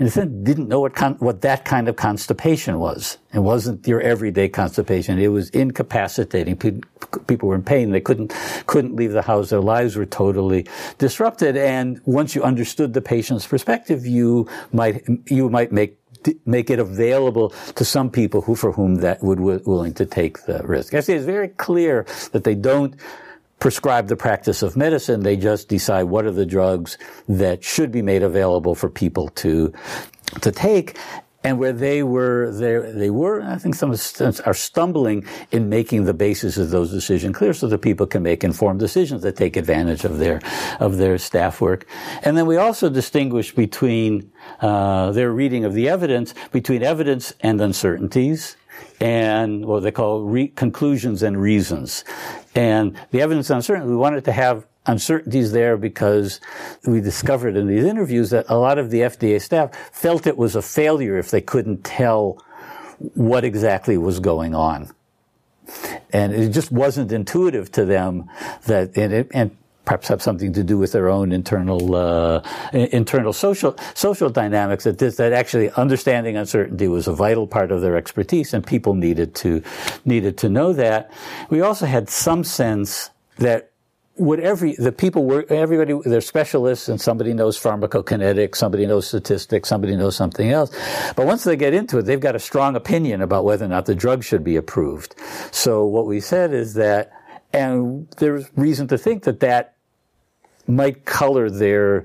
in 0.00 0.06
a 0.06 0.10
sense, 0.10 0.32
didn't 0.42 0.68
know 0.68 0.80
what 0.80 0.94
con- 0.94 1.16
what 1.18 1.42
that 1.42 1.66
kind 1.66 1.86
of 1.86 1.96
constipation 1.96 2.78
was. 2.78 3.18
It 3.34 3.40
wasn't 3.40 3.86
your 3.86 4.00
everyday 4.00 4.48
constipation. 4.48 5.18
It 5.18 5.28
was 5.28 5.50
incapacitating. 5.50 6.56
Pe- 6.56 6.80
people 7.26 7.50
were 7.50 7.54
in 7.54 7.62
pain. 7.62 7.90
They 7.90 8.00
couldn't 8.00 8.34
couldn't 8.66 8.96
leave 8.96 9.12
the 9.12 9.20
house. 9.20 9.50
Their 9.50 9.60
lives 9.60 9.96
were 9.96 10.06
totally 10.06 10.66
disrupted. 10.96 11.54
And 11.58 12.00
once 12.06 12.34
you 12.34 12.42
understood 12.42 12.94
the 12.94 13.02
patient's 13.02 13.46
perspective, 13.46 14.06
you 14.06 14.48
might 14.72 15.06
you 15.26 15.50
might 15.50 15.70
make 15.70 15.98
make 16.46 16.70
it 16.70 16.78
available 16.78 17.50
to 17.74 17.84
some 17.84 18.10
people 18.10 18.40
who 18.40 18.54
for 18.54 18.72
whom 18.72 18.96
that 18.96 19.22
would 19.22 19.40
willing 19.40 19.94
to 19.94 20.06
take 20.06 20.46
the 20.46 20.62
risk. 20.64 20.94
I 20.94 21.00
say 21.00 21.14
it's 21.14 21.26
very 21.26 21.48
clear 21.48 22.06
that 22.32 22.44
they 22.44 22.54
don't 22.54 22.94
prescribe 23.60 24.08
the 24.08 24.16
practice 24.16 24.62
of 24.62 24.76
medicine. 24.76 25.22
They 25.22 25.36
just 25.36 25.68
decide 25.68 26.04
what 26.04 26.24
are 26.24 26.32
the 26.32 26.46
drugs 26.46 26.98
that 27.28 27.62
should 27.62 27.92
be 27.92 28.02
made 28.02 28.22
available 28.22 28.74
for 28.74 28.88
people 28.90 29.28
to 29.28 29.72
to 30.40 30.50
take. 30.50 30.98
And 31.42 31.58
where 31.58 31.72
they 31.72 32.02
were, 32.02 32.52
they, 32.52 32.92
they 32.92 33.08
were, 33.08 33.40
I 33.40 33.56
think 33.56 33.74
some 33.74 33.92
are 33.92 34.54
stumbling 34.54 35.24
in 35.50 35.70
making 35.70 36.04
the 36.04 36.12
basis 36.12 36.58
of 36.58 36.68
those 36.68 36.90
decisions 36.90 37.34
clear 37.34 37.54
so 37.54 37.66
that 37.68 37.78
people 37.78 38.06
can 38.06 38.22
make 38.22 38.44
informed 38.44 38.78
decisions 38.78 39.22
that 39.22 39.36
take 39.36 39.56
advantage 39.56 40.04
of 40.04 40.18
their, 40.18 40.42
of 40.80 40.98
their 40.98 41.16
staff 41.16 41.62
work. 41.62 41.86
And 42.24 42.36
then 42.36 42.44
we 42.44 42.58
also 42.58 42.90
distinguish 42.90 43.54
between, 43.54 44.30
uh, 44.60 45.12
their 45.12 45.32
reading 45.32 45.64
of 45.64 45.72
the 45.72 45.88
evidence, 45.88 46.34
between 46.52 46.82
evidence 46.82 47.32
and 47.40 47.58
uncertainties 47.58 48.56
and 49.00 49.64
what 49.64 49.80
they 49.80 49.90
call 49.90 50.22
re- 50.22 50.48
conclusions 50.48 51.22
and 51.22 51.40
reasons. 51.40 52.04
And 52.54 52.96
the 53.10 53.22
evidence 53.22 53.50
uncertainty, 53.50 53.88
we 53.88 53.96
wanted 53.96 54.24
to 54.26 54.32
have 54.32 54.66
uncertainties 54.86 55.52
there 55.52 55.76
because 55.76 56.40
we 56.86 57.00
discovered 57.00 57.56
in 57.56 57.66
these 57.66 57.84
interviews 57.84 58.30
that 58.30 58.46
a 58.48 58.56
lot 58.56 58.78
of 58.78 58.90
the 58.90 59.00
FDA 59.00 59.40
staff 59.40 59.74
felt 59.92 60.26
it 60.26 60.36
was 60.36 60.56
a 60.56 60.62
failure 60.62 61.18
if 61.18 61.30
they 61.30 61.40
couldn't 61.40 61.84
tell 61.84 62.42
what 63.14 63.44
exactly 63.44 63.96
was 63.96 64.20
going 64.20 64.54
on. 64.54 64.90
And 66.12 66.32
it 66.32 66.50
just 66.50 66.72
wasn't 66.72 67.12
intuitive 67.12 67.70
to 67.72 67.84
them 67.84 68.28
that, 68.66 68.96
and, 68.96 69.12
it, 69.12 69.28
and 69.32 69.56
perhaps 69.90 70.06
have 70.06 70.22
something 70.22 70.52
to 70.52 70.62
do 70.62 70.78
with 70.78 70.92
their 70.92 71.08
own 71.08 71.32
internal 71.32 71.96
uh, 71.96 72.40
internal 72.72 73.32
social 73.32 73.76
social 73.94 74.30
dynamics. 74.30 74.84
That 74.84 74.98
this 74.98 75.16
that 75.16 75.32
actually 75.32 75.68
understanding 75.72 76.36
uncertainty 76.36 76.86
was 76.86 77.08
a 77.08 77.12
vital 77.12 77.48
part 77.48 77.72
of 77.72 77.80
their 77.80 77.96
expertise, 77.96 78.54
and 78.54 78.64
people 78.64 78.94
needed 78.94 79.34
to 79.42 79.60
needed 80.04 80.38
to 80.38 80.48
know 80.48 80.72
that. 80.74 81.10
We 81.48 81.60
also 81.60 81.86
had 81.86 82.08
some 82.08 82.44
sense 82.44 83.10
that 83.38 83.72
would 84.16 84.38
every 84.38 84.76
the 84.76 84.92
people 84.92 85.24
were 85.24 85.44
everybody 85.48 85.98
they're 86.04 86.20
specialists 86.20 86.88
and 86.88 87.00
somebody 87.00 87.32
knows 87.32 87.58
pharmacokinetics 87.58 88.56
somebody 88.56 88.84
knows 88.84 89.06
statistics 89.08 89.68
somebody 89.68 89.96
knows 89.96 90.14
something 90.14 90.50
else 90.50 90.70
but 91.16 91.24
once 91.24 91.44
they 91.44 91.56
get 91.56 91.72
into 91.72 91.96
it 91.96 92.02
they've 92.02 92.20
got 92.20 92.36
a 92.36 92.38
strong 92.38 92.76
opinion 92.76 93.22
about 93.22 93.44
whether 93.44 93.64
or 93.64 93.68
not 93.68 93.86
the 93.86 93.94
drug 93.94 94.22
should 94.22 94.44
be 94.44 94.56
approved 94.56 95.14
so 95.52 95.86
what 95.86 96.06
we 96.06 96.20
said 96.20 96.52
is 96.52 96.74
that 96.74 97.12
and 97.52 98.08
there's 98.18 98.50
reason 98.56 98.86
to 98.88 98.98
think 98.98 99.24
that 99.24 99.40
that 99.40 99.76
might 100.70 101.04
color 101.04 101.50
their 101.50 102.04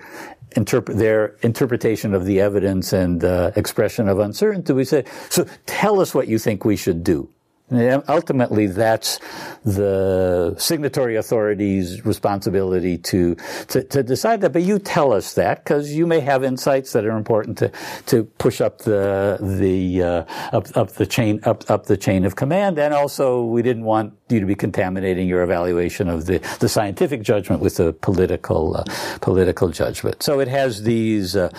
interpret 0.56 0.98
their 0.98 1.36
interpretation 1.42 2.14
of 2.14 2.26
the 2.26 2.40
evidence 2.40 2.94
and 2.94 3.24
uh, 3.24 3.52
expression 3.56 4.08
of 4.08 4.20
uncertainty. 4.20 4.74
We 4.74 4.86
say 4.86 5.04
so 5.30 5.46
tell 5.66 6.00
us 6.00 6.14
what 6.14 6.28
you 6.28 6.40
think 6.40 6.66
we 6.66 6.76
should 6.78 7.04
do 7.04 7.30
ultimately, 7.72 8.68
that's 8.68 9.20
the 9.64 10.56
signatory 10.58 11.16
authority's 11.16 12.06
responsibility 12.06 12.98
to, 13.00 13.36
to, 13.70 13.84
to 13.84 14.04
decide 14.04 14.42
that. 14.42 14.54
But 14.54 14.62
you 14.62 14.78
tell 14.78 15.12
us 15.12 15.34
that 15.34 15.64
because 15.64 15.92
you 15.92 16.06
may 16.06 16.20
have 16.20 16.44
insights 16.44 16.94
that 16.94 17.06
are 17.06 17.18
important 17.18 17.58
to, 17.58 17.72
to 18.06 18.26
push 18.38 18.62
up 18.62 18.80
the 18.80 19.38
the 19.42 20.04
uh, 20.04 20.26
up, 20.54 20.68
up 20.78 20.92
the 20.92 21.06
chain 21.06 21.40
up 21.44 21.70
up 21.70 21.88
the 21.88 21.98
chain 21.98 22.26
of 22.26 22.36
command. 22.36 22.78
And 22.78 22.94
also, 22.94 23.44
we 23.44 23.62
didn't 23.62 23.84
want 23.84 24.14
you 24.30 24.40
to 24.40 24.46
be 24.46 24.56
contaminating 24.56 25.28
your 25.28 25.42
evaluation 25.44 26.08
of 26.08 26.26
the, 26.26 26.40
the 26.60 26.70
scientific 26.70 27.22
judgment 27.22 27.62
with 27.62 27.78
the 27.78 27.94
political 27.94 28.78
uh, 28.78 28.84
political 29.22 29.70
judgment. 29.70 30.22
So 30.22 30.40
it 30.40 30.48
has 30.48 30.84
these. 30.84 31.36
Uh, 31.36 31.50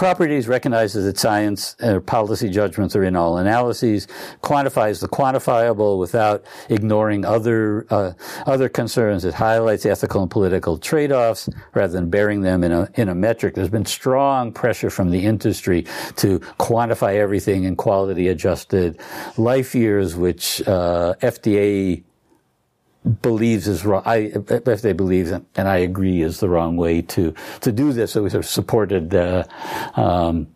properties 0.00 0.48
recognizes 0.48 1.04
that 1.04 1.18
science 1.18 1.76
or 1.82 2.00
policy 2.00 2.48
judgments 2.48 2.96
are 2.96 3.04
in 3.04 3.14
all 3.14 3.36
analyses, 3.36 4.08
quantifies 4.42 5.02
the 5.02 5.06
quantifiable 5.06 5.98
without 5.98 6.42
ignoring 6.70 7.26
other 7.26 7.86
uh, 7.90 8.10
other 8.46 8.70
concerns. 8.70 9.26
It 9.26 9.34
highlights 9.34 9.84
ethical 9.84 10.22
and 10.22 10.30
political 10.30 10.78
trade-offs 10.78 11.50
rather 11.74 11.92
than 11.92 12.08
bearing 12.08 12.40
them 12.40 12.64
in 12.64 12.72
a 12.72 12.88
in 12.94 13.10
a 13.10 13.14
metric. 13.14 13.54
There's 13.54 13.68
been 13.68 13.84
strong 13.84 14.52
pressure 14.52 14.88
from 14.88 15.10
the 15.10 15.26
industry 15.26 15.82
to 16.16 16.38
quantify 16.58 17.16
everything 17.16 17.64
in 17.64 17.76
quality 17.76 18.28
adjusted 18.28 18.98
life 19.36 19.74
years, 19.74 20.16
which 20.16 20.66
uh, 20.66 21.12
FDA 21.20 22.02
believes 23.22 23.66
is 23.66 23.84
wrong. 23.84 24.02
I, 24.04 24.32
if 24.48 24.82
they 24.82 24.92
believe, 24.92 25.32
and 25.32 25.68
I 25.68 25.78
agree, 25.78 26.22
is 26.22 26.40
the 26.40 26.48
wrong 26.48 26.76
way 26.76 27.02
to 27.02 27.34
to 27.60 27.72
do 27.72 27.92
this. 27.92 28.12
So 28.12 28.22
we 28.22 28.30
sort 28.30 28.44
of 28.44 28.50
supported. 28.50 29.14
Uh, 29.14 29.44
um, 29.96 30.48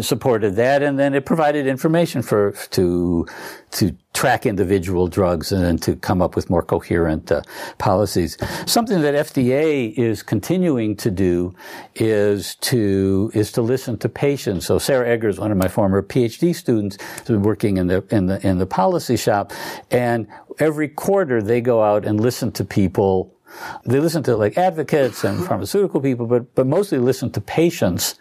supported 0.00 0.56
that, 0.56 0.82
and 0.82 0.98
then 0.98 1.14
it 1.14 1.24
provided 1.24 1.66
information 1.66 2.22
for 2.22 2.52
to 2.70 3.26
to 3.72 3.96
track 4.12 4.44
individual 4.44 5.06
drugs 5.06 5.52
and 5.52 5.64
then 5.64 5.78
to 5.78 5.94
come 5.94 6.20
up 6.20 6.34
with 6.34 6.50
more 6.50 6.62
coherent 6.62 7.30
uh, 7.30 7.40
policies. 7.78 8.36
Something 8.66 9.00
that 9.02 9.14
FDA 9.14 9.96
is 9.96 10.22
continuing 10.24 10.96
to 10.96 11.10
do 11.10 11.54
is 11.94 12.56
to 12.56 13.30
is 13.32 13.52
to 13.52 13.62
listen 13.62 13.96
to 13.98 14.08
patients. 14.08 14.66
So 14.66 14.78
Sara 14.78 15.08
Eggers, 15.08 15.38
one 15.38 15.52
of 15.52 15.58
my 15.58 15.68
former 15.68 16.02
PhD 16.02 16.54
students, 16.54 16.98
been 17.26 17.42
working 17.42 17.76
in 17.76 17.86
the 17.86 18.04
in 18.10 18.26
the 18.26 18.44
in 18.46 18.58
the 18.58 18.66
policy 18.66 19.16
shop, 19.16 19.52
and 19.90 20.26
every 20.58 20.88
quarter 20.88 21.40
they 21.40 21.60
go 21.60 21.82
out 21.82 22.04
and 22.04 22.20
listen 22.20 22.50
to 22.52 22.64
people 22.64 23.32
they 23.84 24.00
listen 24.00 24.22
to 24.24 24.36
like 24.36 24.56
advocates 24.56 25.24
and 25.24 25.44
pharmaceutical 25.44 26.00
people, 26.00 26.26
but, 26.26 26.54
but 26.54 26.66
mostly 26.66 26.98
listen 26.98 27.30
to 27.32 27.40
patients 27.40 28.16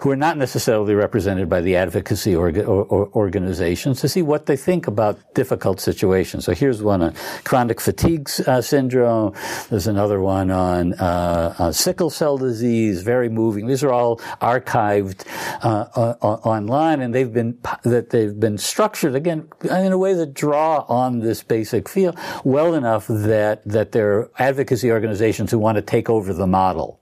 who 0.00 0.10
are 0.10 0.16
not 0.16 0.36
necessarily 0.36 0.94
represented 0.94 1.48
by 1.48 1.60
the 1.60 1.76
advocacy 1.76 2.34
or, 2.34 2.48
or, 2.60 2.84
or 2.84 3.08
organizations 3.14 4.00
to 4.00 4.08
see 4.08 4.22
what 4.22 4.46
they 4.46 4.56
think 4.56 4.86
about 4.86 5.18
difficult 5.34 5.80
situations. 5.80 6.44
So 6.44 6.54
here's 6.54 6.82
one 6.82 7.02
on 7.02 7.14
chronic 7.44 7.80
fatigue 7.80 8.28
uh, 8.46 8.60
syndrome. 8.60 9.34
There's 9.70 9.86
another 9.86 10.20
one 10.20 10.50
on 10.50 10.94
uh, 10.94 11.54
uh, 11.58 11.72
sickle 11.72 12.10
cell 12.10 12.38
disease. 12.38 13.02
Very 13.02 13.28
moving. 13.28 13.66
These 13.66 13.82
are 13.82 13.92
all 13.92 14.18
archived 14.40 15.24
uh, 15.62 16.16
online, 16.22 17.00
and 17.00 17.14
they've 17.14 17.32
been 17.32 17.58
that 17.82 18.10
they've 18.10 18.38
been 18.38 18.58
structured 18.58 19.14
again 19.14 19.48
in 19.64 19.92
a 19.92 19.98
way 19.98 20.14
that 20.14 20.34
draw 20.34 20.84
on 20.88 21.20
this 21.20 21.42
basic 21.42 21.88
field 21.88 22.18
well 22.44 22.74
enough 22.74 23.06
that 23.08 23.62
that 23.64 23.92
they're 23.92 24.28
advocacy 24.46 24.92
organizations 24.92 25.50
who 25.50 25.58
want 25.58 25.76
to 25.76 25.82
take 25.82 26.08
over 26.08 26.32
the 26.32 26.46
model, 26.46 27.00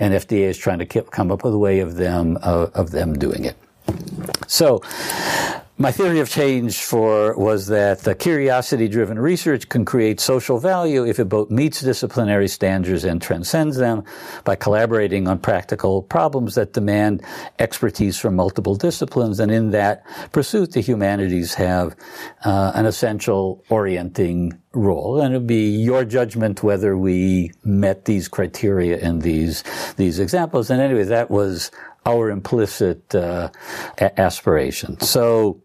and 0.00 0.14
FDA 0.14 0.48
is 0.48 0.56
trying 0.56 0.78
to 0.78 0.86
come 0.86 1.30
up 1.30 1.44
with 1.44 1.52
a 1.52 1.58
way 1.58 1.80
of 1.80 1.96
them 1.96 2.38
uh, 2.42 2.68
of 2.74 2.92
them 2.92 3.18
doing 3.18 3.44
it. 3.44 3.56
So, 4.46 4.82
my 5.80 5.92
theory 5.92 6.18
of 6.18 6.28
change 6.28 6.82
for 6.82 7.36
was 7.36 7.68
that 7.68 8.00
the 8.00 8.12
curiosity-driven 8.12 9.16
research 9.16 9.68
can 9.68 9.84
create 9.84 10.18
social 10.18 10.58
value 10.58 11.06
if 11.06 11.20
it 11.20 11.26
both 11.28 11.50
meets 11.50 11.80
disciplinary 11.80 12.48
standards 12.48 13.04
and 13.04 13.22
transcends 13.22 13.76
them 13.76 14.02
by 14.42 14.56
collaborating 14.56 15.28
on 15.28 15.38
practical 15.38 16.02
problems 16.02 16.56
that 16.56 16.72
demand 16.72 17.22
expertise 17.60 18.18
from 18.18 18.34
multiple 18.34 18.74
disciplines. 18.74 19.38
And 19.38 19.52
in 19.52 19.70
that 19.70 20.04
pursuit, 20.32 20.72
the 20.72 20.80
humanities 20.80 21.54
have 21.54 21.94
uh, 22.44 22.72
an 22.74 22.84
essential 22.84 23.62
orienting 23.68 24.58
role, 24.72 25.20
and 25.20 25.32
it 25.32 25.38
would 25.38 25.46
be 25.46 25.70
your 25.70 26.04
judgment 26.04 26.64
whether 26.64 26.98
we 26.98 27.52
met 27.62 28.04
these 28.04 28.26
criteria 28.26 28.98
in 28.98 29.20
these 29.20 29.62
these 29.96 30.18
examples. 30.18 30.70
And 30.70 30.80
anyway, 30.82 31.04
that 31.04 31.30
was 31.30 31.70
our 32.04 32.30
implicit 32.30 33.14
uh, 33.14 33.50
aspiration. 34.00 34.98
So 35.00 35.62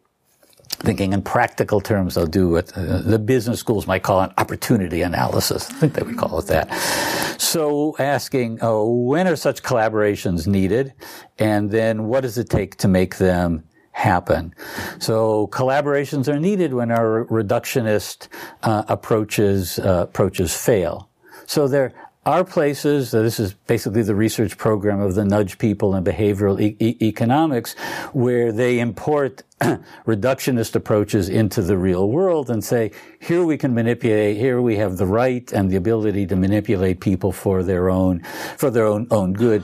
thinking 0.84 1.14
in 1.14 1.22
practical 1.22 1.82
terms, 1.82 2.16
they'll 2.16 2.26
do 2.26 2.50
what 2.50 2.78
uh, 2.78 3.02
the 3.02 3.20
business 3.20 3.60
schools 3.60 3.88
might 3.88 4.04
call 4.04 4.22
an 4.22 4.34
opportunity 4.38 5.02
analysis. 5.02 5.70
I 5.70 5.74
think 5.74 5.94
they 5.94 6.04
would 6.04 6.18
call 6.18 6.40
it 6.40 6.48
that. 6.48 6.72
So 7.40 7.96
asking, 8.00 8.60
oh, 8.62 8.94
when 9.04 9.28
are 9.28 9.36
such 9.36 9.64
collaborations 9.64 10.46
needed? 10.46 10.94
And 11.40 11.72
then 11.72 12.06
what 12.06 12.22
does 12.22 12.38
it 12.38 12.50
take 12.50 12.76
to 12.78 12.88
make 12.88 13.18
them 13.18 13.64
happen. 13.94 14.54
So 15.00 15.48
collaborations 15.48 16.28
are 16.28 16.40
needed 16.40 16.74
when 16.74 16.92
our 16.92 17.26
reductionist 17.26 18.28
uh, 18.64 18.84
approaches 18.88 19.80
uh, 19.80 20.06
approaches 20.10 20.56
fail. 20.56 21.10
So 21.46 21.68
there 21.68 21.94
are 22.26 22.44
places, 22.46 23.12
this 23.12 23.40
is 23.40 23.54
basically 23.54 24.02
the 24.02 24.16
research 24.16 24.58
program 24.58 25.02
of 25.02 25.16
the 25.16 25.26
nudge 25.26 25.58
people 25.58 25.96
in 25.96 26.04
behavioral 26.04 26.60
e- 26.62 26.76
e- 26.80 26.98
economics, 27.02 27.74
where 28.14 28.52
they 28.52 28.80
import 28.80 29.44
reductionist 30.06 30.76
approaches 30.76 31.28
into 31.28 31.62
the 31.62 31.78
real 31.78 32.10
world 32.10 32.50
and 32.50 32.64
say, 32.64 32.92
here 33.20 33.44
we 33.44 33.58
can 33.58 33.74
manipulate, 33.74 34.38
here 34.38 34.62
we 34.62 34.78
have 34.78 34.98
the 34.98 35.06
right 35.06 35.52
and 35.52 35.70
the 35.70 35.76
ability 35.76 36.26
to 36.28 36.36
manipulate 36.36 37.02
people 37.02 37.32
for 37.32 37.62
their 37.62 37.90
own, 37.90 38.24
for 38.58 38.70
their 38.70 38.86
own, 38.86 39.08
own 39.12 39.34
good. 39.34 39.64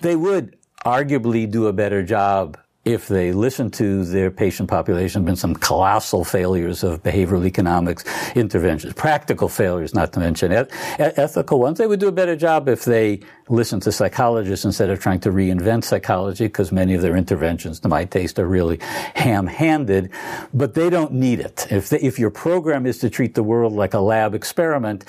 They 0.00 0.16
would 0.16 0.56
arguably 0.84 1.48
do 1.48 1.66
a 1.68 1.72
better 1.72 2.02
job 2.02 2.58
if 2.92 3.08
they 3.08 3.32
listen 3.32 3.70
to 3.72 4.04
their 4.04 4.30
patient 4.30 4.68
population, 4.68 5.24
been 5.24 5.36
some 5.36 5.54
colossal 5.54 6.24
failures 6.24 6.82
of 6.82 7.02
behavioral 7.02 7.46
economics 7.46 8.04
interventions, 8.34 8.92
practical 8.94 9.48
failures, 9.48 9.94
not 9.94 10.12
to 10.12 10.20
mention 10.20 10.52
et- 10.52 10.70
ethical 10.98 11.58
ones. 11.60 11.78
They 11.78 11.86
would 11.86 12.00
do 12.00 12.08
a 12.08 12.12
better 12.12 12.36
job 12.36 12.68
if 12.68 12.84
they 12.84 13.20
listened 13.48 13.82
to 13.82 13.92
psychologists 13.92 14.64
instead 14.64 14.90
of 14.90 15.00
trying 15.00 15.20
to 15.20 15.30
reinvent 15.30 15.84
psychology, 15.84 16.44
because 16.44 16.72
many 16.72 16.94
of 16.94 17.02
their 17.02 17.16
interventions, 17.16 17.80
to 17.80 17.88
my 17.88 18.04
taste, 18.04 18.38
are 18.38 18.46
really 18.46 18.78
ham-handed. 19.14 20.10
But 20.54 20.74
they 20.74 20.90
don't 20.90 21.12
need 21.12 21.40
it. 21.40 21.66
If 21.70 21.88
they, 21.88 22.00
if 22.00 22.18
your 22.18 22.30
program 22.30 22.86
is 22.86 22.98
to 22.98 23.10
treat 23.10 23.34
the 23.34 23.42
world 23.42 23.72
like 23.72 23.94
a 23.94 24.00
lab 24.00 24.34
experiment, 24.34 25.04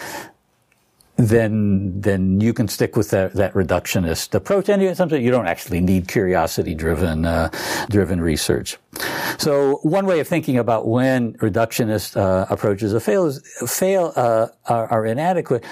then 1.27 1.99
then 2.01 2.41
you 2.41 2.53
can 2.53 2.67
stick 2.67 2.95
with 2.95 3.09
that, 3.11 3.33
that 3.33 3.53
reductionist 3.53 4.33
approach. 4.33 4.69
And 4.69 4.95
sometimes 4.95 5.23
you 5.23 5.31
don't 5.31 5.47
actually 5.47 5.81
need 5.81 6.07
curiosity 6.07 6.75
driven 6.75 7.25
uh, 7.25 7.49
driven 7.89 8.21
research. 8.21 8.77
So 9.37 9.79
one 9.83 10.05
way 10.05 10.19
of 10.19 10.27
thinking 10.27 10.57
about 10.57 10.87
when 10.87 11.33
reductionist 11.37 12.15
uh, 12.15 12.45
approaches 12.49 12.91
fail 13.03 13.25
is, 13.25 13.41
fail 13.67 14.13
uh, 14.15 14.47
are, 14.67 14.87
are, 14.87 15.05
inadequate, 15.05 15.65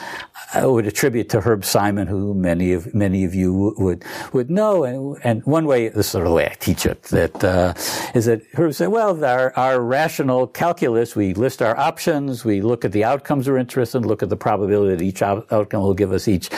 I 0.53 0.65
would 0.65 0.87
attribute 0.87 1.29
to 1.29 1.41
Herb 1.41 1.63
Simon, 1.65 2.07
who 2.07 2.33
many 2.33 2.73
of 2.73 2.93
many 2.95 3.25
of 3.25 3.35
you 3.35 3.75
would 3.77 4.03
would 4.33 4.49
know. 4.49 4.83
And, 4.83 5.17
and 5.23 5.45
one 5.45 5.65
way, 5.65 5.89
this 5.89 6.07
is 6.07 6.11
sort 6.11 6.25
of 6.25 6.31
the 6.31 6.35
way 6.35 6.47
I 6.47 6.55
teach 6.55 6.85
it, 6.85 7.03
that 7.03 7.43
uh, 7.43 7.73
is 8.15 8.25
that 8.25 8.41
Herb 8.53 8.73
said, 8.73 8.87
well, 8.87 9.23
our, 9.23 9.55
our 9.57 9.81
rational 9.81 10.47
calculus, 10.47 11.15
we 11.15 11.33
list 11.33 11.61
our 11.61 11.77
options, 11.77 12.43
we 12.43 12.61
look 12.61 12.85
at 12.85 12.91
the 12.91 13.03
outcomes 13.03 13.47
we're 13.47 13.57
interested 13.57 13.99
in, 13.99 14.07
look 14.07 14.23
at 14.23 14.29
the 14.29 14.37
probability 14.37 14.95
that 14.95 15.03
each 15.03 15.21
out- 15.21 15.51
outcome 15.51 15.81
will 15.81 15.93
give 15.93 16.11
us 16.11 16.27
each 16.27 16.49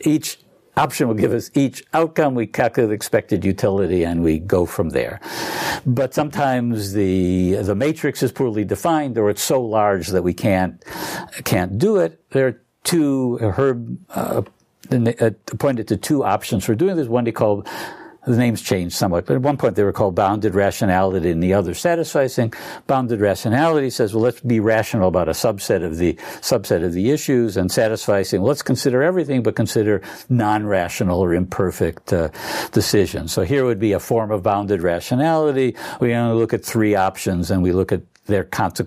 each 0.00 0.38
option 0.76 1.08
will 1.08 1.14
give 1.14 1.32
us 1.32 1.50
each 1.54 1.84
outcome. 1.92 2.34
We 2.34 2.46
calculate 2.46 2.90
the 2.90 2.94
expected 2.94 3.44
utility 3.44 4.04
and 4.04 4.22
we 4.22 4.38
go 4.38 4.66
from 4.66 4.90
there. 4.90 5.20
But 5.86 6.14
sometimes 6.14 6.92
the, 6.92 7.56
the 7.56 7.74
matrix 7.74 8.22
is 8.22 8.32
poorly 8.32 8.64
defined 8.64 9.18
or 9.18 9.30
it's 9.30 9.42
so 9.42 9.60
large 9.62 10.08
that 10.08 10.22
we 10.22 10.34
can't, 10.34 10.82
can't 11.44 11.78
do 11.78 11.96
it. 11.98 12.20
There 12.30 12.46
are 12.46 12.62
two, 12.84 13.38
Herb 13.38 13.98
uh, 14.10 14.42
uh, 14.92 15.30
pointed 15.58 15.88
to 15.88 15.96
two 15.96 16.24
options 16.24 16.64
for 16.64 16.74
doing 16.74 16.96
this. 16.96 17.08
One 17.08 17.26
he 17.26 17.32
called 17.32 17.68
the 18.26 18.36
names 18.36 18.60
changed 18.60 18.94
somewhat, 18.94 19.26
but 19.26 19.34
at 19.34 19.42
one 19.42 19.56
point 19.56 19.76
they 19.76 19.82
were 19.82 19.92
called 19.92 20.14
bounded 20.14 20.54
rationality 20.54 21.30
and 21.30 21.42
the 21.42 21.54
other 21.54 21.72
satisficing. 21.72 22.54
Bounded 22.86 23.20
rationality 23.20 23.90
says, 23.90 24.14
well, 24.14 24.22
let's 24.22 24.40
be 24.40 24.60
rational 24.60 25.08
about 25.08 25.28
a 25.28 25.32
subset 25.32 25.84
of 25.84 25.96
the, 25.96 26.14
subset 26.40 26.84
of 26.84 26.92
the 26.92 27.10
issues 27.10 27.56
and 27.56 27.70
satisficing, 27.70 28.40
well, 28.40 28.48
let's 28.48 28.62
consider 28.62 29.02
everything, 29.02 29.42
but 29.42 29.56
consider 29.56 30.02
non-rational 30.28 31.18
or 31.18 31.34
imperfect 31.34 32.12
uh, 32.12 32.28
decisions. 32.72 33.32
So 33.32 33.42
here 33.42 33.64
would 33.64 33.78
be 33.78 33.92
a 33.92 34.00
form 34.00 34.30
of 34.30 34.42
bounded 34.42 34.82
rationality. 34.82 35.76
We 36.00 36.14
only 36.14 36.38
look 36.38 36.52
at 36.52 36.64
three 36.64 36.94
options 36.94 37.50
and 37.50 37.62
we 37.62 37.72
look 37.72 37.92
at 37.92 38.02
their 38.30 38.44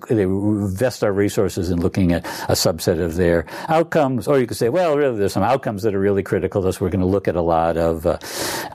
they 0.10 0.24
invest 0.24 1.04
our 1.04 1.14
resources 1.14 1.70
in 1.70 1.80
looking 1.80 2.12
at 2.12 2.26
a 2.50 2.54
subset 2.54 3.00
of 3.00 3.16
their 3.16 3.46
outcomes. 3.68 4.28
Or 4.28 4.40
you 4.40 4.48
could 4.48 4.58
say, 4.58 4.70
well, 4.70 4.98
really, 4.98 5.18
there's 5.18 5.34
some 5.34 5.44
outcomes 5.44 5.84
that 5.84 5.94
are 5.94 6.00
really 6.00 6.24
critical 6.24 6.62
to 6.64 6.68
us. 6.70 6.82
We're 6.82 6.90
going 6.90 7.02
to 7.02 7.06
look 7.06 7.28
at 7.28 7.36
a 7.36 7.42
lot 7.42 7.78
of, 7.78 8.06
uh, 8.06 8.18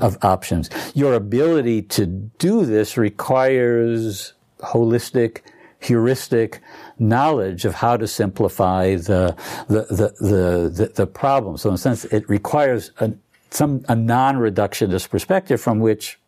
of 0.01 0.17
options. 0.23 0.71
Your 0.95 1.15
ability 1.15 1.83
to 1.83 2.07
do 2.07 2.65
this 2.65 2.97
requires 2.97 4.35
holistic, 4.61 5.43
heuristic 5.81 6.61
knowledge 6.99 7.65
of 7.65 7.75
how 7.75 7.97
to 7.97 8.07
simplify 8.07 8.97
the, 8.97 9.37
the, 9.69 9.83
the, 9.91 10.15
the, 10.21 10.71
the, 10.71 10.93
the 10.95 11.07
problem. 11.07 11.57
So 11.57 11.69
in 11.71 11.75
a 11.75 11.79
sense, 11.79 12.05
it 12.07 12.29
requires 12.29 12.93
a, 13.01 13.13
some, 13.51 13.85
a 13.89 13.95
non-reductionist 13.95 15.11
perspective 15.11 15.61
from 15.61 15.81
which 15.81 16.19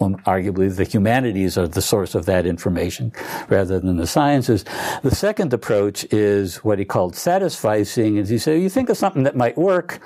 arguably 0.00 0.74
the 0.74 0.84
humanities 0.84 1.58
are 1.58 1.68
the 1.68 1.82
source 1.82 2.14
of 2.14 2.26
that 2.26 2.46
information 2.46 3.12
rather 3.48 3.78
than 3.78 3.96
the 3.96 4.06
sciences. 4.06 4.64
The 5.02 5.14
second 5.14 5.52
approach 5.52 6.04
is 6.12 6.56
what 6.58 6.78
he 6.78 6.84
called 6.84 7.14
satisficing, 7.14 8.16
is 8.16 8.30
you 8.30 8.38
say, 8.38 8.58
you 8.58 8.70
think 8.70 8.88
of 8.88 8.96
something 8.96 9.24
that 9.24 9.36
might 9.36 9.56
work, 9.58 10.00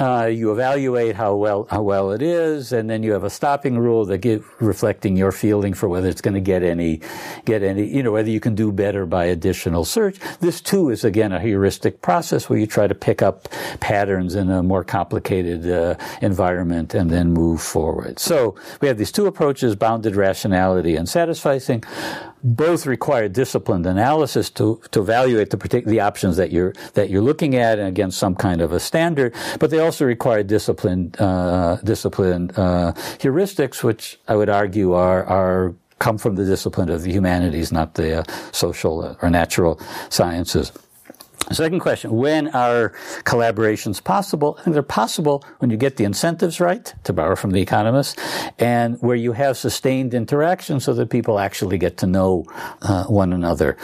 uh, 0.00 0.26
you 0.26 0.50
evaluate 0.52 1.14
how 1.14 1.34
well 1.36 1.66
how 1.70 1.82
well 1.82 2.10
it 2.10 2.20
is, 2.20 2.72
and 2.72 2.90
then 2.90 3.02
you 3.02 3.12
have 3.12 3.24
a 3.24 3.30
stopping 3.30 3.78
rule 3.78 4.04
that 4.04 4.18
give 4.18 4.44
reflecting 4.60 5.16
your 5.16 5.30
feeling 5.30 5.72
for 5.72 5.88
whether 5.88 6.08
it's 6.08 6.20
going 6.20 6.34
to 6.34 6.40
get 6.40 6.62
any 6.62 7.00
get 7.44 7.62
any 7.62 7.86
you 7.86 8.02
know 8.02 8.10
whether 8.10 8.30
you 8.30 8.40
can 8.40 8.54
do 8.54 8.72
better 8.72 9.06
by 9.06 9.24
additional 9.24 9.84
search. 9.84 10.18
This 10.40 10.60
too 10.60 10.90
is 10.90 11.04
again 11.04 11.32
a 11.32 11.40
heuristic 11.40 12.02
process 12.02 12.50
where 12.50 12.58
you 12.58 12.66
try 12.66 12.88
to 12.88 12.94
pick 12.94 13.22
up 13.22 13.48
patterns 13.80 14.34
in 14.34 14.50
a 14.50 14.62
more 14.62 14.82
complicated 14.82 15.70
uh, 15.70 15.94
environment 16.20 16.92
and 16.94 17.10
then 17.10 17.32
move 17.32 17.62
forward. 17.62 18.18
So 18.18 18.56
we 18.80 18.88
have 18.88 18.98
these 18.98 19.12
two 19.14 19.26
approaches: 19.26 19.74
bounded 19.74 20.16
rationality 20.16 20.96
and 20.96 21.06
satisficing 21.08 21.84
both 22.44 22.84
require 22.84 23.26
disciplined 23.26 23.86
analysis 23.86 24.50
to, 24.50 24.78
to 24.90 25.00
evaluate 25.00 25.48
the 25.48 25.56
particular 25.56 25.90
the 25.90 26.00
options 26.00 26.36
that 26.36 26.52
you're 26.52 26.74
that 26.92 27.08
you're 27.08 27.22
looking 27.22 27.56
at 27.56 27.78
and 27.78 27.88
against 27.88 28.18
some 28.18 28.34
kind 28.34 28.60
of 28.60 28.72
a 28.72 28.78
standard, 28.78 29.34
but 29.58 29.70
they 29.70 29.78
also 29.78 30.04
require 30.04 30.42
disciplined 30.42 31.16
uh, 31.20 31.76
disciplined 31.84 32.52
uh, 32.58 32.92
heuristics, 33.18 33.82
which 33.82 34.20
I 34.28 34.36
would 34.36 34.50
argue 34.50 34.92
are 34.92 35.24
are 35.24 35.74
come 35.98 36.18
from 36.18 36.34
the 36.34 36.44
discipline 36.44 36.90
of 36.90 37.02
the 37.02 37.10
humanities, 37.10 37.72
not 37.72 37.94
the 37.94 38.20
uh, 38.20 38.24
social 38.52 39.16
or 39.22 39.30
natural 39.30 39.80
sciences. 40.10 40.70
Second 41.52 41.80
question, 41.80 42.10
when 42.12 42.48
are 42.48 42.90
collaborations 43.24 44.02
possible? 44.02 44.56
I 44.58 44.62
think 44.62 44.74
they're 44.74 44.82
possible 44.82 45.44
when 45.58 45.70
you 45.70 45.76
get 45.76 45.96
the 45.96 46.04
incentives 46.04 46.58
right, 46.58 46.92
to 47.04 47.12
borrow 47.12 47.36
from 47.36 47.50
the 47.50 47.60
Economist, 47.60 48.18
and 48.58 48.96
where 49.00 49.16
you 49.16 49.32
have 49.32 49.56
sustained 49.56 50.14
interaction 50.14 50.80
so 50.80 50.94
that 50.94 51.10
people 51.10 51.38
actually 51.38 51.78
get 51.78 51.98
to 51.98 52.06
know 52.06 52.44
uh, 52.82 53.04
one 53.04 53.32
another. 53.32 53.76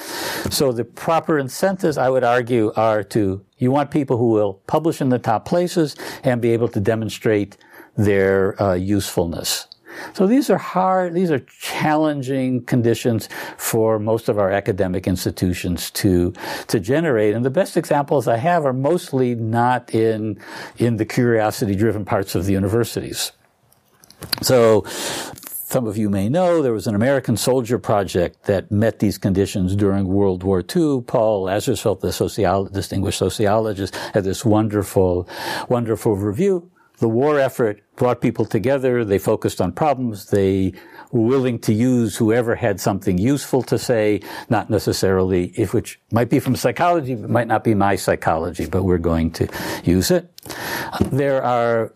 So 0.51 0.73
the 0.73 0.85
proper 0.85 1.39
incentives, 1.39 1.99
I 1.99 2.09
would 2.09 2.25
argue, 2.25 2.73
are 2.77 3.03
to, 3.05 3.45
you 3.59 3.71
want 3.71 3.91
people 3.91 4.17
who 4.17 4.31
will 4.31 4.55
publish 4.67 5.01
in 5.01 5.11
the 5.11 5.19
top 5.19 5.45
places 5.45 5.97
and 6.25 6.41
be 6.41 6.53
able 6.53 6.69
to 6.69 6.81
demonstrate 6.81 7.57
their 7.97 8.61
uh, 8.63 8.75
usefulness. 8.75 9.67
So 10.15 10.27
these 10.27 10.51
are 10.51 10.59
hard, 10.59 11.15
these 11.15 11.31
are 11.31 11.41
challenging 11.41 12.65
conditions 12.65 13.29
for 13.57 13.99
most 13.99 14.29
of 14.29 14.39
our 14.39 14.51
academic 14.51 15.07
institutions 15.07 15.91
to, 15.93 16.33
to 16.69 16.81
generate. 16.81 17.35
And 17.35 17.45
the 17.45 17.51
best 17.51 17.77
examples 17.77 18.29
I 18.29 18.37
have 18.37 18.65
are 18.65 18.73
mostly 18.73 19.35
not 19.35 19.95
in, 19.95 20.39
in 20.79 20.97
the 20.97 21.05
curiosity 21.05 21.75
driven 21.75 22.05
parts 22.05 22.35
of 22.35 22.47
the 22.47 22.53
universities. 22.53 23.33
So, 24.43 24.85
some 25.71 25.87
of 25.87 25.97
you 25.97 26.11
may 26.11 26.29
know 26.29 26.63
there 26.63 26.73
was 26.73 26.89
an 26.89 26.97
American 26.97 27.37
soldier 27.37 27.79
project 27.79 28.47
that 28.47 28.73
met 28.73 28.99
these 28.99 29.19
conditions 29.19 29.77
during 29.77 30.09
World 30.09 30.43
War 30.43 30.59
II. 30.59 31.03
Paul 31.03 31.47
Lazarsfeld, 31.47 32.01
the 32.01 32.09
sociolo- 32.09 32.73
distinguished 32.73 33.21
sociologist, 33.21 33.95
had 33.95 34.25
this 34.25 34.45
wonderful, 34.45 35.29
wonderful 35.69 36.17
review 36.17 36.69
the 37.01 37.09
war 37.09 37.41
effort 37.41 37.83
brought 37.97 38.21
people 38.21 38.45
together. 38.45 39.05
They 39.05 39.19
focused 39.19 39.61
on 39.61 39.73
problems. 39.73 40.31
They 40.31 40.73
were 41.13 41.27
willing 41.27 41.59
to 41.61 41.73
use 41.73 42.17
whoever 42.17 42.55
had 42.55 42.81
something 42.81 43.19
useful 43.19 43.63
to 43.65 43.79
say, 43.79 44.21
not 44.49 44.71
necessarily 44.71 45.53
if 45.57 45.75
which 45.75 45.99
might 46.13 46.31
be 46.31 46.39
from 46.39 46.55
psychology, 46.57 47.15
but 47.15 47.31
might 47.31 47.49
not 47.49 47.65
be 47.65 47.75
my 47.75 47.97
psychology, 47.97 48.67
but 48.67 48.85
we're 48.85 48.99
going 48.99 49.31
to 49.33 49.49
use 49.83 50.11
it. 50.11 50.31
There 51.11 51.43
are 51.43 51.93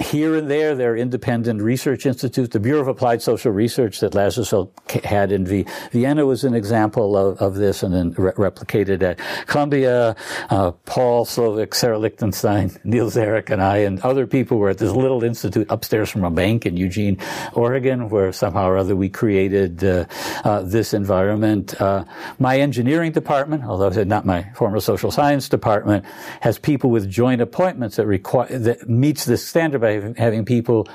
here 0.00 0.36
and 0.36 0.50
there, 0.50 0.74
there 0.74 0.92
are 0.92 0.96
independent 0.96 1.60
research 1.60 2.06
institutes. 2.06 2.48
The 2.48 2.60
Bureau 2.60 2.80
of 2.80 2.88
Applied 2.88 3.20
Social 3.20 3.52
Research 3.52 4.00
that 4.00 4.12
Lazarsfeld 4.12 4.70
had 5.04 5.30
in 5.30 5.44
Vienna 5.44 6.24
was 6.24 6.44
an 6.44 6.54
example 6.54 7.14
of, 7.14 7.38
of 7.42 7.54
this 7.56 7.82
and 7.82 7.92
then 7.94 8.12
re- 8.12 8.32
replicated 8.32 9.02
at 9.02 9.18
Columbia. 9.46 10.16
Uh, 10.48 10.70
Paul 10.86 11.26
Slovic, 11.26 11.74
Sarah 11.74 11.98
Lichtenstein, 11.98 12.72
Niels 12.84 13.18
Eric, 13.18 13.50
and 13.50 13.62
I, 13.62 13.78
and 13.78 14.00
other 14.00 14.26
people 14.26 14.56
were 14.56 14.70
at 14.70 14.78
this 14.78 14.92
little 14.92 15.22
institute 15.24 15.66
upstairs 15.68 16.08
from 16.08 16.24
a 16.24 16.30
bank 16.30 16.64
in 16.64 16.78
Eugene, 16.78 17.18
Oregon, 17.52 18.08
where 18.08 18.32
somehow 18.32 18.68
or 18.68 18.78
other 18.78 18.96
we 18.96 19.10
created 19.10 19.84
uh, 19.84 20.06
uh, 20.44 20.62
this 20.62 20.94
environment. 20.94 21.78
Uh, 21.80 22.04
my 22.38 22.58
engineering 22.58 23.12
department, 23.12 23.64
although 23.64 23.90
not 24.04 24.24
my 24.24 24.50
former 24.54 24.80
social 24.80 25.10
science 25.10 25.50
department, 25.50 26.04
has 26.40 26.58
people 26.58 26.88
with 26.88 27.10
joint 27.10 27.42
appointments 27.42 27.96
that 27.96 28.06
require 28.06 28.58
that 28.58 28.88
meets 28.88 29.26
this 29.26 29.46
standard 29.46 29.81
by 29.82 30.14
having 30.16 30.44
people 30.46 30.88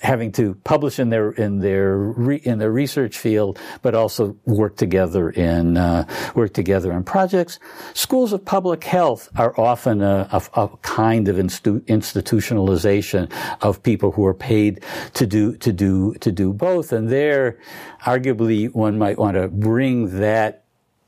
having 0.00 0.32
to 0.32 0.54
publish 0.64 0.98
in 0.98 1.08
their 1.08 1.30
in 1.30 1.60
their 1.60 1.96
re, 1.96 2.36
in 2.44 2.58
their 2.58 2.70
research 2.70 3.16
field, 3.16 3.58
but 3.80 3.94
also 3.94 4.36
work 4.44 4.76
together 4.76 5.30
in 5.30 5.76
uh, 5.76 6.04
work 6.34 6.52
together 6.52 6.92
in 6.92 7.02
projects. 7.04 7.58
Schools 7.94 8.32
of 8.32 8.44
public 8.44 8.84
health 8.84 9.28
are 9.36 9.58
often 9.58 10.02
a, 10.02 10.28
a, 10.32 10.62
a 10.62 10.68
kind 10.82 11.28
of 11.28 11.36
institu- 11.36 11.80
institutionalization 11.82 13.32
of 13.62 13.82
people 13.82 14.10
who 14.12 14.26
are 14.26 14.34
paid 14.34 14.84
to 15.14 15.26
do 15.26 15.56
to 15.58 15.72
do 15.72 16.14
to 16.14 16.30
do 16.30 16.52
both, 16.52 16.92
and 16.92 17.08
there, 17.08 17.58
arguably, 18.02 18.72
one 18.74 18.98
might 18.98 19.18
want 19.18 19.36
to 19.36 19.48
bring 19.48 20.20
that 20.20 20.63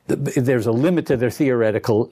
there's 0.09 0.67
a 0.67 0.73
limit 0.73 1.07
to 1.07 1.17
their 1.17 1.31
theoretical, 1.31 2.07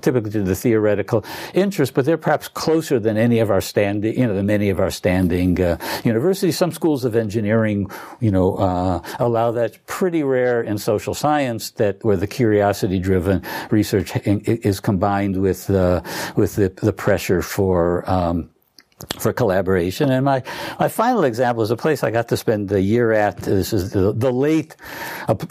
typically 0.00 0.30
to 0.30 0.42
the 0.42 0.54
theoretical 0.54 1.24
interest, 1.54 1.94
but 1.94 2.04
they're 2.04 2.18
perhaps 2.18 2.48
closer 2.48 2.98
than 2.98 3.16
any 3.16 3.38
of 3.38 3.50
our 3.50 3.60
standing, 3.60 4.18
you 4.18 4.26
know, 4.26 4.34
than 4.34 4.46
many 4.46 4.70
of 4.70 4.80
our 4.80 4.90
standing 4.90 5.60
uh, 5.60 5.76
universities. 6.04 6.56
Some 6.56 6.72
schools 6.72 7.04
of 7.04 7.16
engineering, 7.16 7.90
you 8.20 8.30
know, 8.30 8.56
uh, 8.56 9.02
allow 9.18 9.50
that. 9.52 9.78
Pretty 9.86 10.22
rare 10.22 10.62
in 10.62 10.78
social 10.78 11.14
science 11.14 11.70
that 11.72 12.02
where 12.04 12.16
the 12.16 12.26
curiosity-driven 12.26 13.42
research 13.70 14.12
is 14.24 14.80
combined 14.80 15.40
with 15.40 15.66
the 15.66 16.02
with 16.36 16.56
the, 16.56 16.68
the 16.82 16.92
pressure 16.92 17.42
for 17.42 18.08
um, 18.08 18.50
for 19.18 19.32
collaboration. 19.32 20.10
And 20.10 20.24
my, 20.24 20.42
my 20.78 20.88
final 20.88 21.24
example 21.24 21.62
is 21.62 21.70
a 21.70 21.76
place 21.76 22.02
I 22.02 22.10
got 22.10 22.28
to 22.28 22.36
spend 22.36 22.70
a 22.72 22.80
year 22.80 23.12
at. 23.12 23.38
This 23.38 23.72
is 23.72 23.92
the, 23.92 24.12
the 24.12 24.30
late 24.30 24.76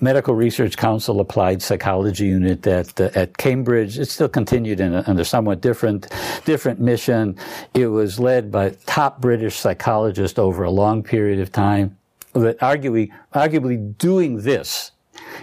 Medical 0.01 0.35
Research 0.35 0.77
Council 0.77 1.19
Applied 1.19 1.61
Psychology 1.61 2.27
Unit 2.27 2.65
at, 2.67 2.99
uh, 2.99 3.09
at 3.15 3.37
Cambridge. 3.37 3.97
It 3.99 4.05
still 4.05 4.29
continued 4.29 4.79
in 4.79 4.93
a, 4.93 5.25
somewhat 5.25 5.61
different, 5.61 6.07
different 6.45 6.79
mission. 6.79 7.37
It 7.73 7.87
was 7.87 8.19
led 8.19 8.51
by 8.51 8.71
top 8.85 9.21
British 9.21 9.55
psychologists 9.55 10.39
over 10.39 10.63
a 10.63 10.71
long 10.71 11.03
period 11.03 11.39
of 11.39 11.51
time 11.51 11.97
that 12.33 12.59
arguably, 12.59 13.11
arguably 13.33 13.97
doing 13.97 14.41
this 14.41 14.91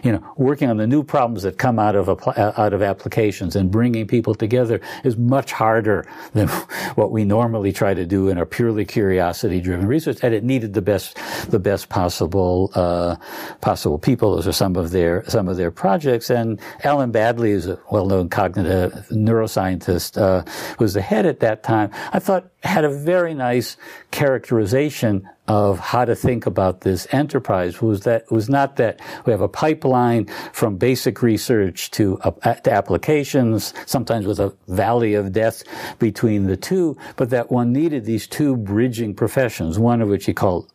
you 0.02 0.12
know, 0.12 0.22
working 0.36 0.68
on 0.70 0.76
the 0.76 0.86
new 0.86 1.02
problems 1.02 1.42
that 1.42 1.58
come 1.58 1.78
out 1.78 1.96
of 1.96 2.08
uh, 2.08 2.52
out 2.56 2.72
of 2.72 2.82
applications 2.82 3.56
and 3.56 3.70
bringing 3.70 4.06
people 4.06 4.34
together 4.34 4.80
is 5.04 5.16
much 5.16 5.52
harder 5.52 6.06
than 6.32 6.48
what 6.94 7.10
we 7.12 7.24
normally 7.24 7.72
try 7.72 7.94
to 7.94 8.04
do 8.04 8.28
in 8.28 8.38
a 8.38 8.46
purely 8.46 8.84
curiosity-driven 8.84 9.86
research. 9.86 10.18
And 10.22 10.34
it 10.34 10.44
needed 10.44 10.74
the 10.74 10.82
best 10.82 11.18
the 11.48 11.58
best 11.58 11.88
possible 11.88 12.70
uh, 12.74 13.16
possible 13.60 13.98
people. 13.98 14.34
Those 14.34 14.48
are 14.48 14.52
some 14.52 14.76
of 14.76 14.90
their 14.90 15.24
some 15.28 15.48
of 15.48 15.56
their 15.56 15.70
projects. 15.70 16.30
And 16.30 16.60
Alan 16.84 17.12
Baddeley 17.12 17.50
is 17.50 17.66
a 17.66 17.78
well-known 17.90 18.28
cognitive 18.28 18.92
neuroscientist. 19.10 20.20
Uh, 20.20 20.44
was 20.78 20.94
the 20.94 21.02
head 21.02 21.26
at 21.26 21.40
that 21.40 21.62
time. 21.62 21.90
I 22.12 22.18
thought 22.18 22.50
had 22.66 22.84
a 22.84 22.90
very 22.90 23.34
nice 23.34 23.76
characterization 24.10 25.28
of 25.48 25.78
how 25.78 26.04
to 26.04 26.14
think 26.14 26.46
about 26.46 26.80
this 26.80 27.06
enterprise 27.12 27.80
was 27.80 28.00
that 28.00 28.30
was 28.30 28.48
not 28.48 28.76
that 28.76 29.00
we 29.24 29.30
have 29.30 29.40
a 29.40 29.48
pipeline 29.48 30.26
from 30.52 30.76
basic 30.76 31.22
research 31.22 31.90
to, 31.92 32.18
uh, 32.18 32.54
to 32.54 32.72
applications, 32.72 33.72
sometimes 33.86 34.26
with 34.26 34.40
a 34.40 34.54
valley 34.68 35.14
of 35.14 35.32
death 35.32 35.62
between 35.98 36.46
the 36.46 36.56
two, 36.56 36.96
but 37.16 37.30
that 37.30 37.50
one 37.50 37.72
needed 37.72 38.04
these 38.04 38.26
two 38.26 38.56
bridging 38.56 39.14
professions, 39.14 39.78
one 39.78 40.02
of 40.02 40.08
which 40.08 40.26
he 40.26 40.34
called 40.34 40.70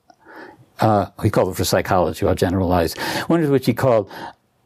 uh, 0.79 1.05
he 1.21 1.29
called 1.29 1.49
it 1.49 1.55
for 1.55 1.63
psychology, 1.63 2.25
I'll 2.25 2.33
generalize. 2.33 2.95
One 3.27 3.43
of 3.43 3.51
which 3.51 3.67
he 3.67 3.73
called 3.73 4.09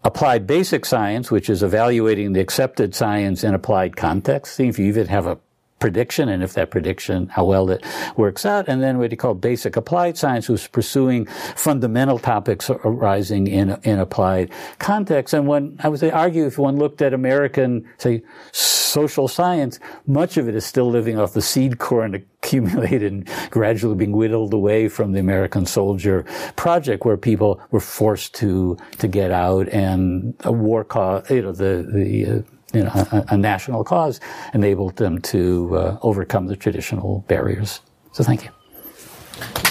applied 0.05 0.47
basic 0.47 0.86
science, 0.86 1.30
which 1.30 1.49
is 1.49 1.61
evaluating 1.61 2.32
the 2.32 2.39
accepted 2.39 2.95
science 2.95 3.43
in 3.43 3.53
applied 3.53 3.97
context. 3.97 4.55
See 4.55 4.67
if 4.67 4.80
you 4.80 4.86
even 4.86 5.07
have 5.07 5.28
a 5.28 5.38
prediction 5.80 6.30
and 6.30 6.41
if 6.43 6.53
that 6.53 6.71
prediction, 6.71 7.28
how 7.28 7.45
well 7.45 7.69
it 7.69 7.84
works 8.15 8.45
out. 8.45 8.67
And 8.67 8.82
then 8.82 8.97
what 8.97 9.11
he 9.11 9.17
called 9.17 9.41
basic 9.41 9.76
applied 9.76 10.17
science 10.17 10.47
was 10.47 10.67
pursuing 10.67 11.26
fundamental 11.55 12.17
topics 12.17 12.69
arising 12.69 13.47
in, 13.47 13.78
in 13.84 13.99
applied 13.99 14.51
context. 14.80 15.34
And 15.34 15.47
when 15.47 15.78
I 15.84 15.89
would 15.89 16.03
argue 16.03 16.45
if 16.45 16.57
one 16.57 16.78
looked 16.78 17.01
at 17.01 17.13
American, 17.13 17.88
say, 17.97 18.23
social 18.51 19.28
science, 19.28 19.80
much 20.07 20.38
of 20.38 20.47
it 20.47 20.55
is 20.55 20.65
still 20.65 20.89
living 20.89 21.19
off 21.19 21.34
the 21.34 21.41
seed 21.41 21.80
corn 21.80 22.15
accumulated 22.15 23.11
and 23.11 23.30
gradually 23.49 23.95
being 23.95 24.13
whittled 24.13 24.53
away 24.53 24.88
from 24.88 25.11
the 25.11 25.19
American 25.19 25.65
soldier 25.65 26.23
project 26.55 27.03
where 27.03 27.17
people 27.17 27.59
were 27.71 27.82
forced 27.82 28.34
to, 28.36 28.78
to 28.97 29.07
get 29.07 29.32
out 29.32 29.67
and 29.69 30.34
a 30.45 30.51
war 30.51 30.84
cause, 30.86 31.30
you 31.30 31.41
know, 31.41 31.51
the, 31.51 31.86
the, 31.91 32.26
uh, 32.26 32.41
you 32.76 32.84
know, 32.84 32.91
a, 33.11 33.26
a, 33.30 33.38
national 33.38 33.84
cause 33.84 34.19
enabled 34.53 34.97
them 34.97 35.21
to 35.21 35.76
uh, 35.76 35.97
overcome 36.01 36.47
the 36.47 36.55
traditional 36.55 37.23
barriers. 37.28 37.82
So 38.11 38.23
thank 38.23 38.43
you. 38.43 39.64